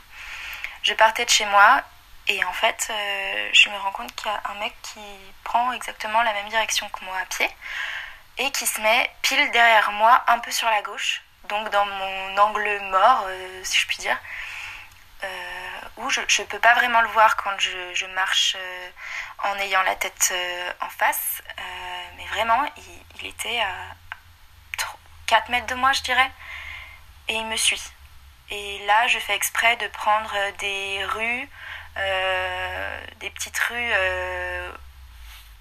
Je 0.84 0.93
partais 0.93 1.26
de 1.26 1.30
chez 1.30 1.45
moi 1.45 1.84
et 2.30 2.44
en 2.44 2.54
fait, 2.54 2.88
euh, 2.90 3.50
je 3.54 3.70
me 3.70 3.78
rends 3.78 3.92
compte 3.92 4.13
qu'il 4.16 4.28
y 4.28 4.34
a 4.34 4.42
un 4.52 4.56
mec 4.56 4.74
qui 4.82 5.00
prend 5.44 5.72
exactement 5.72 6.22
la 6.24 6.34
même 6.34 6.50
direction 6.50 6.90
que 6.90 7.06
moi 7.06 7.16
à 7.22 7.26
pied 7.26 7.50
et 8.38 8.52
qui 8.52 8.66
se 8.66 8.82
met 8.82 9.10
pile 9.22 9.52
derrière 9.52 9.92
moi, 9.92 10.24
un 10.28 10.40
peu 10.40 10.52
sur 10.52 10.70
la 10.70 10.82
gauche, 10.82 11.22
donc 11.50 11.70
dans 11.70 11.86
mon 11.86 12.38
angle 12.38 12.80
mort, 12.92 13.26
euh, 13.28 13.63
si 13.63 13.80
je 13.80 13.88
puis 13.88 13.98
dire, 13.98 14.18
euh, 15.24 15.80
où 15.98 16.10
je 16.10 16.22
ne 16.22 16.48
peux 16.48 16.60
pas 16.60 16.76
vraiment 16.76 17.02
le 17.02 17.08
voir 17.10 17.36
quand 17.38 17.58
je, 17.58 17.94
je 17.94 18.06
marche 18.08 18.56
euh, 18.58 18.90
en 19.44 19.58
ayant 19.60 19.82
la 19.84 19.96
tête 19.96 20.34
en 20.82 20.90
face, 20.90 21.42
mais 22.18 22.26
vraiment, 22.28 22.66
il, 22.78 23.06
il 23.22 23.28
était 23.28 23.60
à 23.60 23.96
4 25.28 25.50
mètres 25.50 25.68
de 25.68 25.76
moi, 25.76 25.92
je 25.94 26.02
dirais, 26.04 26.32
et 27.28 27.36
il 27.36 27.46
me 27.46 27.58
suit. 27.58 27.82
Et 28.50 28.86
là, 28.86 29.08
je 29.08 29.20
fais 29.20 29.36
exprès 29.36 29.76
de 29.78 29.88
prendre 29.88 30.34
des 30.60 31.04
rues 31.06 31.50
des 33.20 33.30
petites 33.32 33.58
rues 33.60 33.92
euh, 33.94 34.72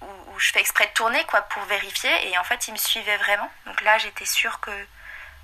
où, 0.01 0.39
je 0.39 0.51
fais 0.51 0.59
exprès 0.59 0.85
de 0.85 0.91
tourner 0.91 1.23
quoi 1.25 1.41
pour 1.41 1.63
vérifier. 1.63 2.29
Et 2.29 2.37
en 2.37 2.43
fait 2.43 2.67
il 2.67 2.73
me 2.73 2.77
suivait 2.77 3.17
vraiment. 3.17 3.51
Donc 3.65 3.81
là 3.81 3.97
j'étais 3.97 4.25
sûre 4.25 4.59
que, 4.59 4.71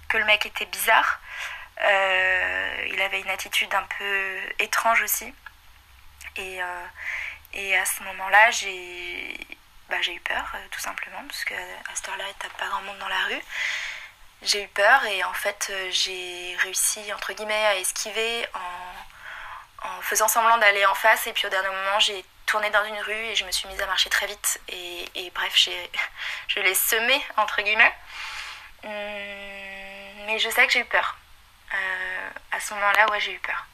que 0.09 0.17
le 0.17 0.25
mec 0.25 0.45
était 0.45 0.65
bizarre. 0.65 1.19
Euh, 1.81 2.87
il 2.91 3.01
avait 3.01 3.21
une 3.21 3.29
attitude 3.29 3.73
un 3.73 3.85
peu 3.97 4.39
étrange 4.59 5.01
aussi. 5.01 5.33
Et, 6.35 6.61
euh, 6.63 6.85
et 7.53 7.77
à 7.77 7.85
ce 7.85 8.03
moment 8.03 8.29
là 8.29 8.51
j'ai 8.51 9.37
bah, 9.89 9.97
eu 10.07 10.19
peur 10.21 10.51
euh, 10.55 10.67
tout 10.71 10.79
simplement 10.79 11.23
parce 11.27 11.43
que 11.45 11.53
à 11.53 11.95
cette 11.95 12.09
heure 12.09 12.17
là 12.17 12.25
t'as 12.39 12.49
pas 12.49 12.67
grand 12.67 12.81
monde 12.81 12.99
dans 12.99 13.07
la 13.07 13.23
rue. 13.25 13.41
J'ai 14.43 14.63
eu 14.63 14.67
peur 14.67 15.05
et 15.05 15.23
en 15.23 15.33
fait 15.33 15.67
euh, 15.71 15.89
j'ai 15.91 16.55
réussi 16.59 17.13
entre 17.13 17.33
guillemets 17.33 17.65
à 17.65 17.77
esquiver 17.77 18.45
en 18.53 19.02
en 19.83 20.01
faisant 20.01 20.27
semblant 20.27 20.57
d'aller 20.57 20.85
en 20.85 20.95
face 20.95 21.27
et 21.27 21.33
puis 21.33 21.45
au 21.45 21.49
dernier 21.49 21.67
moment 21.67 21.99
j'ai 21.99 22.23
tourné 22.45 22.69
dans 22.71 22.83
une 22.85 22.99
rue 22.99 23.13
et 23.13 23.35
je 23.35 23.45
me 23.45 23.51
suis 23.51 23.67
mise 23.67 23.81
à 23.81 23.85
marcher 23.85 24.09
très 24.09 24.27
vite 24.27 24.61
et, 24.69 25.31
bref 25.35 25.55
je 26.47 26.59
l'ai 26.59 26.75
semé 26.75 27.21
entre 27.37 27.61
guillemets 27.61 27.93
Hum, 28.85 28.89
mais 30.25 30.39
je 30.39 30.49
sais 30.49 30.67
que 30.67 30.73
j'ai 30.73 30.81
eu 30.81 30.85
peur 30.85 31.17
Euh, 31.73 32.29
à 32.51 32.59
ce 32.59 32.73
moment 32.73 32.91
là 32.91 33.09
ouais 33.11 33.19
j'ai 33.21 33.33
eu 33.33 33.39
peur 33.39 33.65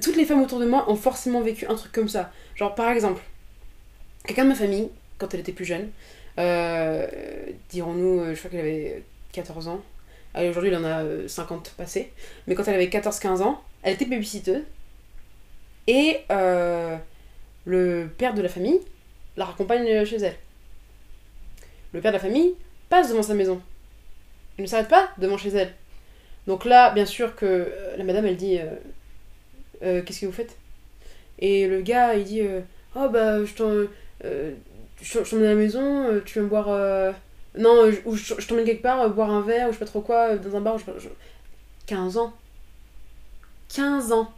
toutes 0.00 0.16
les 0.16 0.24
femmes 0.24 0.42
autour 0.42 0.58
de 0.58 0.66
moi 0.66 0.90
ont 0.90 0.96
forcément 0.96 1.40
vécu 1.40 1.66
un 1.66 1.74
truc 1.74 1.92
comme 1.92 2.08
ça. 2.08 2.32
Genre, 2.56 2.74
par 2.74 2.88
exemple, 2.90 3.22
quelqu'un 4.26 4.44
de 4.44 4.48
ma 4.48 4.54
famille, 4.54 4.90
quand 5.18 5.32
elle 5.34 5.40
était 5.40 5.52
plus 5.52 5.64
jeune, 5.64 5.90
euh, 6.38 7.06
dirons-nous, 7.68 8.20
euh, 8.20 8.34
je 8.34 8.38
crois 8.38 8.50
qu'elle 8.50 8.60
avait 8.60 9.02
14 9.32 9.68
ans. 9.68 9.82
Aujourd'hui, 10.36 10.70
elle 10.70 10.76
en 10.76 10.84
a 10.84 11.02
euh, 11.02 11.28
50 11.28 11.74
passés. 11.76 12.12
Mais 12.46 12.54
quand 12.54 12.66
elle 12.68 12.74
avait 12.74 12.86
14-15 12.88 13.42
ans, 13.42 13.62
elle 13.82 13.94
était 13.94 14.04
babysitteuse. 14.06 14.62
Et 15.86 16.18
euh, 16.30 16.96
le 17.64 18.08
père 18.18 18.34
de 18.34 18.42
la 18.42 18.48
famille 18.48 18.80
la 19.36 19.44
raccompagne 19.46 20.04
chez 20.04 20.16
elle. 20.16 20.36
Le 21.92 22.00
père 22.00 22.12
de 22.12 22.16
la 22.16 22.22
famille 22.22 22.54
passe 22.88 23.08
devant 23.10 23.22
sa 23.22 23.34
maison. 23.34 23.60
Il 24.58 24.62
ne 24.62 24.66
s'arrête 24.66 24.88
pas 24.88 25.10
devant 25.18 25.38
chez 25.38 25.50
elle. 25.50 25.72
Donc 26.46 26.64
là, 26.64 26.90
bien 26.90 27.06
sûr 27.06 27.34
que 27.36 27.46
euh, 27.46 27.96
la 27.96 28.04
madame, 28.04 28.26
elle 28.26 28.36
dit 28.36 28.58
euh, 28.58 28.74
Euh, 29.82 30.02
Qu'est-ce 30.02 30.20
que 30.22 30.26
vous 30.26 30.32
faites? 30.32 30.56
Et 31.38 31.66
le 31.66 31.80
gars, 31.80 32.14
il 32.14 32.24
dit 32.24 32.42
euh, 32.42 32.60
Oh 32.94 33.08
bah, 33.08 33.44
je 33.44 33.54
t'en- 33.54 33.88
euh, 34.24 34.52
t'emmène 35.30 35.46
à 35.46 35.50
la 35.50 35.54
maison, 35.54 36.08
euh, 36.08 36.20
tu 36.24 36.38
veux 36.38 36.44
me 36.44 36.50
boire. 36.50 37.14
Non, 37.58 37.90
je- 37.90 37.98
ou 38.04 38.16
je, 38.16 38.34
je 38.38 38.46
t'emmène 38.46 38.64
quelque 38.64 38.82
part, 38.82 39.00
euh, 39.02 39.08
boire 39.08 39.30
un 39.30 39.40
verre, 39.42 39.68
ou 39.68 39.72
je 39.72 39.78
sais 39.78 39.84
pas 39.84 39.90
trop 39.90 40.00
quoi, 40.00 40.30
euh, 40.30 40.38
dans 40.38 40.56
un 40.56 40.60
bar. 40.60 40.78
Je, 40.78 40.84
je- 40.98 41.08
15 41.86 42.16
ans. 42.16 42.32
15 43.74 44.12
ans. 44.12 44.28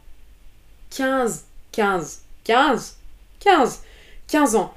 15. 0.95 1.45
15. 1.71 2.21
15. 2.43 2.97
15. 3.39 3.81
15 4.27 4.55
ans. 4.55 4.73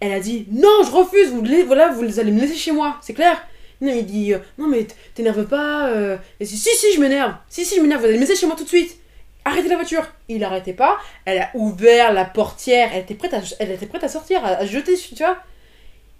Elle 0.00 0.12
a 0.12 0.20
dit 0.20 0.46
Non, 0.50 0.82
je 0.84 0.90
refuse, 0.90 1.30
vous, 1.30 1.42
voilà, 1.66 1.88
vous 1.92 2.20
allez 2.20 2.32
me 2.32 2.40
laisser 2.40 2.56
chez 2.56 2.72
moi, 2.72 2.96
c'est 3.00 3.14
clair 3.14 3.40
Non, 3.80 3.92
il 3.94 4.04
dit 4.06 4.34
euh, 4.34 4.38
Non, 4.58 4.66
mais 4.68 4.86
t'énerve 5.14 5.44
pas. 5.46 5.88
euh. 5.88 6.16
Et 6.40 6.44
si, 6.46 6.56
si, 6.56 6.68
si, 6.76 6.92
je 6.94 7.00
m'énerve. 7.00 7.34
Si, 7.48 7.64
si, 7.64 7.76
je 7.76 7.80
m'énerve, 7.80 8.00
vous 8.02 8.06
allez 8.08 8.16
me 8.16 8.20
laisser 8.20 8.36
chez 8.36 8.46
moi 8.46 8.56
tout 8.56 8.64
de 8.64 8.68
suite. 8.68 8.98
Arrêtez 9.44 9.68
la 9.68 9.76
voiture. 9.76 10.06
Il 10.28 10.42
arrêtait 10.42 10.72
pas. 10.72 10.98
Elle 11.24 11.38
a 11.38 11.50
ouvert 11.54 12.12
la 12.12 12.24
portière. 12.24 12.90
Elle 12.92 13.02
était 13.02 13.14
prête 13.14 13.34
à, 13.34 13.40
elle 13.58 13.70
était 13.72 13.86
prête 13.86 14.04
à 14.04 14.08
sortir, 14.08 14.44
à, 14.44 14.48
à 14.48 14.66
jeter, 14.66 14.96
tu 14.96 15.14
vois. 15.16 15.38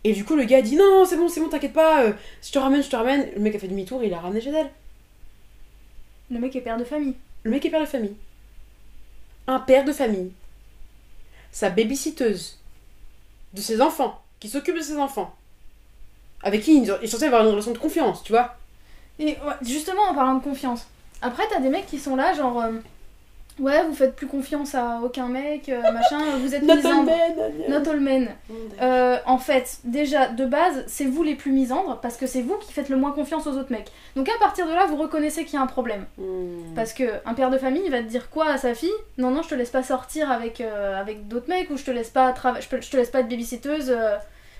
Et 0.05 0.12
du 0.12 0.24
coup, 0.24 0.36
le 0.36 0.44
gars 0.44 0.59
a 0.59 0.62
dit 0.62 0.76
Non, 0.76 1.05
c'est 1.07 1.16
bon, 1.16 1.28
c'est 1.28 1.40
bon, 1.40 1.48
t'inquiète 1.48 1.72
pas. 1.72 2.05
euh, 2.05 2.12
je 2.42 2.52
te 2.52 2.59
ramène, 2.59 2.82
je 2.82 2.90
te 2.90 2.96
ramène. 2.96 3.28
Le 3.34 3.40
mec 3.40 3.55
a 3.55 3.59
fait 3.59 3.68
demi-tour 3.68 4.02
et 4.02 4.07
il 4.07 4.14
a 4.14 4.20
ramené 4.20 4.40
chez 4.40 4.50
elle. 4.50 4.70
Le 6.30 6.38
mec 6.38 6.55
est 6.57 6.61
père 6.61 6.76
de 6.76 6.84
famille. 6.84 7.14
Le 7.42 7.50
mec 7.50 7.64
est 7.64 7.70
père 7.70 7.80
de 7.80 7.86
famille. 7.86 8.14
Un 9.46 9.61
père 9.61 9.84
de 9.84 9.92
famille. 9.92 10.32
Sa 11.52 11.70
babysitteuse. 11.70 12.59
De 13.55 13.61
ses 13.61 13.80
enfants. 13.80 14.22
Qui 14.40 14.48
s'occupe 14.48 14.76
de 14.76 14.82
ses 14.82 14.96
enfants. 14.96 15.34
Avec 16.42 16.62
qui 16.62 16.76
il 16.82 16.90
est 16.90 17.07
censé 17.07 17.24
avoir 17.24 17.42
une 17.42 17.48
relation 17.48 17.72
de 17.72 17.78
confiance, 17.78 18.22
tu 18.22 18.32
vois. 18.32 18.57
Et 19.18 19.26
ouais, 19.26 19.55
justement, 19.62 20.02
en 20.02 20.14
parlant 20.14 20.34
de 20.34 20.42
confiance. 20.42 20.86
Après, 21.22 21.44
t'as 21.48 21.61
des 21.61 21.70
mecs 21.70 21.86
qui 21.86 21.98
sont 21.98 22.16
là, 22.16 22.34
genre. 22.34 22.61
euh, 22.61 22.72
ouais, 23.61 23.84
vous 23.84 23.94
faites 23.94 24.14
plus 24.16 24.26
confiance 24.26 24.74
à 24.74 25.00
aucun 25.02 25.28
mec, 25.28 25.68
euh, 25.68 25.80
machin, 25.92 26.18
vous 26.40 26.55
êtes 26.55 26.62
misandre. 26.76 27.11
Not 27.68 27.88
all 27.88 28.00
men. 28.00 28.28
Euh, 28.82 29.16
en 29.26 29.38
fait, 29.38 29.78
déjà, 29.84 30.28
de 30.28 30.44
base, 30.44 30.84
c'est 30.86 31.05
vous 31.05 31.22
les 31.22 31.34
plus 31.34 31.52
misandres 31.52 32.00
parce 32.00 32.16
que 32.16 32.26
c'est 32.26 32.42
vous 32.42 32.57
qui 32.57 32.72
faites 32.72 32.88
le 32.88 32.96
moins 32.96 33.12
confiance 33.12 33.46
aux 33.46 33.52
autres 33.57 33.70
mecs. 33.72 33.90
Donc 34.16 34.28
à 34.28 34.38
partir 34.38 34.66
de 34.66 34.72
là, 34.72 34.86
vous 34.86 34.96
reconnaissez 34.96 35.44
qu'il 35.44 35.55
y 35.55 35.57
a 35.59 35.62
un 35.62 35.66
problème. 35.66 36.05
Hmm. 36.18 36.74
Parce 36.74 36.92
que 36.92 37.05
un 37.26 37.34
père 37.34 37.50
de 37.50 37.59
famille, 37.59 37.82
il 37.84 37.90
va 37.90 37.98
te 37.98 38.09
dire 38.09 38.28
quoi 38.30 38.46
à 38.50 38.59
sa 38.59 38.74
fille? 38.74 38.90
Non, 39.18 39.30
non, 39.30 39.42
je 39.42 39.48
te 39.48 39.55
laisse 39.55 39.70
pas 39.70 39.82
sortir 39.82 40.30
avec, 40.30 40.61
euh, 40.61 41.00
avec 41.00 41.28
d'autres 41.28 41.48
mecs, 41.48 41.70
ou 41.70 41.76
je 41.76 41.84
te 41.84 41.90
laisse 41.90 42.11
pas 42.11 42.34
je, 42.61 42.68
peux- 42.68 42.80
je 42.80 42.90
te 42.90 42.96
laisse 42.96 43.11
pas 43.11 43.20
être 43.20 43.28
babysitteuse, 43.28 43.96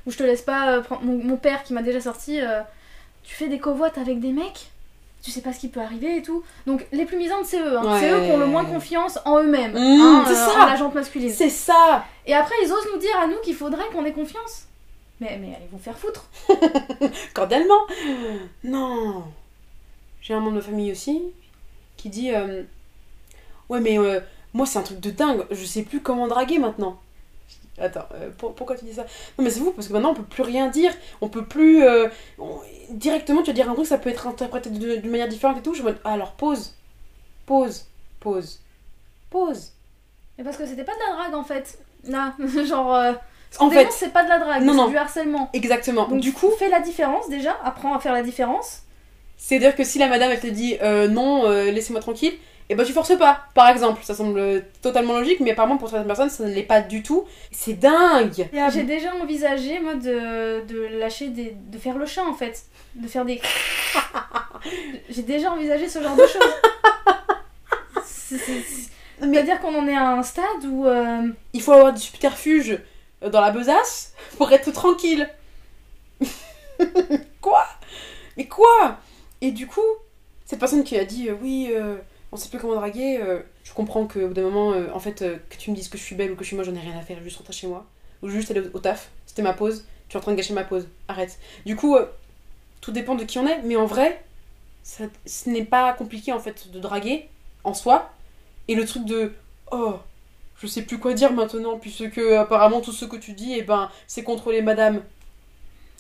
ou 0.07 0.11
je 0.11 0.17
te 0.19 0.23
laisse 0.23 0.43
pas 0.43 0.81
prendre 0.83 1.03
mon, 1.03 1.17
mon 1.23 1.37
père 1.37 1.63
qui 1.65 1.73
m'a 1.75 1.83
déjà 1.83 2.01
sorti. 2.01 2.41
tu 3.23 3.35
fais 3.35 3.49
des 3.49 3.59
covoites 3.59 3.99
avec 3.99 4.21
des 4.21 4.33
mecs? 4.33 4.71
Tu 5.25 5.31
sais 5.31 5.41
pas 5.41 5.55
ce 5.55 5.59
qui 5.61 5.69
peut 5.69 5.81
arriver 5.81 6.19
et 6.19 6.23
tout. 6.23 6.45
Donc 6.67 6.87
les 6.93 7.07
plus 7.07 7.17
misantes, 7.17 7.47
c'est 7.47 7.59
eux. 7.59 7.79
hein. 7.79 7.97
C'est 7.99 8.11
eux 8.11 8.27
qui 8.27 8.31
ont 8.31 8.37
le 8.37 8.45
moins 8.47 8.67
confiance 8.67 9.19
en 9.25 9.39
eux-mêmes. 9.43 9.73
Mmh, 9.73 10.01
hein, 10.03 10.25
c'est 10.27 10.33
euh, 10.33 10.47
ça. 10.47 10.63
en 10.63 10.67
la 10.67 10.77
jante 10.77 10.95
masculine. 10.95 11.33
C'est 11.33 11.49
ça 11.49 12.05
Et 12.27 12.35
après, 12.35 12.55
ils 12.63 12.71
osent 12.71 12.87
nous 12.93 12.99
dire 12.99 13.19
à 13.19 13.27
nous 13.27 13.39
qu'il 13.43 13.55
faudrait 13.55 13.87
qu'on 13.91 14.05
ait 14.05 14.13
confiance. 14.13 14.67
Mais, 15.21 15.39
mais 15.41 15.55
allez 15.57 15.67
vous 15.73 15.79
faire 15.79 15.97
foutre. 15.97 16.27
Cordialement 17.35 17.81
Non 18.65 19.25
J'ai 20.21 20.35
un 20.35 20.41
membre 20.41 20.57
de 20.57 20.61
famille 20.61 20.93
aussi 20.93 21.23
qui 21.97 22.11
dit 22.11 22.31
euh, 22.35 22.63
Ouais, 23.71 23.81
mais 23.81 23.99
euh, 23.99 24.21
moi, 24.53 24.67
c'est 24.67 24.79
un 24.79 24.83
truc 24.83 25.01
de 25.01 25.11
dingue. 25.11 25.47
Je 25.51 25.65
sais 25.65 25.85
plus 25.85 26.01
comment 26.01 26.29
draguer 26.29 26.59
maintenant. 26.59 27.01
Attends, 27.79 28.07
euh, 28.15 28.31
pour- 28.39 28.55
pourquoi 28.55 28.77
tu 28.77 28.85
dis 28.85 28.95
ça? 28.95 29.03
Non, 29.37 29.45
mais 29.45 29.51
c'est 29.51 29.59
vous, 29.61 29.73
parce 29.73 29.89
que 29.89 29.93
maintenant, 29.93 30.11
on 30.13 30.15
peut 30.15 30.23
plus 30.23 30.43
rien 30.45 30.69
dire. 30.69 30.93
On 31.21 31.29
peut 31.29 31.45
plus. 31.45 31.83
euh, 31.85 32.09
on- 32.39 32.61
directement, 32.91 33.43
tu 33.43 33.49
vas 33.49 33.53
dire 33.55 33.69
un 33.69 33.75
truc, 33.75 33.87
ça 33.87 33.99
peut 33.99 34.11
être 34.11 34.27
interprété 34.29 34.71
d'une 34.71 35.11
manière 35.11 35.29
différente 35.29 35.59
et 35.59 35.63
tout. 35.63 35.75
Je 35.75 35.83
me 35.83 35.91
dis 35.93 35.99
Ah, 36.05 36.13
alors 36.13 36.33
pause. 36.33 36.75
Pause. 37.47 37.87
Pause. 38.21 38.61
Pause. 39.31 39.73
Mais 40.39 40.45
parce 40.45 40.57
que 40.57 40.67
c'était 40.67 40.85
pas 40.85 40.95
de 40.95 40.99
la 40.99 41.17
drague 41.17 41.35
en 41.35 41.45
fait. 41.45 41.79
Là, 42.05 42.35
genre. 42.65 42.95
euh, 42.95 43.13
En 43.59 43.71
fait- 43.71 43.89
c'est 43.93 44.13
pas 44.13 44.25
de 44.25 44.29
la 44.29 44.39
drague, 44.39 44.63
c'est 44.65 44.91
du 44.91 44.97
harcèlement. 44.97 45.51
Exactement. 45.53 46.07
Donc 46.09 46.21
du 46.21 46.33
coup, 46.33 46.51
fais 46.59 46.69
la 46.69 46.81
différence 46.81 47.29
déjà, 47.29 47.57
apprends 47.65 47.95
à 47.95 48.01
faire 48.01 48.13
la 48.13 48.23
différence. 48.23 48.83
C'est-à-dire 49.37 49.75
que 49.77 49.85
si 49.85 49.99
la 49.99 50.07
madame 50.09 50.31
elle 50.31 50.41
te 50.41 50.47
dit 50.47 50.77
non, 51.11 51.49
laissez-moi 51.49 52.01
tranquille, 52.01 52.35
et 52.71 52.75
ben 52.75 52.85
tu 52.85 52.93
forces 52.93 53.17
pas, 53.19 53.45
par 53.55 53.69
exemple. 53.69 54.03
Ça 54.03 54.15
semble 54.15 54.39
euh, 54.39 54.61
totalement 54.81 55.13
logique, 55.19 55.41
mais 55.41 55.51
apparemment 55.53 55.77
pour 55.77 55.89
certaines 55.91 56.07
personnes 56.07 56.31
ça 56.31 56.45
ne 56.45 56.53
l'est 56.55 56.63
pas 56.63 56.81
du 56.81 57.03
tout. 57.03 57.27
C'est 57.53 57.75
dingue 57.75 58.49
J'ai 58.73 58.85
déjà 58.85 59.15
envisagé 59.17 59.81
moi 59.81 59.95
de, 59.95 60.65
de 60.67 60.99
lâcher 60.99 61.29
des. 61.29 61.55
de 61.55 61.79
faire 61.79 61.99
le 61.99 62.07
chat 62.07 62.25
en 62.25 62.35
fait. 62.35 62.65
De 62.95 63.07
faire 63.09 63.25
des. 63.25 63.41
J'ai 65.11 65.23
déjà 65.23 65.51
envisagé 65.53 65.89
ce 65.89 66.03
genre 66.03 66.17
de 66.17 66.27
choses. 66.27 66.55
C'est-à-dire 69.21 69.61
qu'on 69.61 69.75
en 69.75 69.87
est 69.87 69.97
à 69.97 70.11
un 70.13 70.23
stade 70.23 70.65
où. 70.67 70.87
euh, 70.87 71.29
il 71.53 71.63
faut 71.63 71.73
avoir 71.73 71.93
du 71.93 72.01
subterfuge 72.01 72.79
euh, 73.23 73.31
dans 73.31 73.41
la 73.41 73.51
besace 73.51 74.15
pour 74.39 74.53
être 74.53 74.71
tranquille. 74.73 75.29
quoi? 77.41 77.65
Mais 78.37 78.47
quoi? 78.47 78.99
Et 79.41 79.53
du 79.53 79.67
coup, 79.67 79.81
cette 80.45 80.59
personne 80.59 80.85
qui 80.85 80.99
a 80.99 81.05
dit 81.05 81.29
euh, 81.29 81.35
oui, 81.41 81.71
euh, 81.73 81.97
on 82.35 82.37
sait 82.37 82.49
plus 82.49 82.59
comment 82.59 82.75
draguer, 82.75 83.19
euh, 83.21 83.39
je 83.63 83.73
comprends 83.73 84.09
qu'au 84.09 84.27
bout 84.27 84.35
d'un 84.35 84.43
moment, 84.43 84.73
euh, 84.73 84.89
en 84.93 84.99
fait, 84.99 85.23
euh, 85.23 85.39
que 85.51 85.57
tu 85.57 85.71
me 85.71 85.77
dises 85.77 85.89
que 85.89 85.97
je 85.97 86.03
suis 86.03 86.17
belle 86.17 86.33
ou 86.33 86.35
que 86.35 86.43
je 86.43 86.49
suis 86.49 86.57
moi, 86.57 86.65
j'en 86.65 86.75
ai 86.75 86.81
rien 86.81 86.99
à 86.99 87.01
faire, 87.01 87.23
juste 87.23 87.37
rentrer 87.37 87.53
chez 87.53 87.69
moi. 87.69 87.87
Ou 88.23 88.29
juste 88.29 88.51
aller 88.51 88.61
au, 88.61 88.77
au 88.77 88.81
taf, 88.81 89.11
c'était 89.25 89.43
ma 89.43 89.53
pause, 89.53 89.87
tu 90.09 90.17
es 90.17 90.19
en 90.19 90.21
train 90.21 90.33
de 90.33 90.37
gâcher 90.37 90.53
ma 90.53 90.65
pause, 90.65 90.89
arrête. 91.07 91.39
Du 91.65 91.77
coup, 91.77 91.97
tout 92.81 92.91
dépend 92.91 93.15
de 93.15 93.23
qui 93.23 93.39
on 93.39 93.47
est, 93.47 93.63
mais 93.63 93.77
en 93.77 93.87
vrai, 93.87 94.21
ça, 94.83 95.05
ce 95.25 95.49
n'est 95.49 95.65
pas 95.65 95.93
compliqué 95.93 96.33
en 96.33 96.41
fait 96.41 96.73
de 96.73 96.81
draguer 96.81 97.29
en 97.63 97.73
soi. 97.73 98.13
Et 98.67 98.75
le 98.75 98.85
truc 98.85 99.05
de 99.05 99.33
oh, 99.71 99.95
je 100.61 100.67
sais 100.67 100.83
plus 100.83 100.99
quoi 100.99 101.15
dire 101.15 101.33
maintenant, 101.33 101.79
puisque 101.79 102.19
apparemment 102.19 102.81
tout 102.81 102.93
ce 102.93 103.05
que 103.05 103.17
tu 103.17 103.33
dis, 103.33 103.55
eh 103.57 103.63
ben, 103.63 103.91
c'est 104.09 104.25
contrôler 104.25 104.61
madame. 104.61 105.03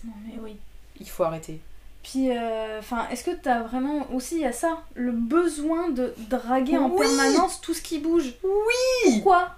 Non 0.04 0.12
mais 0.26 0.34
oui. 0.42 0.56
Il 0.98 1.08
faut 1.08 1.22
arrêter. 1.22 1.60
Puis, 2.04 2.30
euh, 2.30 2.78
enfin, 2.78 3.08
est-ce 3.10 3.24
que 3.24 3.30
t'as 3.32 3.62
vraiment 3.62 4.06
aussi 4.12 4.44
à 4.44 4.52
ça 4.52 4.82
le 4.94 5.10
besoin 5.10 5.88
de 5.88 6.14
draguer 6.30 6.76
en 6.78 6.88
Oui. 6.90 6.98
permanence 7.06 7.60
tout 7.60 7.74
ce 7.74 7.82
qui 7.82 7.98
bouge? 7.98 8.34
Oui 8.44 9.12
Pourquoi? 9.14 9.56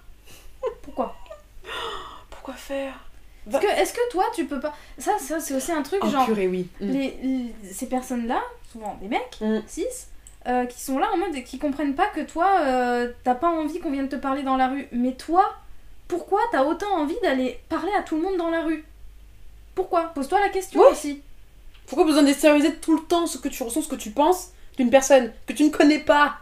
Pourquoi? 0.82 1.14
Pourquoi 2.30 2.54
faire? 2.54 2.94
Est-ce 3.48 3.92
que, 3.92 4.10
toi 4.10 4.24
tu 4.34 4.44
peux 4.46 4.58
pas? 4.60 4.74
Ça, 4.98 5.18
ça 5.20 5.38
c'est 5.40 5.54
aussi 5.54 5.70
un 5.72 5.82
truc 5.82 6.00
Oh 6.04 6.08
genre 6.08 6.24
purée, 6.26 6.48
oui. 6.48 6.68
Mm. 6.80 6.86
les, 6.90 7.18
les- 7.22 7.72
ces 7.72 7.86
personnes-là, 7.88 8.40
souvent 8.72 8.96
des 9.00 9.08
mecs, 9.08 9.38
Mm. 9.40 9.60
cis, 9.68 9.84
euh, 10.48 10.64
qui 10.66 10.80
sont 10.80 10.98
là 10.98 11.08
en 11.12 11.16
mode 11.16 11.34
qui 11.44 11.58
comprennent 11.58 11.94
pas 11.94 12.06
que 12.08 12.20
toi 12.20 12.48
euh, 12.60 13.12
t'as 13.24 13.34
pas 13.36 13.48
envie 13.48 13.78
qu'on 13.80 13.90
vienne 13.92 14.08
te 14.08 14.16
parler 14.16 14.42
dans 14.42 14.56
la 14.56 14.68
rue. 14.68 14.88
Mais 14.92 15.12
toi, 15.14 15.52
pourquoi 16.08 16.40
t'as 16.52 16.64
autant 16.64 16.92
envie 16.96 17.18
d'aller 17.22 17.60
parler 17.68 17.92
à 17.96 18.02
tout 18.02 18.16
le 18.16 18.22
monde 18.22 18.36
dans 18.36 18.50
la 18.50 18.62
rue? 18.62 18.84
Pourquoi? 19.76 20.12
Pose-toi 20.14 20.40
la 20.40 20.48
question 20.48 20.80
aussi. 20.90 21.22
Pourquoi 21.86 22.04
besoin 22.04 22.22
d'extérioriser 22.22 22.74
tout 22.76 22.96
le 22.96 23.02
temps 23.02 23.26
ce 23.26 23.38
que 23.38 23.48
tu 23.48 23.62
ressens, 23.62 23.82
ce 23.82 23.88
que 23.88 23.94
tu 23.96 24.10
penses 24.10 24.50
d'une 24.76 24.90
personne 24.90 25.32
que 25.46 25.52
tu 25.52 25.64
ne 25.64 25.70
connais 25.70 25.98
pas? 26.00 26.36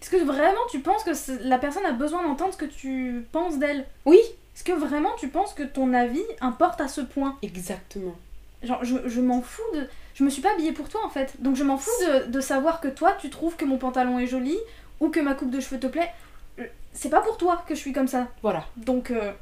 Est-ce 0.00 0.10
que 0.10 0.16
vraiment 0.22 0.60
tu 0.70 0.78
penses 0.80 1.02
que 1.02 1.10
la 1.48 1.58
personne 1.58 1.84
a 1.84 1.92
besoin 1.92 2.22
d'entendre 2.22 2.52
ce 2.52 2.58
que 2.58 2.64
tu 2.64 3.26
penses 3.32 3.58
d'elle? 3.58 3.84
Oui 4.04 4.18
Est-ce 4.54 4.62
que 4.64 4.72
vraiment 4.72 5.10
tu 5.18 5.28
penses 5.28 5.54
que 5.54 5.64
ton 5.64 5.92
avis 5.92 6.22
importe 6.40 6.80
à 6.80 6.88
ce 6.88 7.00
point? 7.00 7.36
Exactement. 7.42 8.14
Genre, 8.62 8.84
je, 8.84 8.96
je 9.06 9.20
m'en 9.20 9.42
fous 9.42 9.62
de. 9.74 9.86
Je 10.14 10.24
me 10.24 10.30
suis 10.30 10.42
pas 10.42 10.52
habillée 10.52 10.72
pour 10.72 10.88
toi 10.88 11.00
en 11.04 11.10
fait. 11.10 11.34
Donc 11.40 11.56
je 11.56 11.64
m'en 11.64 11.78
fous 11.78 11.90
de, 12.06 12.30
de 12.30 12.40
savoir 12.40 12.80
que 12.80 12.88
toi 12.88 13.12
tu 13.20 13.30
trouves 13.30 13.56
que 13.56 13.64
mon 13.64 13.78
pantalon 13.78 14.18
est 14.18 14.26
joli 14.26 14.56
ou 15.00 15.10
que 15.10 15.20
ma 15.20 15.34
coupe 15.34 15.50
de 15.50 15.60
cheveux 15.60 15.78
te 15.80 15.86
plaît. 15.86 16.10
Euh, 16.58 16.64
C'est 16.92 17.08
pas 17.10 17.20
pour 17.20 17.36
toi 17.36 17.62
que 17.68 17.74
je 17.74 17.80
suis 17.80 17.92
comme 17.92 18.08
ça. 18.08 18.28
Voilà, 18.42 18.66
Donc 18.76 19.10
euh, 19.10 19.32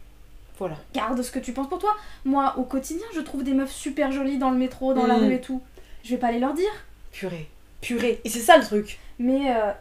voilà. 0.59 0.77
garde 0.95 1.21
ce 1.23 1.31
que 1.31 1.39
tu 1.39 1.53
penses 1.53 1.69
pour 1.69 1.79
toi. 1.79 1.95
Moi, 2.25 2.55
au 2.57 2.63
quotidien, 2.63 3.07
je 3.15 3.21
trouve 3.21 3.45
des 3.45 3.53
meufs 3.55 3.73
super 3.73 4.13
jolies 4.13 4.39
dans 4.39 4.51
le 4.51 4.57
métro, 4.59 4.95
dans 4.95 5.07
la 5.07 5.17
Mm. 5.19 5.25
rue 5.27 5.35
et 5.35 5.41
tout. 5.41 5.61
Je 6.05 6.11
vais 6.11 6.17
pas 6.19 6.29
aller 6.29 6.39
leur 6.41 6.55
dire. 6.55 6.71
Purée. 7.13 7.49
Purée. 7.81 8.21
Et 8.25 8.29
c'est 8.31 8.41
ça 8.41 8.57
le 8.59 8.65
truc. 8.65 8.99
Mais 9.19 9.55
euh, 9.55 9.73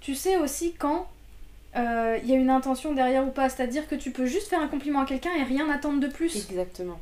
tu 0.00 0.14
sais 0.14 0.36
aussi 0.36 0.74
quand 0.74 1.08
euh, 1.76 2.18
il 2.22 2.28
y 2.28 2.32
a 2.32 2.36
une 2.36 2.50
intention 2.50 2.92
derrière 2.94 3.24
ou 3.26 3.30
pas. 3.30 3.48
C'est-à-dire 3.48 3.86
que 3.88 3.94
tu 3.94 4.10
peux 4.10 4.26
juste 4.26 4.48
faire 4.48 4.60
un 4.60 4.68
compliment 4.68 5.00
à 5.00 5.06
quelqu'un 5.06 5.30
et 5.38 5.42
rien 5.44 5.68
attendre 5.70 6.00
de 6.00 6.06
plus. 6.08 6.34
Exactement. 6.50 6.98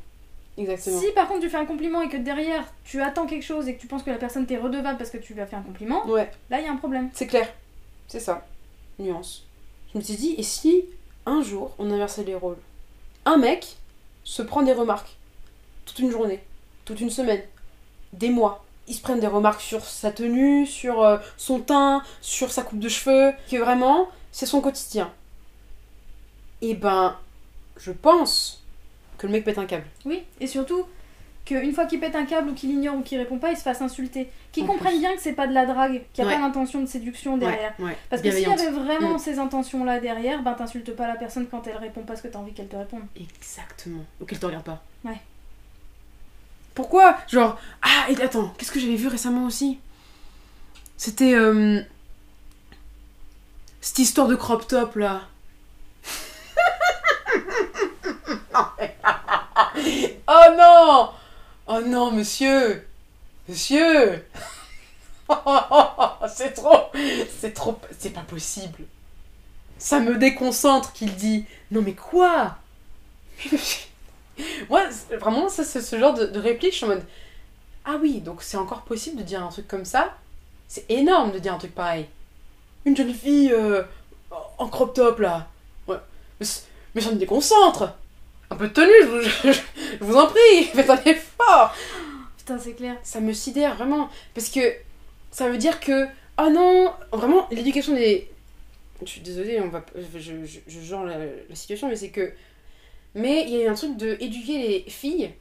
Exactement. 0.57 0.99
Si 0.99 1.11
par 1.13 1.27
contre 1.27 1.39
tu 1.41 1.49
fais 1.49 1.57
un 1.57 1.65
compliment 1.65 2.01
et 2.01 2.09
que 2.09 2.17
derrière 2.17 2.65
tu 2.83 3.01
attends 3.01 3.25
quelque 3.25 3.43
chose 3.45 3.67
et 3.69 3.75
que 3.75 3.79
tu 3.81 3.87
penses 3.87 4.03
que 4.03 4.09
la 4.11 4.17
personne 4.17 4.45
t'est 4.45 4.57
redevable 4.57 4.97
parce 4.97 5.09
que 5.09 5.17
tu 5.17 5.33
lui 5.33 5.39
as 5.41 5.45
fait 5.45 5.55
un 5.55 5.61
compliment, 5.61 6.05
Ouais, 6.05 6.29
là 6.49 6.59
il 6.59 6.65
y 6.65 6.67
a 6.67 6.71
un 6.71 6.75
problème. 6.75 7.09
c'est 7.13 7.27
clair. 7.27 7.47
C'est 8.07 8.19
ça. 8.19 8.45
Nuance. 8.99 9.45
Je 9.93 9.97
me 9.99 10.03
suis 10.03 10.15
dit, 10.15 10.35
et 10.37 10.43
si 10.43 10.83
un 11.25 11.41
jour 11.41 11.71
on 11.79 11.89
inversait 11.89 12.23
les 12.25 12.35
rôles? 12.35 12.57
Un 13.29 13.37
mec 13.37 13.77
se 14.23 14.41
prend 14.41 14.63
des 14.63 14.73
remarques 14.73 15.15
toute 15.85 15.99
une 15.99 16.09
journée, 16.09 16.43
toute 16.83 16.99
une 16.99 17.11
semaine, 17.11 17.43
des 18.11 18.31
mois. 18.31 18.65
Ils 18.87 18.95
se 18.95 19.03
prennent 19.03 19.19
des 19.19 19.27
remarques 19.27 19.61
sur 19.61 19.85
sa 19.85 20.11
tenue, 20.11 20.65
sur 20.65 21.03
euh, 21.03 21.19
son 21.37 21.59
teint, 21.59 22.01
sur 22.21 22.49
sa 22.49 22.63
coupe 22.63 22.79
de 22.79 22.89
cheveux, 22.89 23.31
que 23.51 23.57
vraiment 23.57 24.09
c'est 24.31 24.47
son 24.47 24.61
quotidien. 24.61 25.13
Et 26.63 26.73
ben, 26.73 27.17
je 27.77 27.91
pense 27.91 28.63
que 29.19 29.27
le 29.27 29.33
mec 29.33 29.45
pète 29.45 29.59
un 29.59 29.67
câble. 29.67 29.85
Oui, 30.05 30.23
et 30.39 30.47
surtout 30.47 30.87
qu'une 31.49 31.73
fois 31.73 31.85
qu'il 31.85 31.99
pète 31.99 32.15
un 32.15 32.25
câble 32.25 32.49
ou 32.49 32.53
qu'il 32.53 32.69
ignore 32.69 32.95
ou 32.95 33.01
qu'il 33.01 33.17
répond 33.17 33.39
pas, 33.39 33.49
il 33.51 33.57
se 33.57 33.63
fasse 33.63 33.81
insulter. 33.81 34.29
Qu'ils 34.51 34.63
En 34.63 34.67
comprennent 34.67 34.99
bien 34.99 35.13
que 35.15 35.21
c'est 35.21 35.33
pas 35.33 35.47
de 35.47 35.53
la 35.53 35.65
drague, 35.65 36.03
qu'il 36.13 36.23
n'y 36.23 36.29
a 36.29 36.33
Ouais. 36.33 36.39
pas 36.39 36.47
d'intention 36.47 36.79
de 36.81 36.85
séduction 36.85 37.37
derrière. 37.37 37.73
Ouais, 37.79 37.85
ouais. 37.85 37.97
Parce 38.09 38.21
que 38.21 38.29
s'il 38.31 38.41
y 38.47 38.51
avait 38.51 38.69
vraiment 38.69 39.15
Mm. 39.15 39.19
ces 39.19 39.39
intentions-là 39.39 39.99
derrière, 39.99 40.41
ben 40.43 40.53
t'insultes 40.53 40.95
pas 40.95 41.07
la 41.07 41.15
personne 41.15 41.47
quand 41.49 41.65
elle 41.67 41.77
répond 41.77 42.01
pas 42.03 42.15
ce 42.15 42.21
que 42.23 42.27
t'as 42.27 42.39
envie 42.39 42.53
qu'elle 42.53 42.67
te 42.67 42.75
réponde. 42.75 43.01
Exactement. 43.19 44.05
Ou 44.21 44.25
qu'elle 44.25 44.39
te 44.39 44.45
regarde 44.45 44.63
pas. 44.63 44.83
Ouais. 45.03 45.19
Pourquoi? 46.75 47.17
Genre, 47.27 47.59
ah, 47.81 48.05
et 48.09 48.21
attends, 48.21 48.53
qu'est-ce 48.57 48.71
que 48.71 48.79
j'avais 48.79 48.95
vu 48.95 49.07
récemment 49.07 49.45
aussi? 49.45 49.79
C'était. 50.97 51.33
euh, 51.33 51.81
cette 53.81 53.99
histoire 53.99 54.27
de 54.27 54.35
crop 54.35 54.67
top 54.67 54.95
là. 54.97 55.21
oh 60.27 60.45
non 60.57 61.09
Oh 61.71 61.81
non, 61.85 62.11
monsieur 62.11 62.83
Monsieur 63.47 64.25
C'est 66.27 66.53
trop 66.53 66.89
C'est 67.39 67.53
trop. 67.53 67.79
C'est 67.95 68.09
pas 68.09 68.21
possible 68.21 68.85
Ça 69.77 69.99
me 69.99 70.17
déconcentre 70.17 70.93
qu'il 70.93 71.13
dit 71.15 71.45
Non 71.69 71.83
mais 71.83 71.93
quoi? 71.93 72.57
Moi, 74.69 74.81
vraiment, 75.19 75.47
ça, 75.47 75.63
c'est 75.63 75.81
ce 75.81 75.99
genre 75.99 76.15
de, 76.15 76.25
de 76.25 76.39
réplique, 76.39 76.71
je 76.71 76.77
suis 76.77 76.85
en 76.85 76.89
mode 76.89 77.05
Ah 77.85 77.97
oui, 78.01 78.19
donc 78.19 78.41
c'est 78.41 78.57
encore 78.57 78.81
possible 78.81 79.17
de 79.17 79.23
dire 79.23 79.43
un 79.43 79.49
truc 79.49 79.67
comme 79.67 79.85
ça? 79.85 80.17
C'est 80.67 80.89
énorme 80.89 81.31
de 81.31 81.37
dire 81.37 81.53
un 81.53 81.59
truc 81.59 81.75
pareil. 81.75 82.07
Une 82.85 82.97
jeune 82.97 83.13
fille 83.13 83.53
euh, 83.53 83.83
en 84.57 84.67
crop 84.69 84.95
top 84.95 85.19
là. 85.19 85.47
Ouais. 85.87 85.97
Mais 86.95 87.01
ça 87.01 87.11
me 87.11 87.17
déconcentre 87.17 87.93
Un 88.51 88.55
peu 88.55 88.67
de 88.67 88.73
tenue, 88.73 88.91
je 89.01 89.05
vous, 89.07 89.21
je- 89.21 89.29
je- 89.53 89.59
je 89.99 90.03
vous 90.03 90.15
en 90.17 90.27
prie, 90.27 90.63
faites 90.73 90.89
un 90.89 91.01
effort 91.03 91.75
Putain, 92.37 92.57
c'est 92.57 92.73
clair. 92.73 92.97
ça 93.03 93.19
me 93.19 93.33
sidère 93.33 93.75
vraiment 93.75 94.09
parce 94.33 94.49
que 94.49 94.59
ça 95.31 95.49
veut 95.49 95.57
dire 95.57 95.79
que 95.79 96.05
oh 96.39 96.49
non 96.49 96.91
vraiment 97.13 97.47
l'éducation 97.51 97.93
des 97.93 98.27
je 99.03 99.07
suis 99.07 99.21
désolée 99.21 99.61
on 99.61 99.67
va 99.69 99.85
je, 99.95 100.19
je, 100.19 100.45
je- 100.45 100.59
je 100.67 100.79
genre 100.81 101.05
la, 101.05 101.17
la 101.47 101.55
situation 101.55 101.87
mais 101.87 101.95
c'est 101.95 102.09
que 102.09 102.33
mais 103.15 103.43
il 103.43 103.55
y 103.57 103.67
a 103.67 103.71
un 103.71 103.75
truc 103.75 103.97
de 103.97 104.17
éduquer 104.19 104.57
les 104.67 104.89
filles 104.89 105.31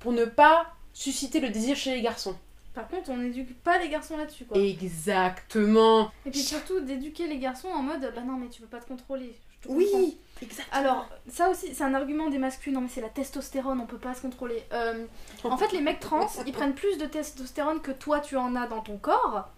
pour 0.00 0.12
ne 0.12 0.24
pas 0.24 0.66
susciter 0.92 1.38
le 1.40 1.50
désir 1.50 1.76
chez 1.76 1.94
les 1.94 2.02
garçons 2.02 2.36
Par 2.74 2.88
contre, 2.88 3.10
on 3.10 3.16
n'éduque 3.16 3.54
pas 3.62 3.78
les 3.78 3.88
garçons 3.88 4.16
là-dessus, 4.16 4.44
quoi. 4.44 4.58
exactement 4.58 6.10
Et 6.26 6.30
puis 6.30 6.40
surtout 6.40 6.80
d'éduquer 6.80 7.26
les 7.26 7.38
garçons 7.38 7.68
en 7.68 7.82
mode 7.82 8.00
bah 8.14 8.22
non 8.26 8.36
mais 8.36 8.48
tu 8.48 8.60
peux 8.60 8.66
pas 8.68 8.80
te 8.80 8.88
contrôler. 8.88 9.34
Oui 9.68 10.16
exactement 10.42 10.78
Alors 10.78 11.08
ça 11.28 11.50
aussi 11.50 11.74
c'est 11.74 11.84
un 11.84 11.94
argument 11.94 12.28
des 12.30 12.38
masculins, 12.38 12.74
non 12.76 12.80
mais 12.82 12.88
c'est 12.88 13.00
la 13.00 13.08
testostérone, 13.08 13.80
on 13.80 13.86
peut 13.86 13.98
pas 13.98 14.14
se 14.14 14.20
contrôler. 14.22 14.62
Euh, 14.72 15.04
en 15.44 15.56
fait 15.56 15.72
les 15.72 15.80
mecs 15.80 16.00
trans 16.00 16.26
ils 16.46 16.52
prennent 16.52 16.74
plus 16.74 16.98
de 16.98 17.06
testostérone 17.06 17.80
que 17.80 17.92
toi 17.92 18.20
tu 18.20 18.36
en 18.36 18.54
as 18.56 18.66
dans 18.66 18.80
ton 18.82 18.98
corps 18.98 19.48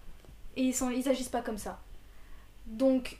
et 0.55 0.63
ils, 0.63 0.73
sont, 0.73 0.89
ils 0.89 1.07
agissent 1.09 1.29
pas 1.29 1.41
comme 1.41 1.57
ça. 1.57 1.79
Donc 2.65 3.17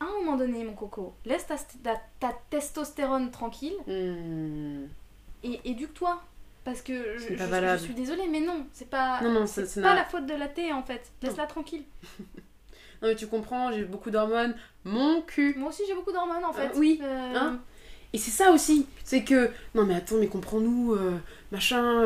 à 0.00 0.04
un 0.04 0.12
moment 0.20 0.36
donné 0.36 0.64
mon 0.64 0.72
coco, 0.72 1.14
laisse 1.26 1.46
ta, 1.46 1.56
ta- 1.82 2.00
ta 2.20 2.32
testostérone 2.50 3.30
tranquille 3.30 3.74
Hmm. 3.86 4.86
et 5.44 5.60
éduque-toi. 5.64 6.22
Parce 6.62 6.82
que 6.82 7.16
je, 7.16 7.78
suis 7.78 7.94
désolée 7.94 8.28
mais 8.28 8.40
non, 8.40 8.66
c'est 8.74 8.90
pas, 8.90 9.22
non 9.22 9.30
non 9.32 9.46
ça 9.46 9.62
pas 9.80 9.94
la 9.94 10.04
faute 10.04 10.26
de 10.26 10.34
la 10.34 10.46
thé 10.46 10.72
en 10.74 10.82
fait. 10.82 11.10
Laisse-la 11.22 11.46
tranquille. 11.46 11.84
non 13.02 13.08
mais 13.08 13.16
tu 13.16 13.26
comprends 13.26 13.72
j'ai 13.72 13.84
beaucoup 13.84 14.10
d'hormones. 14.10 14.54
Mon 14.84 15.22
cul. 15.22 15.54
Moi 15.58 15.68
aussi 15.70 15.82
j'ai 15.86 15.94
beaucoup 15.94 16.12
d'hormones 16.12 16.44
en 16.44 16.52
fait. 16.52 16.66
Euh, 16.66 16.76
oui, 16.78 17.00
Euh, 17.02 17.34
hein. 17.36 17.58
Et 18.12 18.18
c'est 18.18 18.32
ça 18.32 18.50
aussi, 18.50 18.86
c'est 19.04 19.22
que 19.22 19.50
non 19.74 19.84
mais 19.84 19.94
attends 19.94 20.16
mais 20.18 20.26
comprends-nous 20.26 20.94
euh, 20.94 21.12
machin 21.52 22.02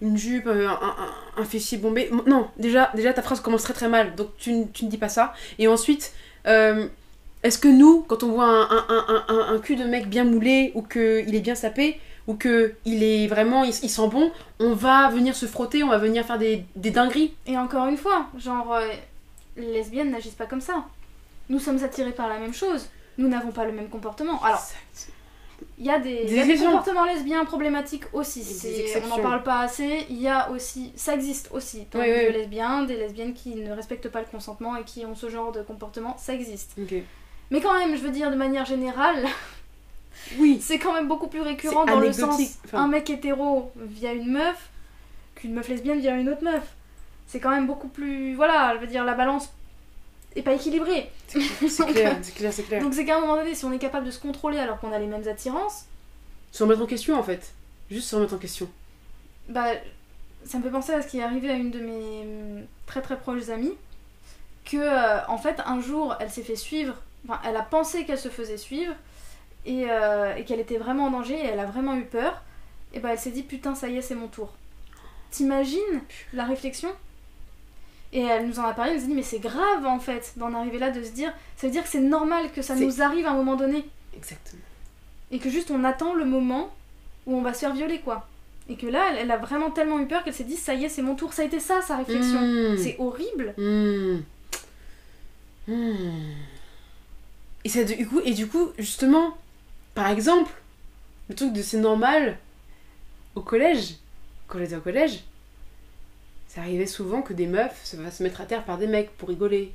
une 0.00 0.16
jupe 0.16 0.46
un, 0.46 0.68
un, 0.70 0.94
un 1.36 1.44
fessier 1.44 1.78
bombé. 1.78 2.10
Non 2.26 2.48
déjà 2.58 2.92
déjà 2.94 3.12
ta 3.12 3.22
phrase 3.22 3.40
commence 3.40 3.64
très 3.64 3.74
très 3.74 3.88
mal. 3.88 4.14
Donc 4.14 4.28
tu, 4.38 4.52
tu 4.72 4.84
ne 4.84 4.90
dis 4.90 4.98
pas 4.98 5.08
ça. 5.08 5.34
Et 5.58 5.66
ensuite 5.66 6.12
est-ce 6.44 7.58
que 7.58 7.68
nous 7.68 8.02
quand 8.08 8.22
on 8.22 8.28
voit 8.32 8.46
un, 8.46 8.62
un, 8.70 9.04
un, 9.08 9.24
un, 9.28 9.54
un 9.54 9.58
cul 9.58 9.76
de 9.76 9.84
mec 9.84 10.08
bien 10.08 10.24
moulé 10.24 10.70
ou 10.74 10.82
que 10.82 11.24
il 11.26 11.34
est 11.34 11.40
bien 11.40 11.54
sapé 11.56 12.00
ou 12.28 12.34
que 12.34 12.74
il 12.84 13.02
est 13.02 13.26
vraiment 13.26 13.64
il, 13.64 13.70
il 13.82 13.90
sent 13.90 14.08
bon 14.08 14.30
on 14.60 14.74
va 14.74 15.08
venir 15.08 15.34
se 15.34 15.46
frotter 15.46 15.82
on 15.82 15.88
va 15.88 15.98
venir 15.98 16.24
faire 16.24 16.38
des, 16.38 16.64
des 16.76 16.90
dingueries? 16.90 17.34
Et 17.46 17.58
encore 17.58 17.86
une 17.86 17.96
fois, 17.96 18.26
genre, 18.38 18.78
les 19.58 19.72
lesbiennes 19.72 20.10
n'agissent 20.10 20.34
pas 20.34 20.46
comme 20.46 20.60
ça. 20.60 20.84
Nous 21.48 21.58
sommes 21.58 21.82
attirés 21.82 22.12
par 22.12 22.28
la 22.28 22.38
même 22.38 22.54
chose. 22.54 22.88
Nous 23.16 23.28
n'avons 23.28 23.50
pas 23.50 23.64
le 23.64 23.72
même 23.72 23.88
comportement. 23.88 24.42
Alors, 24.42 24.62
il 25.78 25.84
y 25.86 25.90
a 25.90 25.98
des, 25.98 26.32
y 26.32 26.40
a 26.40 26.46
des 26.46 26.56
comportements 26.56 27.04
lesbiens 27.04 27.44
problématiques 27.44 28.04
aussi. 28.12 28.44
On 29.04 29.08
n'en 29.08 29.18
parle 29.18 29.42
pas 29.42 29.60
assez. 29.60 30.06
Il 30.08 30.20
y 30.20 30.28
a 30.28 30.50
aussi, 30.50 30.92
ça 30.94 31.14
existe 31.14 31.48
aussi. 31.52 31.86
Tant 31.86 31.98
Oui, 32.00 32.06
de 32.08 32.12
oui. 32.28 32.32
lesbiens, 32.32 32.84
des 32.84 32.96
lesbiennes 32.96 33.34
qui 33.34 33.56
ne 33.56 33.72
respectent 33.72 34.08
pas 34.08 34.20
le 34.20 34.26
consentement 34.26 34.76
et 34.76 34.84
qui 34.84 35.04
ont 35.04 35.14
ce 35.16 35.28
genre 35.28 35.50
de 35.52 35.62
comportement, 35.62 36.16
ça 36.16 36.34
existe. 36.34 36.76
Mais 37.50 37.60
quand 37.60 37.76
même, 37.76 37.96
je 37.96 38.02
veux 38.02 38.10
dire 38.10 38.30
de 38.30 38.36
manière 38.36 38.66
générale, 38.66 39.24
oui 40.38 40.58
c'est 40.60 40.78
quand 40.78 40.92
même 40.92 41.08
beaucoup 41.08 41.28
plus 41.28 41.40
récurrent 41.40 41.86
dans 41.86 42.00
le 42.00 42.12
sens 42.12 42.40
enfin. 42.66 42.82
un 42.82 42.88
mec 42.88 43.08
hétéro 43.08 43.70
via 43.76 44.12
une 44.12 44.32
meuf 44.32 44.68
qu'une 45.34 45.54
meuf 45.54 45.68
lesbienne 45.68 46.00
via 46.00 46.16
une 46.16 46.28
autre 46.28 46.42
meuf. 46.44 46.74
C'est 47.28 47.38
quand 47.38 47.50
même 47.50 47.68
beaucoup 47.68 47.88
plus. 47.88 48.34
Voilà, 48.34 48.74
je 48.74 48.80
veux 48.80 48.88
dire, 48.88 49.04
la 49.04 49.14
balance 49.14 49.50
est 50.34 50.42
pas 50.42 50.54
équilibrée. 50.54 51.10
c'est 51.28 51.86
clair 51.86 52.16
c'est 52.22 52.34
clair 52.34 52.52
c'est 52.52 52.62
clair 52.62 52.82
Donc 52.82 52.94
c'est 52.94 53.04
qu'à 53.04 53.18
un 53.18 53.20
moment 53.20 53.36
donné, 53.36 53.54
si 53.54 53.64
on 53.64 53.72
est 53.72 53.78
capable 53.78 54.06
de 54.06 54.10
se 54.10 54.18
contrôler 54.18 54.58
alors 54.58 54.80
qu'on 54.80 54.92
a 54.92 54.98
les 54.98 55.06
mêmes 55.06 55.26
attirances, 55.28 55.84
se 56.52 56.62
remettre 56.62 56.82
en 56.82 56.86
question 56.86 57.18
en 57.18 57.22
fait 57.22 57.52
juste 57.90 58.08
se 58.08 58.16
remettre 58.16 58.34
en 58.34 58.38
question 58.38 58.68
bah 59.48 59.66
ça 60.44 60.58
me 60.58 60.62
fait 60.62 60.70
penser 60.70 60.92
à 60.92 61.02
ce 61.02 61.08
qui 61.08 61.18
est 61.18 61.22
arrivé 61.22 61.50
à 61.50 61.54
une 61.54 61.70
de 61.70 61.80
mes 61.80 62.64
très 62.86 63.02
très 63.02 63.18
proches 63.18 63.48
amies, 63.50 63.74
que 64.64 64.76
euh, 64.76 65.26
en 65.26 65.38
fait 65.38 65.60
un 65.66 65.80
jour 65.80 66.14
elle 66.20 66.30
s'est 66.30 66.42
fait 66.42 66.56
suivre, 66.56 66.94
enfin 67.26 67.40
elle 67.44 67.56
a 67.56 67.62
pensé 67.62 68.04
qu'elle 68.04 68.18
se 68.18 68.28
faisait 68.28 68.58
suivre 68.58 68.94
et, 69.66 69.86
euh, 69.90 70.34
et 70.36 70.44
qu'elle 70.44 70.60
était 70.60 70.78
vraiment 70.78 71.06
en 71.06 71.10
danger 71.10 71.34
et 71.34 71.46
elle 71.46 71.60
a 71.60 71.66
vraiment 71.66 71.96
eu 71.96 72.04
peur, 72.04 72.42
et 72.94 73.00
bah 73.00 73.10
elle 73.12 73.18
s'est 73.18 73.32
dit 73.32 73.42
putain 73.42 73.74
ça 73.74 73.88
y 73.88 73.96
est 73.96 74.02
c'est 74.02 74.14
mon 74.14 74.28
tour. 74.28 74.52
T'imagines 75.30 76.00
la 76.32 76.44
réflexion? 76.44 76.90
Et 78.12 78.20
elle 78.20 78.46
nous 78.46 78.58
en 78.58 78.64
a 78.64 78.72
parlé, 78.72 78.92
elle 78.92 78.98
nous 78.98 79.04
a 79.04 79.08
dit 79.08 79.14
mais 79.14 79.22
c'est 79.22 79.38
grave 79.38 79.86
en 79.86 80.00
fait 80.00 80.32
d'en 80.36 80.54
arriver 80.54 80.78
là, 80.78 80.90
de 80.90 81.02
se 81.02 81.10
dire, 81.10 81.32
ça 81.56 81.66
veut 81.66 81.72
dire 81.72 81.82
que 81.82 81.88
c'est 81.88 82.00
normal 82.00 82.50
que 82.52 82.62
ça 82.62 82.74
nous 82.74 83.02
arrive 83.02 83.26
à 83.26 83.30
un 83.32 83.36
moment 83.36 83.56
donné. 83.56 83.84
exactement 84.16 84.62
Et 85.30 85.38
que 85.38 85.50
juste 85.50 85.70
on 85.70 85.84
attend 85.84 86.14
le 86.14 86.24
moment 86.24 86.72
où 87.26 87.36
on 87.36 87.42
va 87.42 87.52
se 87.52 87.60
faire 87.60 87.74
violer 87.74 88.00
quoi. 88.00 88.26
Et 88.70 88.76
que 88.76 88.86
là, 88.86 89.06
elle, 89.10 89.18
elle 89.18 89.30
a 89.30 89.38
vraiment 89.38 89.70
tellement 89.70 89.98
eu 89.98 90.06
peur 90.06 90.22
qu'elle 90.24 90.34
s'est 90.34 90.44
dit 90.44 90.56
ça 90.56 90.74
y 90.74 90.84
est, 90.84 90.88
c'est 90.88 91.02
mon 91.02 91.14
tour. 91.14 91.32
Ça 91.32 91.42
a 91.42 91.44
été 91.46 91.58
ça 91.58 91.80
sa 91.80 91.96
réflexion. 91.96 92.40
Mmh. 92.40 92.76
C'est 92.76 92.96
horrible. 92.98 93.54
Mmh. 93.56 94.18
Mmh. 95.68 95.94
Et, 97.64 97.68
ça, 97.68 97.84
du 97.84 98.06
coup, 98.06 98.20
et 98.24 98.32
du 98.32 98.46
coup, 98.46 98.70
justement, 98.78 99.36
par 99.94 100.08
exemple, 100.08 100.52
le 101.28 101.34
truc 101.34 101.52
de 101.52 101.62
c'est 101.62 101.78
normal 101.78 102.38
au 103.34 103.40
collège, 103.40 103.96
quand 104.46 104.58
j'étais 104.58 104.76
au 104.76 104.80
collège, 104.80 105.24
ça 106.58 106.64
arrivait 106.64 106.86
souvent 106.86 107.22
que 107.22 107.32
des 107.32 107.46
meufs 107.46 107.84
se 107.84 107.94
fassent 107.96 108.18
mettre 108.18 108.40
à 108.40 108.44
terre 108.44 108.64
par 108.64 108.78
des 108.78 108.88
mecs 108.88 109.10
pour 109.16 109.28
rigoler. 109.28 109.72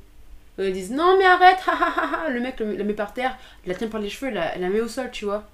Ils 0.60 0.74
disent 0.74 0.92
non 0.92 1.16
mais 1.18 1.26
arrête, 1.26 1.58
ha, 1.66 1.72
ha, 1.72 1.94
ha, 1.96 2.26
ha. 2.26 2.30
le 2.30 2.42
mec 2.42 2.60
la 2.60 2.84
met 2.84 2.94
par 2.94 3.14
terre, 3.14 3.38
la 3.66 3.74
tient 3.74 3.88
par 3.88 4.02
les 4.02 4.10
cheveux, 4.10 4.32
la, 4.32 4.58
la 4.58 4.68
met 4.70 4.82
au 4.82 4.88
sol, 4.90 5.10
tu 5.12 5.24
vois, 5.26 5.46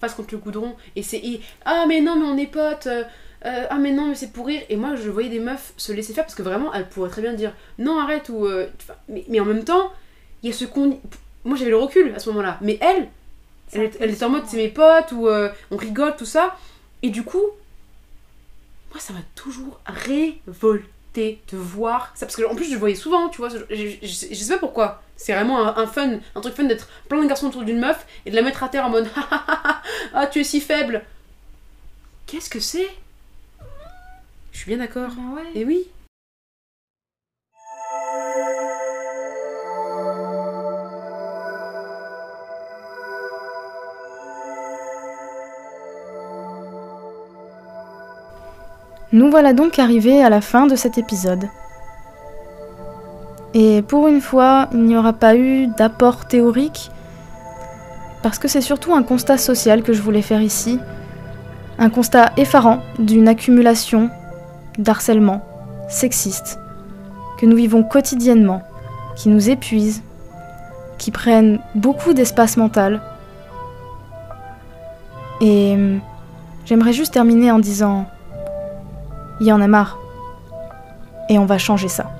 face 0.00 0.14
contre 0.14 0.34
le 0.34 0.38
goudron, 0.38 0.76
et 0.94 1.02
c'est 1.02 1.22
ah 1.64 1.86
mais 1.88 2.00
non 2.02 2.16
mais 2.16 2.26
on 2.26 2.36
est 2.36 2.46
potes, 2.46 2.86
euh, 2.86 3.02
euh, 3.46 3.66
ah 3.70 3.76
mais 3.78 3.92
non 3.92 4.08
mais 4.08 4.14
c'est 4.14 4.30
pour 4.32 4.46
rire, 4.46 4.60
et 4.68 4.76
moi 4.76 4.94
je 4.94 5.08
voyais 5.10 5.30
des 5.30 5.40
meufs 5.40 5.72
se 5.78 5.90
laisser 5.92 6.12
faire 6.12 6.24
parce 6.24 6.34
que 6.36 6.42
vraiment 6.42 6.72
elles 6.74 6.88
pourraient 6.88 7.08
très 7.10 7.22
bien 7.22 7.32
dire 7.32 7.52
non 7.78 7.98
arrête 7.98 8.28
ou 8.28 8.44
euh, 8.44 8.66
mais, 9.08 9.24
mais 9.28 9.40
en 9.40 9.44
même 9.46 9.64
temps 9.64 9.90
il 10.42 10.50
y 10.50 10.52
a 10.52 10.54
ce 10.54 10.66
qu'on 10.66 11.00
moi 11.44 11.56
j'avais 11.56 11.70
le 11.70 11.78
recul 11.78 12.12
à 12.14 12.18
ce 12.18 12.28
moment-là, 12.28 12.58
mais 12.60 12.78
elle 12.82 13.08
elle, 13.72 13.82
est- 13.84 13.96
elle 14.00 14.10
était 14.10 14.24
en 14.24 14.28
mode 14.28 14.44
c'est 14.46 14.58
mes 14.58 14.68
potes 14.68 15.10
ou 15.12 15.28
on 15.28 15.76
rigole 15.76 16.14
tout 16.16 16.26
ça, 16.26 16.56
et 17.02 17.08
du 17.08 17.24
coup 17.24 17.42
moi 18.94 19.00
ça 19.00 19.12
m'a 19.12 19.22
toujours 19.34 19.80
révolté 19.86 21.42
de 21.52 21.56
voir 21.56 22.12
ça 22.14 22.26
parce 22.26 22.36
que 22.36 22.44
en 22.44 22.54
plus 22.54 22.66
je 22.66 22.72
le 22.72 22.78
voyais 22.78 22.94
souvent 22.94 23.28
tu 23.28 23.38
vois 23.38 23.48
je, 23.48 23.58
je, 23.70 24.06
sais 24.06 24.54
pas 24.54 24.60
pourquoi. 24.60 25.02
C'est 25.16 25.32
vraiment 25.32 25.66
un, 25.66 25.82
un 25.82 25.86
fun 25.86 26.18
un 26.34 26.40
truc 26.40 26.54
fun 26.54 26.64
d'être 26.64 26.88
plein 27.08 27.22
de 27.22 27.28
garçons 27.28 27.48
autour 27.48 27.62
d'une 27.64 27.80
meuf 27.80 28.06
et 28.24 28.30
de 28.30 28.36
la 28.36 28.42
mettre 28.42 28.62
à 28.62 28.68
terre 28.68 28.86
en 28.86 28.90
mode 28.90 29.08
ah 30.14 30.26
tu 30.30 30.40
es 30.40 30.44
si 30.44 30.60
faible. 30.60 31.04
Qu'est-ce 32.26 32.48
que 32.48 32.60
c'est? 32.60 32.88
Je 34.52 34.58
suis 34.58 34.68
bien 34.68 34.78
d'accord. 34.78 35.10
Ben 35.10 35.34
ouais. 35.34 35.60
et 35.60 35.64
oui 35.64 35.86
Nous 49.14 49.30
voilà 49.30 49.52
donc 49.52 49.78
arrivés 49.78 50.24
à 50.24 50.28
la 50.28 50.40
fin 50.40 50.66
de 50.66 50.74
cet 50.74 50.98
épisode. 50.98 51.48
Et 53.54 53.80
pour 53.82 54.08
une 54.08 54.20
fois, 54.20 54.68
il 54.72 54.82
n'y 54.82 54.96
aura 54.96 55.12
pas 55.12 55.36
eu 55.36 55.68
d'apport 55.68 56.26
théorique, 56.26 56.90
parce 58.24 58.40
que 58.40 58.48
c'est 58.48 58.60
surtout 58.60 58.92
un 58.92 59.04
constat 59.04 59.38
social 59.38 59.84
que 59.84 59.92
je 59.92 60.02
voulais 60.02 60.20
faire 60.20 60.42
ici, 60.42 60.80
Un 61.78 61.90
constat 61.90 62.32
effarant 62.36 62.80
d'une 62.98 63.28
accumulation 63.28 64.10
d'harcèlement 64.78 65.42
sexiste 65.88 66.58
que 67.38 67.46
nous 67.46 67.56
vivons 67.56 67.84
quotidiennement, 67.84 68.62
qui 69.14 69.28
nous 69.28 69.48
épuisent, 69.48 70.02
qui 70.98 71.12
prennent 71.12 71.60
beaucoup 71.76 72.14
d'espace 72.14 72.56
mental. 72.56 73.00
Et 75.40 75.76
j'aimerais 76.64 76.92
juste 76.92 77.12
terminer 77.12 77.52
en 77.52 77.60
disant, 77.60 78.06
il 79.40 79.46
y 79.46 79.52
en 79.52 79.60
a 79.60 79.66
marre. 79.66 79.98
Et 81.28 81.38
on 81.38 81.46
va 81.46 81.58
changer 81.58 81.88
ça. 81.88 82.10